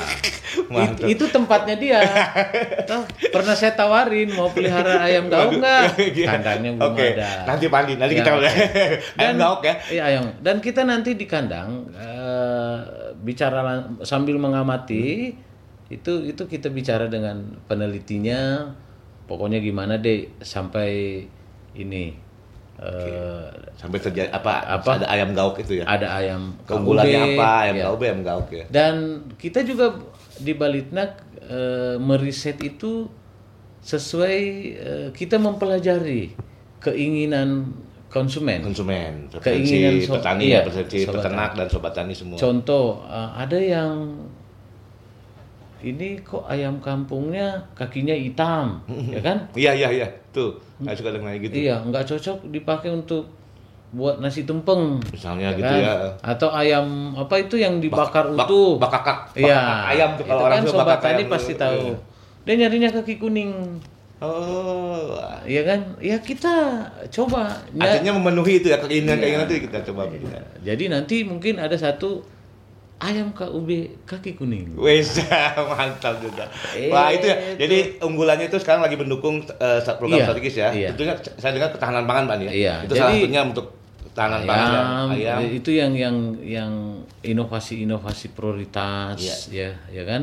It- 0.67 1.15
itu 1.15 1.25
tempatnya 1.29 1.79
dia. 1.79 2.01
Toh, 2.85 3.01
pernah 3.31 3.55
saya 3.55 3.71
tawarin 3.73 4.35
mau 4.35 4.51
pelihara 4.51 4.99
ayam 5.05 5.31
gauk 5.31 5.57
nggak? 5.57 5.95
Iya. 6.17 6.27
Kandangnya 6.29 6.71
belum 6.75 6.91
Oke, 6.91 7.15
ada. 7.15 7.47
nanti 7.47 7.65
Pak 7.67 7.79
Andi, 7.81 7.93
nanti 7.97 8.15
Ya, 8.15 8.19
kita 8.19 8.31
oke. 8.35 8.51
ayam 9.21 9.35
gauk 9.37 9.61
ya. 9.63 9.75
Iya 9.89 10.03
ayam. 10.05 10.25
Dan 10.41 10.57
kita 10.59 10.83
nanti 10.83 11.15
di 11.15 11.23
kandang 11.25 11.87
eh, 11.95 12.79
bicara 13.17 13.61
sambil 14.03 14.37
mengamati 14.37 15.33
itu 15.87 16.13
itu 16.27 16.43
kita 16.45 16.67
bicara 16.69 17.07
dengan 17.07 17.63
penelitinya. 17.65 18.67
Pokoknya 19.27 19.59
gimana 19.59 19.99
deh 19.99 20.35
sampai 20.39 21.23
ini 21.75 22.05
eh, 22.77 23.47
Sampai 23.77 24.01
terjadi 24.01 24.33
apa, 24.33 24.81
Apa? 24.81 25.01
Ada 25.01 25.07
ayam 25.09 25.33
gauk 25.33 25.57
itu 25.61 25.81
ya. 25.81 25.85
ada 25.85 26.09
ayam 26.13 26.57
Keunggulannya 26.65 27.37
apa? 27.37 27.49
Ayam 27.65 27.75
ya. 27.77 27.85
gauk, 27.89 28.01
ayam 28.03 28.21
gauk 28.25 28.49
ya. 28.51 28.65
Dan 28.69 28.95
kita 29.37 29.61
juga 29.63 29.93
di 30.37 30.53
Balitnak 30.53 31.25
eh, 31.45 31.97
meriset 31.97 32.57
itu 32.61 33.09
sesuai 33.81 34.39
eh, 34.77 35.09
kita 35.13 35.37
mempelajari 35.39 36.33
keinginan 36.81 37.71
konsumen. 38.07 38.65
Konsumen, 38.65 39.29
Keinginan 39.41 40.01
so- 40.01 40.17
petani, 40.17 40.45
iya, 40.49 40.61
ya, 40.61 40.65
preferensi 40.65 40.99
sobat 41.05 41.15
peternak 41.21 41.51
dan 41.53 41.67
sobat 41.69 41.93
tani 41.93 42.15
semua. 42.17 42.37
Contoh 42.39 43.05
ada 43.09 43.59
yang 43.61 44.17
ini 45.85 46.19
kok 46.25 46.49
ayam 46.49 46.81
kampungnya 46.81 47.61
kakinya 47.77 48.17
hitam, 48.17 48.81
ya 49.15 49.21
kan? 49.21 49.39
Iya 49.53 49.73
iya 49.77 49.89
iya, 49.93 50.09
tuh. 50.33 50.57
Saya 50.77 50.97
suka 50.97 51.11
dengar 51.13 51.33
gitu. 51.37 51.55
Iya, 51.55 51.81
nggak 51.81 52.05
cocok 52.05 52.53
dipakai 52.53 52.93
untuk 52.93 53.25
buat 53.91 54.21
nasi 54.21 54.45
tumpeng. 54.45 55.01
Misalnya 55.09 55.57
gitu 55.57 55.65
kan? 55.65 55.81
ya. 55.81 55.95
Atau 56.21 56.53
ayam 56.53 57.17
apa 57.17 57.41
itu 57.41 57.57
yang 57.57 57.81
dibakar 57.81 58.29
Bak- 58.29 58.45
utuh? 58.45 58.77
bakakak, 58.77 59.33
Iya. 59.33 59.57
bakakak 59.57 59.85
ayam 59.89 60.11
tuh 60.15 60.25
kalau 60.27 60.37
itu 60.37 60.45
orang 60.45 60.59
kan 60.59 60.65
suka 60.67 60.77
sobat 60.83 60.99
tadi 61.01 61.23
ayam 61.23 61.33
pasti 61.33 61.53
tahu. 61.57 61.81
Iya. 61.81 61.97
Dia 62.45 62.55
nyarinya 62.61 62.91
kaki 62.93 63.15
kuning. 63.17 63.53
Oh, 64.17 65.13
Iya 65.45 65.63
kan? 65.63 65.81
Ya 66.01 66.17
kita 66.17 66.83
coba. 67.13 67.53
Ya, 67.73 67.85
artinya 67.87 68.17
memenuhi 68.17 68.65
itu 68.65 68.73
ya 68.73 68.81
keinginan-keinginan 68.81 69.45
itu 69.47 69.69
kita 69.69 69.85
coba. 69.93 70.09
jadi 70.61 70.85
nanti 70.89 71.21
mungkin 71.23 71.61
ada 71.61 71.77
satu 71.77 72.25
ayam 72.97 73.29
KUB 73.31 73.69
kaki 74.05 74.35
kuning. 74.35 74.73
Wes 74.75 75.21
mantap 75.71 76.17
juga. 76.19 76.49
Eh, 76.73 76.89
Wah 76.89 77.13
itu 77.13 77.29
ya. 77.29 77.37
itu. 77.53 77.61
Jadi 77.61 77.79
unggulannya 78.01 78.47
itu 78.47 78.57
sekarang 78.57 78.81
lagi 78.81 78.97
mendukung 78.97 79.41
eh, 79.43 79.81
program 79.87 80.17
Iya, 80.17 80.25
strategis 80.25 80.55
ya. 80.57 80.69
iya. 80.73 80.89
Tentunya 80.91 81.15
saya 81.37 81.53
dengar 81.53 81.71
ketahanan 81.71 82.05
pangan 82.05 82.25
Pak 82.25 82.37
ya. 82.41 82.51
Iya, 82.51 82.75
Itu 82.85 82.93
salah 82.95 83.13
jadi- 83.13 83.21
satunya 83.23 83.43
untuk 83.45 83.67
ketahanan 84.07 84.43
pangan 84.43 84.65
ya. 84.65 84.81
ayam, 84.81 85.07
ayam. 85.13 85.39
itu 85.53 85.71
yang 85.71 85.93
yang 85.93 86.17
yang 86.41 86.73
inovasi-inovasi 87.21 88.33
prioritas 88.33 89.21
Iya. 89.21 89.37
ya 89.53 89.71
ya 89.93 90.05
kan 90.05 90.23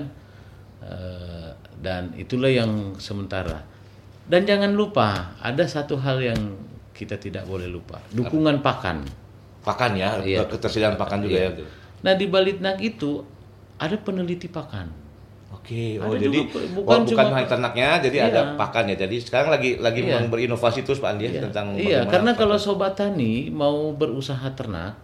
Eh, 0.83 1.47
dan 1.79 2.11
itulah 2.13 2.51
yang 2.51 2.99
sementara 2.99 3.63
dan 4.25 4.43
jangan 4.43 4.75
lupa 4.75 5.31
ada 5.39 5.63
satu 5.63 5.95
hal 5.95 6.19
yang 6.19 6.59
kita 6.91 7.15
tidak 7.15 7.47
boleh 7.47 7.71
lupa 7.71 8.03
dukungan 8.09 8.59
pakan 8.59 9.07
Pakan 9.63 9.95
ya, 9.95 10.19
Iya. 10.19 10.43
ketersediaan 10.43 10.99
pakan 10.99 11.23
juga 11.23 11.39
Iya. 11.39 11.49
ya. 11.55 11.63
Nah 12.03 12.13
di 12.13 12.27
Balitnak 12.27 12.77
itu 12.77 13.23
ada 13.75 13.95
peneliti 13.95 14.45
pakan 14.45 15.01
Oke, 15.53 15.95
oh 15.95 16.11
Ada 16.11 16.17
jadi 16.19 16.39
juga, 16.39 16.49
bukan, 16.49 16.63
bukan 16.75 16.99
bukan 16.99 16.99
cuma- 17.23 17.29
hanya 17.31 17.47
ternaknya, 17.47 17.89
jadi 18.01 18.17
Iya. 18.17 18.25
ada 18.27 18.41
pakan 18.57 18.83
ya. 18.83 18.95
Jadi 18.97 19.15
sekarang 19.21 19.47
lagi 19.47 19.77
lagi 19.77 20.01
Iya. 20.03 20.25
berinovasi 20.25 20.81
terus 20.81 20.97
Pak 20.97 21.13
Andi 21.13 21.23
ya, 21.23 21.31
Iya, 21.31 21.41
tentang 21.41 21.65
iya 21.73 21.99
karena 22.03 22.33
pakan. 22.33 22.41
kalau 22.43 22.57
sobat 22.57 22.93
tani 22.93 23.47
mau 23.47 23.93
berusaha 23.93 24.43
ternak, 24.51 24.97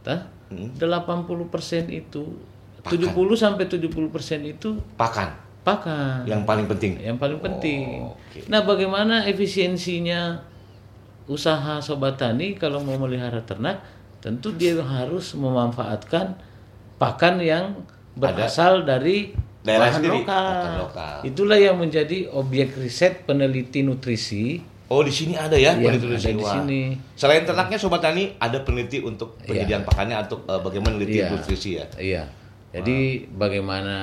tah, 0.00 0.26
Hmm. 0.48 0.72
80% 0.74 1.86
itu 1.86 2.26
Pakan. 2.80 2.90
70 2.90 3.36
sampai 3.36 3.68
70% 3.68 4.42
itu 4.42 4.74
pakan 4.96 5.30
pakan. 5.60 6.24
yang 6.24 6.42
paling 6.42 6.66
penting. 6.66 6.98
Yang 6.98 7.18
paling 7.20 7.38
penting. 7.38 8.02
Oh, 8.02 8.16
oke. 8.16 8.40
Nah, 8.48 8.64
bagaimana 8.64 9.22
efisiensinya 9.24 10.42
usaha 11.26 11.78
sobat 11.78 12.16
tani 12.16 12.56
kalau 12.56 12.80
mau 12.80 12.98
melihara 12.98 13.38
ternak? 13.40 13.78
Tentu 14.20 14.52
dia 14.52 14.76
harus 14.80 15.32
memanfaatkan 15.34 16.36
pakan 17.00 17.40
yang 17.40 17.80
berasal 18.16 18.84
dari 18.84 19.32
Daerah 19.60 19.92
bahan 19.92 19.96
sendiri, 20.00 20.18
lokal. 20.24 20.64
lokal. 20.88 21.16
Itulah 21.24 21.58
yang 21.60 21.76
menjadi 21.76 22.28
objek 22.32 22.80
riset 22.80 23.28
peneliti 23.28 23.84
nutrisi 23.84 24.60
Oh 24.90 25.06
di 25.06 25.12
sini 25.14 25.38
ada 25.38 25.54
ya 25.54 25.78
yang 25.78 25.86
peneliti 26.02 26.34
ada 26.34 26.34
di 26.34 26.42
sini. 26.44 26.82
Selain 27.14 27.46
ternaknya 27.46 27.78
sobat 27.78 28.02
tani 28.02 28.34
ada 28.42 28.58
peneliti 28.66 28.98
untuk 28.98 29.38
penyediaan 29.46 29.86
pakannya 29.86 30.18
untuk 30.26 30.42
eh, 30.50 30.58
bagaimana 30.58 30.98
meneliti 30.98 31.18
Iya. 31.22 31.28
nutrisi 31.30 31.70
ya. 31.78 31.86
Iya. 31.94 32.22
Jadi 32.74 32.98
bagaimana 33.30 33.96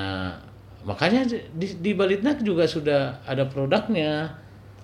makanya 0.87 1.27
di, 1.27 1.67
di 1.75 1.91
Balitnak 1.91 2.39
juga 2.39 2.63
sudah 2.63 3.19
ada 3.27 3.43
produknya, 3.51 4.31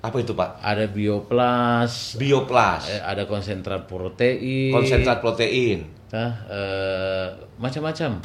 Apa 0.04 0.20
itu 0.20 0.36
Pak? 0.36 0.60
ada 0.60 0.84
Bioplas, 0.86 2.20
Bioplas, 2.20 2.92
eh, 2.92 3.00
ada 3.00 3.24
konsentrat 3.24 3.88
protein, 3.88 4.76
konsentrat 4.76 5.24
protein. 5.24 5.88
tah, 6.12 6.44
eh, 6.52 7.28
macam-macam. 7.56 8.20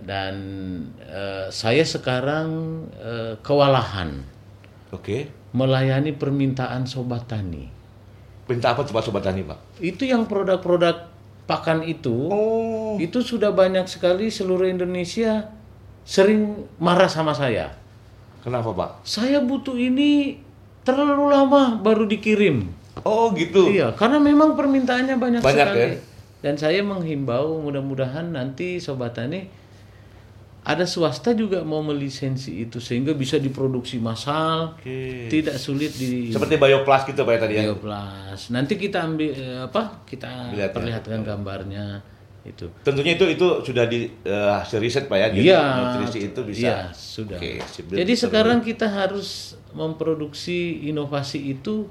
Dan 0.00 0.34
eh, 0.98 1.46
saya 1.48 1.86
sekarang 1.86 2.48
eh, 2.98 3.38
kewalahan 3.38 4.18
Oke. 4.90 5.30
melayani 5.52 6.10
permintaan 6.10 6.82
sobat 6.84 7.30
tani. 7.30 7.70
Minta 8.50 8.74
apa 8.74 8.82
coba 8.82 8.98
sobat 8.98 9.22
tani 9.22 9.46
Pak? 9.46 9.78
Itu 9.78 10.02
yang 10.02 10.26
produk-produk 10.26 11.06
pakan 11.46 11.86
itu 11.86 12.30
Oh. 12.30 12.98
itu 12.98 13.22
sudah 13.22 13.54
banyak 13.54 13.86
sekali 13.86 14.26
seluruh 14.26 14.66
Indonesia 14.66 15.54
sering 16.02 16.66
marah 16.82 17.06
sama 17.06 17.30
saya. 17.30 17.70
Kenapa 18.42 18.74
Pak? 18.74 18.90
Saya 19.06 19.38
butuh 19.38 19.78
ini 19.78 20.40
terlalu 20.82 21.24
lama 21.28 21.76
baru 21.78 22.04
dikirim. 22.04 22.68
Oh 23.06 23.32
gitu. 23.32 23.70
Iya, 23.70 23.96
karena 23.96 24.20
memang 24.20 24.58
permintaannya 24.58 25.16
banyak, 25.16 25.40
Banyak, 25.40 25.66
sekali. 25.72 25.80
ya? 25.80 25.88
Dan 26.40 26.54
saya 26.56 26.80
menghimbau 26.80 27.60
mudah-mudahan 27.60 28.32
nanti 28.32 28.80
sobat 28.80 29.12
tani 29.16 29.44
ada 30.60 30.84
swasta 30.84 31.32
juga 31.32 31.64
mau 31.64 31.80
melisensi 31.80 32.60
itu 32.60 32.84
sehingga 32.84 33.16
bisa 33.16 33.40
diproduksi 33.40 33.96
massal, 33.96 34.76
Oke. 34.76 35.32
tidak 35.32 35.56
sulit 35.56 35.88
di 35.96 36.28
Seperti 36.28 36.60
bioplas 36.60 37.08
gitu 37.08 37.24
Pak 37.24 37.32
ya 37.32 37.38
tadi 37.40 37.54
ya. 37.56 37.62
bioplas. 37.64 38.52
Nanti 38.52 38.76
kita 38.76 39.08
ambil 39.08 39.32
eh, 39.32 39.60
apa? 39.64 40.04
Kita 40.04 40.52
Lihat 40.52 40.68
ya. 40.68 40.74
perlihatkan 40.76 41.20
gambarnya 41.24 42.04
itu. 42.40 42.66
Tentunya 42.80 43.20
itu 43.20 43.24
itu 43.28 43.46
sudah 43.60 43.84
di 43.84 44.08
eh, 44.24 44.50
hasil 44.56 44.80
riset 44.80 45.04
Pak 45.06 45.16
ya. 45.20 45.28
Jadi 45.28 45.44
Iya, 45.44 45.62
nutrisi 45.76 46.18
itu 46.32 46.40
bisa. 46.40 46.60
Iya, 46.64 46.76
sudah. 46.92 47.36
Oke, 47.36 47.60
sip. 47.68 47.84
Jadi 47.92 48.12
sekarang 48.16 48.64
kita 48.64 48.88
harus 48.88 49.54
memproduksi 49.76 50.88
inovasi 50.88 51.52
itu 51.52 51.84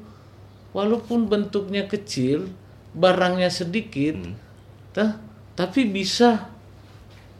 walaupun 0.74 1.30
bentuknya 1.30 1.86
kecil, 1.86 2.50
barangnya 2.98 3.50
sedikit, 3.54 4.18
Hmm. 4.18 4.34
tah, 4.90 5.22
tapi 5.54 5.86
bisa 5.86 6.50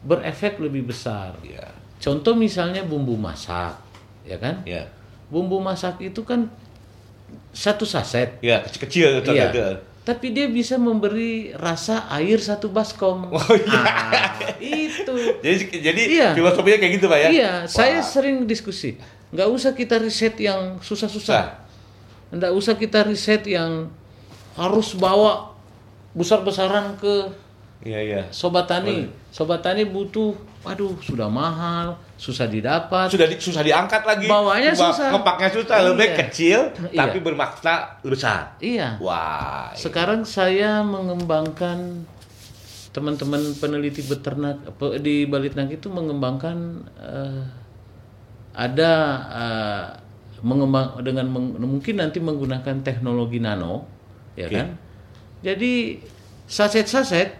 berefek 0.06 0.62
lebih 0.62 0.88
besar. 0.88 1.34
Iya. 1.42 1.66
Contoh 2.00 2.32
misalnya 2.32 2.80
bumbu 2.86 3.18
masak, 3.18 3.76
ya 4.24 4.38
kan? 4.40 4.62
Ya. 4.64 4.88
Bumbu 5.28 5.60
masak 5.60 6.00
itu 6.00 6.22
kan 6.24 6.48
satu 7.50 7.84
saset, 7.84 8.38
Ya, 8.40 8.62
kecil-kecil. 8.64 9.34
Iya. 9.34 9.82
Tapi 10.10 10.34
dia 10.34 10.50
bisa 10.50 10.74
memberi 10.74 11.54
rasa 11.54 12.10
air 12.10 12.42
satu 12.42 12.66
baskom. 12.66 13.30
Oh, 13.30 13.38
iya. 13.54 13.78
Ah, 13.78 14.34
itu. 14.58 15.14
Jadi 15.38 15.78
jadi 15.78 16.02
Iya. 16.02 16.28
filosofinya 16.34 16.82
kayak 16.82 16.92
gitu 16.98 17.06
Pak 17.06 17.18
ya. 17.20 17.28
Iya, 17.30 17.52
saya 17.70 18.02
Wah. 18.02 18.10
sering 18.10 18.42
diskusi. 18.42 18.98
Nggak 19.30 19.46
usah 19.46 19.70
kita 19.70 20.02
riset 20.02 20.34
yang 20.42 20.82
susah-susah. 20.82 21.22
Susah. 21.22 21.44
Nggak 22.34 22.50
usah 22.50 22.74
kita 22.74 23.06
riset 23.06 23.46
yang 23.46 23.86
harus 24.58 24.98
bawa 24.98 25.54
besar-besaran 26.10 26.98
ke 26.98 27.30
Iya, 27.86 28.00
iya. 28.02 28.20
sobat 28.34 28.66
tani. 28.66 29.06
Sobat 29.30 29.62
tani 29.62 29.86
butuh, 29.86 30.34
aduh 30.60 30.92
sudah 31.00 31.24
mahal, 31.26 31.96
susah 32.14 32.44
didapat. 32.44 33.08
Sudah 33.08 33.24
di- 33.24 33.40
susah 33.40 33.60
diangkat 33.60 34.04
lagi. 34.04 34.28
Bawanya 34.28 34.70
Ba- 34.70 34.92
susah. 34.92 35.08
Ngepaknya 35.10 35.48
susah, 35.50 35.76
lebih 35.88 36.04
Iya. 36.06 36.18
kecil 36.20 36.58
Iya. 36.86 36.98
tapi 37.00 37.18
bermakna 37.18 37.74
besar. 38.00 38.54
Iya. 38.58 39.00
Wah. 39.00 39.72
Sekarang 39.72 40.20
saya 40.22 40.80
mengembangkan 40.82 42.04
teman-teman 42.90 43.40
peneliti 43.56 44.02
beternak 44.02 44.60
di 44.98 45.24
Balitnak 45.24 45.70
itu 45.70 45.86
mengembangkan 45.86 46.56
eh, 46.98 47.42
ada 48.52 48.92
eh, 49.30 49.84
mengembang 50.42 51.00
dengan 51.00 51.24
meng- 51.24 51.56
mungkin 51.56 51.96
nanti 51.96 52.18
menggunakan 52.18 52.80
teknologi 52.80 53.38
nano, 53.38 53.88
ya 54.34 54.44
Oke. 54.44 54.56
kan? 54.56 54.68
Jadi 55.40 56.00
saset-saset 56.44 57.32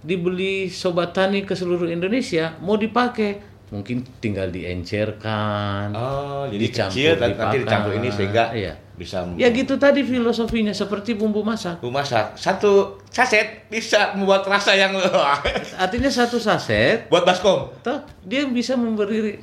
dibeli 0.00 0.66
sobat 0.66 1.12
tani 1.12 1.42
ke 1.42 1.52
seluruh 1.52 1.86
Indonesia 1.86 2.56
mau 2.58 2.74
dipakai 2.74 3.36
mungkin 3.68 4.02
tinggal 4.18 4.50
diencerkan 4.50 5.94
Oh, 5.94 6.42
jadi 6.46 6.58
Dicampur 6.60 6.90
kecil 6.90 7.12
dan 7.14 7.28
nanti 7.32 7.56
dicampur 7.60 7.92
ini 7.94 8.08
sehingga 8.10 8.50
Iya. 8.50 8.74
bisa 8.92 9.24
ya 9.34 9.48
gitu 9.48 9.76
tadi 9.76 10.02
filosofinya 10.02 10.72
seperti 10.72 11.14
bumbu 11.14 11.40
masak 11.40 11.78
Bu 11.78 11.88
masak 11.88 12.34
satu 12.34 13.00
saset 13.08 13.64
bisa 13.68 14.12
membuat 14.12 14.44
rasa 14.44 14.74
yang 14.74 14.92
Artinya 15.82 16.10
satu 16.10 16.36
saset, 16.36 17.08
buat 17.08 17.24
baskom 17.24 17.72
toh 17.80 18.02
dia 18.20 18.44
bisa 18.44 18.74
memberi 18.74 19.40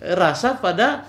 rasa 0.00 0.56
pada 0.56 1.04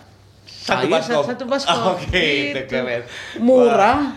satu 0.46 0.86
air 0.86 0.92
baskom. 0.92 1.24
satu 1.24 1.44
baskom. 1.46 1.82
Oke, 1.96 2.52
Gitu. 2.52 2.62
keren. 2.68 3.02
Murah, 3.38 4.14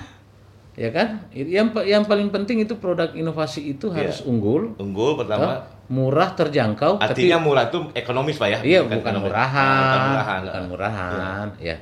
ya 0.78 0.94
kan? 0.94 1.26
Yang 1.34 1.74
yang 1.84 2.06
paling 2.06 2.30
penting 2.30 2.62
itu 2.62 2.78
produk 2.78 3.10
inovasi 3.10 3.74
itu 3.74 3.90
harus 3.90 4.22
unggul, 4.22 4.78
Unggul 4.78 5.18
pertama. 5.18 5.66
murah, 5.90 6.30
terjangkau. 6.32 7.02
Artinya 7.02 7.36
tapi, 7.36 7.44
murah 7.44 7.64
itu 7.66 7.78
ekonomis 7.92 8.36
pak 8.36 8.48
ya? 8.48 8.58
iya 8.62 8.80
bukan, 8.80 9.02
ekonomis. 9.02 9.26
murahan, 9.26 9.58
Ah, 9.58 9.82
bukan 9.82 10.00
murahan. 10.06 10.40
bukan 10.46 10.64
murahan, 10.70 11.46
ya. 11.58 11.76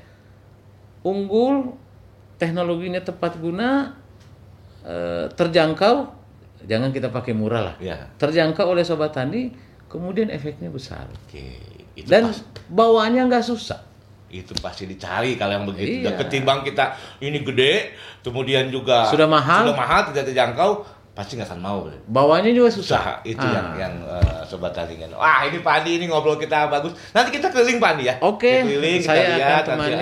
Unggul, 1.03 1.77
teknologinya 2.35 2.99
tepat 3.01 3.37
guna, 3.37 3.95
eh, 4.83 5.31
terjangkau. 5.31 6.17
Jangan 6.67 6.91
kita 6.91 7.09
pakai 7.09 7.31
murah 7.31 7.63
lah. 7.63 7.75
Ya. 7.79 8.11
Terjangkau 8.17 8.67
oleh 8.67 8.83
sobat 8.83 9.13
tani, 9.13 9.55
kemudian 9.87 10.27
efeknya 10.29 10.67
besar. 10.67 11.07
Oke, 11.23 11.63
itu 11.95 12.09
Dan 12.09 12.27
pas- 12.27 12.43
bawaannya 12.67 13.23
nggak 13.25 13.45
susah. 13.45 13.86
Itu 14.29 14.53
pasti 14.59 14.85
dicari 14.85 15.35
kalau 15.35 15.55
yang 15.55 15.65
begitu. 15.65 16.03
Iya. 16.03 16.19
Ketimbang 16.19 16.61
kita 16.61 16.93
ini 17.21 17.41
gede, 17.41 17.95
kemudian 18.21 18.69
juga 18.69 19.07
Sudah 19.07 19.25
mahal. 19.25 19.63
sudah 19.65 19.77
mahal 19.77 20.01
tidak 20.11 20.27
terjangkau, 20.27 20.83
pasti 21.13 21.39
nggak 21.39 21.49
akan 21.49 21.61
mau. 21.61 21.79
Bawanya 22.07 22.51
juga 22.51 22.69
susah. 22.69 23.01
Usaha 23.01 23.15
itu 23.25 23.41
Ah. 23.41 23.55
yang 23.55 23.69
yang 23.79 23.95
eh, 24.05 24.41
sobat 24.45 24.71
tani 24.71 24.99
kan. 24.99 25.09
Wah 25.15 25.47
ini 25.47 25.59
Pak 25.59 25.81
Andi 25.81 25.91
ini 25.97 26.05
ngobrol 26.07 26.37
kita 26.37 26.67
bagus. 26.67 26.93
Nanti 27.11 27.33
kita 27.33 27.49
keliling 27.49 27.79
Pak 27.79 27.91
Andi 27.95 28.05
ya. 28.05 28.15
Oke, 28.21 28.51
Kita 28.53 28.67
keliling 28.69 28.99
kita 28.99 29.09
saya 29.09 29.21
akan 29.23 29.33
lihat 29.33 29.63
nanti, 29.65 29.71
temani, 29.71 29.95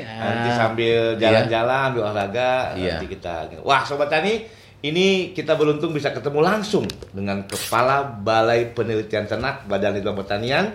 ya. 0.00 0.14
nanti 0.16 0.48
ah, 0.48 0.54
sambil 0.56 0.98
jalan-jalan 1.18 1.80
ambil 1.88 2.02
olahraga 2.06 2.50
Iya. 2.72 2.96
nanti 2.96 3.06
kita. 3.10 3.34
Wah 3.60 3.82
sobat 3.82 4.08
tani 4.08 4.46
ini 4.80 5.06
kita 5.30 5.54
beruntung 5.54 5.90
bisa 5.90 6.10
ketemu 6.10 6.40
langsung 6.40 6.86
dengan 7.10 7.44
Kepala 7.44 8.02
Balai 8.02 8.66
Penelitian 8.68 9.26
Ternak 9.26 9.66
Badan 9.66 9.94
Litbang 9.94 10.16
Pertanian, 10.16 10.74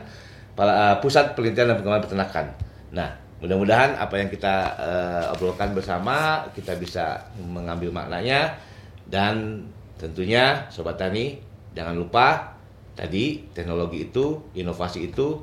eh, 0.53 0.95
Pusat 0.99 1.33
Penelitian 1.33 1.67
dan 1.67 1.75
Pengembangan 1.75 2.03
Peternakan. 2.05 2.45
Nah, 2.91 3.09
mudah-mudahan 3.43 3.99
apa 3.99 4.15
yang 4.17 4.29
kita 4.31 4.55
eh, 4.79 5.33
obrolkan 5.33 5.75
bersama 5.77 6.47
kita 6.55 6.73
bisa 6.79 7.29
mengambil 7.37 7.93
maknanya 7.93 8.57
dan 9.05 9.65
tentunya 9.97 10.65
sobat 10.73 10.97
tani 10.97 11.37
jangan 11.77 11.93
lupa 11.93 12.57
tadi 12.97 13.45
teknologi 13.53 14.09
itu, 14.09 14.41
inovasi 14.57 15.13
itu 15.13 15.37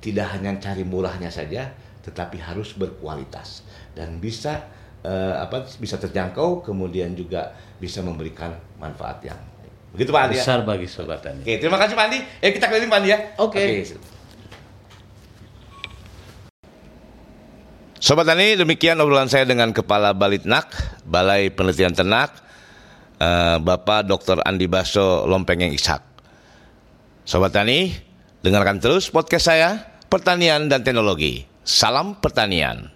tidak 0.00 0.32
hanya 0.32 0.56
cari 0.56 0.80
murahnya 0.80 1.28
saja, 1.28 1.68
tetapi 2.00 2.40
harus 2.40 2.72
berkualitas 2.72 3.68
dan 3.92 4.16
bisa 4.16 4.64
eh, 5.04 5.36
apa 5.36 5.68
bisa 5.76 6.00
terjangkau, 6.00 6.64
kemudian 6.64 7.12
juga 7.12 7.52
bisa 7.76 8.00
memberikan 8.00 8.56
manfaat 8.80 9.20
yang 9.20 9.36
begitu 9.92 10.08
Pak 10.08 10.22
Andi. 10.32 10.36
ya? 10.40 10.42
Besar 10.44 10.60
bagi 10.64 10.88
sobat 10.88 11.20
tani. 11.20 11.44
Oke, 11.44 11.60
terima 11.60 11.76
kasih 11.76 11.92
Pak 11.92 12.04
Andi. 12.08 12.18
Eh 12.40 12.50
kita 12.56 12.72
keliling 12.72 12.88
Pak 12.88 12.98
Andi 13.04 13.10
ya. 13.12 13.18
Oke. 13.36 13.84
Sobat 17.96 18.28
Tani, 18.28 18.60
demikian 18.60 19.00
obrolan 19.00 19.32
saya 19.32 19.48
dengan 19.48 19.72
Kepala 19.72 20.12
Balitnak, 20.12 20.68
Balai 21.08 21.48
Penelitian 21.48 21.96
Ternak, 21.96 22.28
eh, 23.16 23.56
Bapak 23.56 24.04
Dr. 24.04 24.44
Andi 24.44 24.68
Baso 24.68 25.24
Lompengeng 25.24 25.72
Ishak. 25.72 26.04
Sobat 27.24 27.56
Tani, 27.56 27.88
dengarkan 28.44 28.84
terus 28.84 29.08
podcast 29.08 29.48
saya, 29.48 29.70
Pertanian 30.12 30.68
dan 30.68 30.84
Teknologi. 30.84 31.48
Salam 31.64 32.20
Pertanian. 32.20 32.95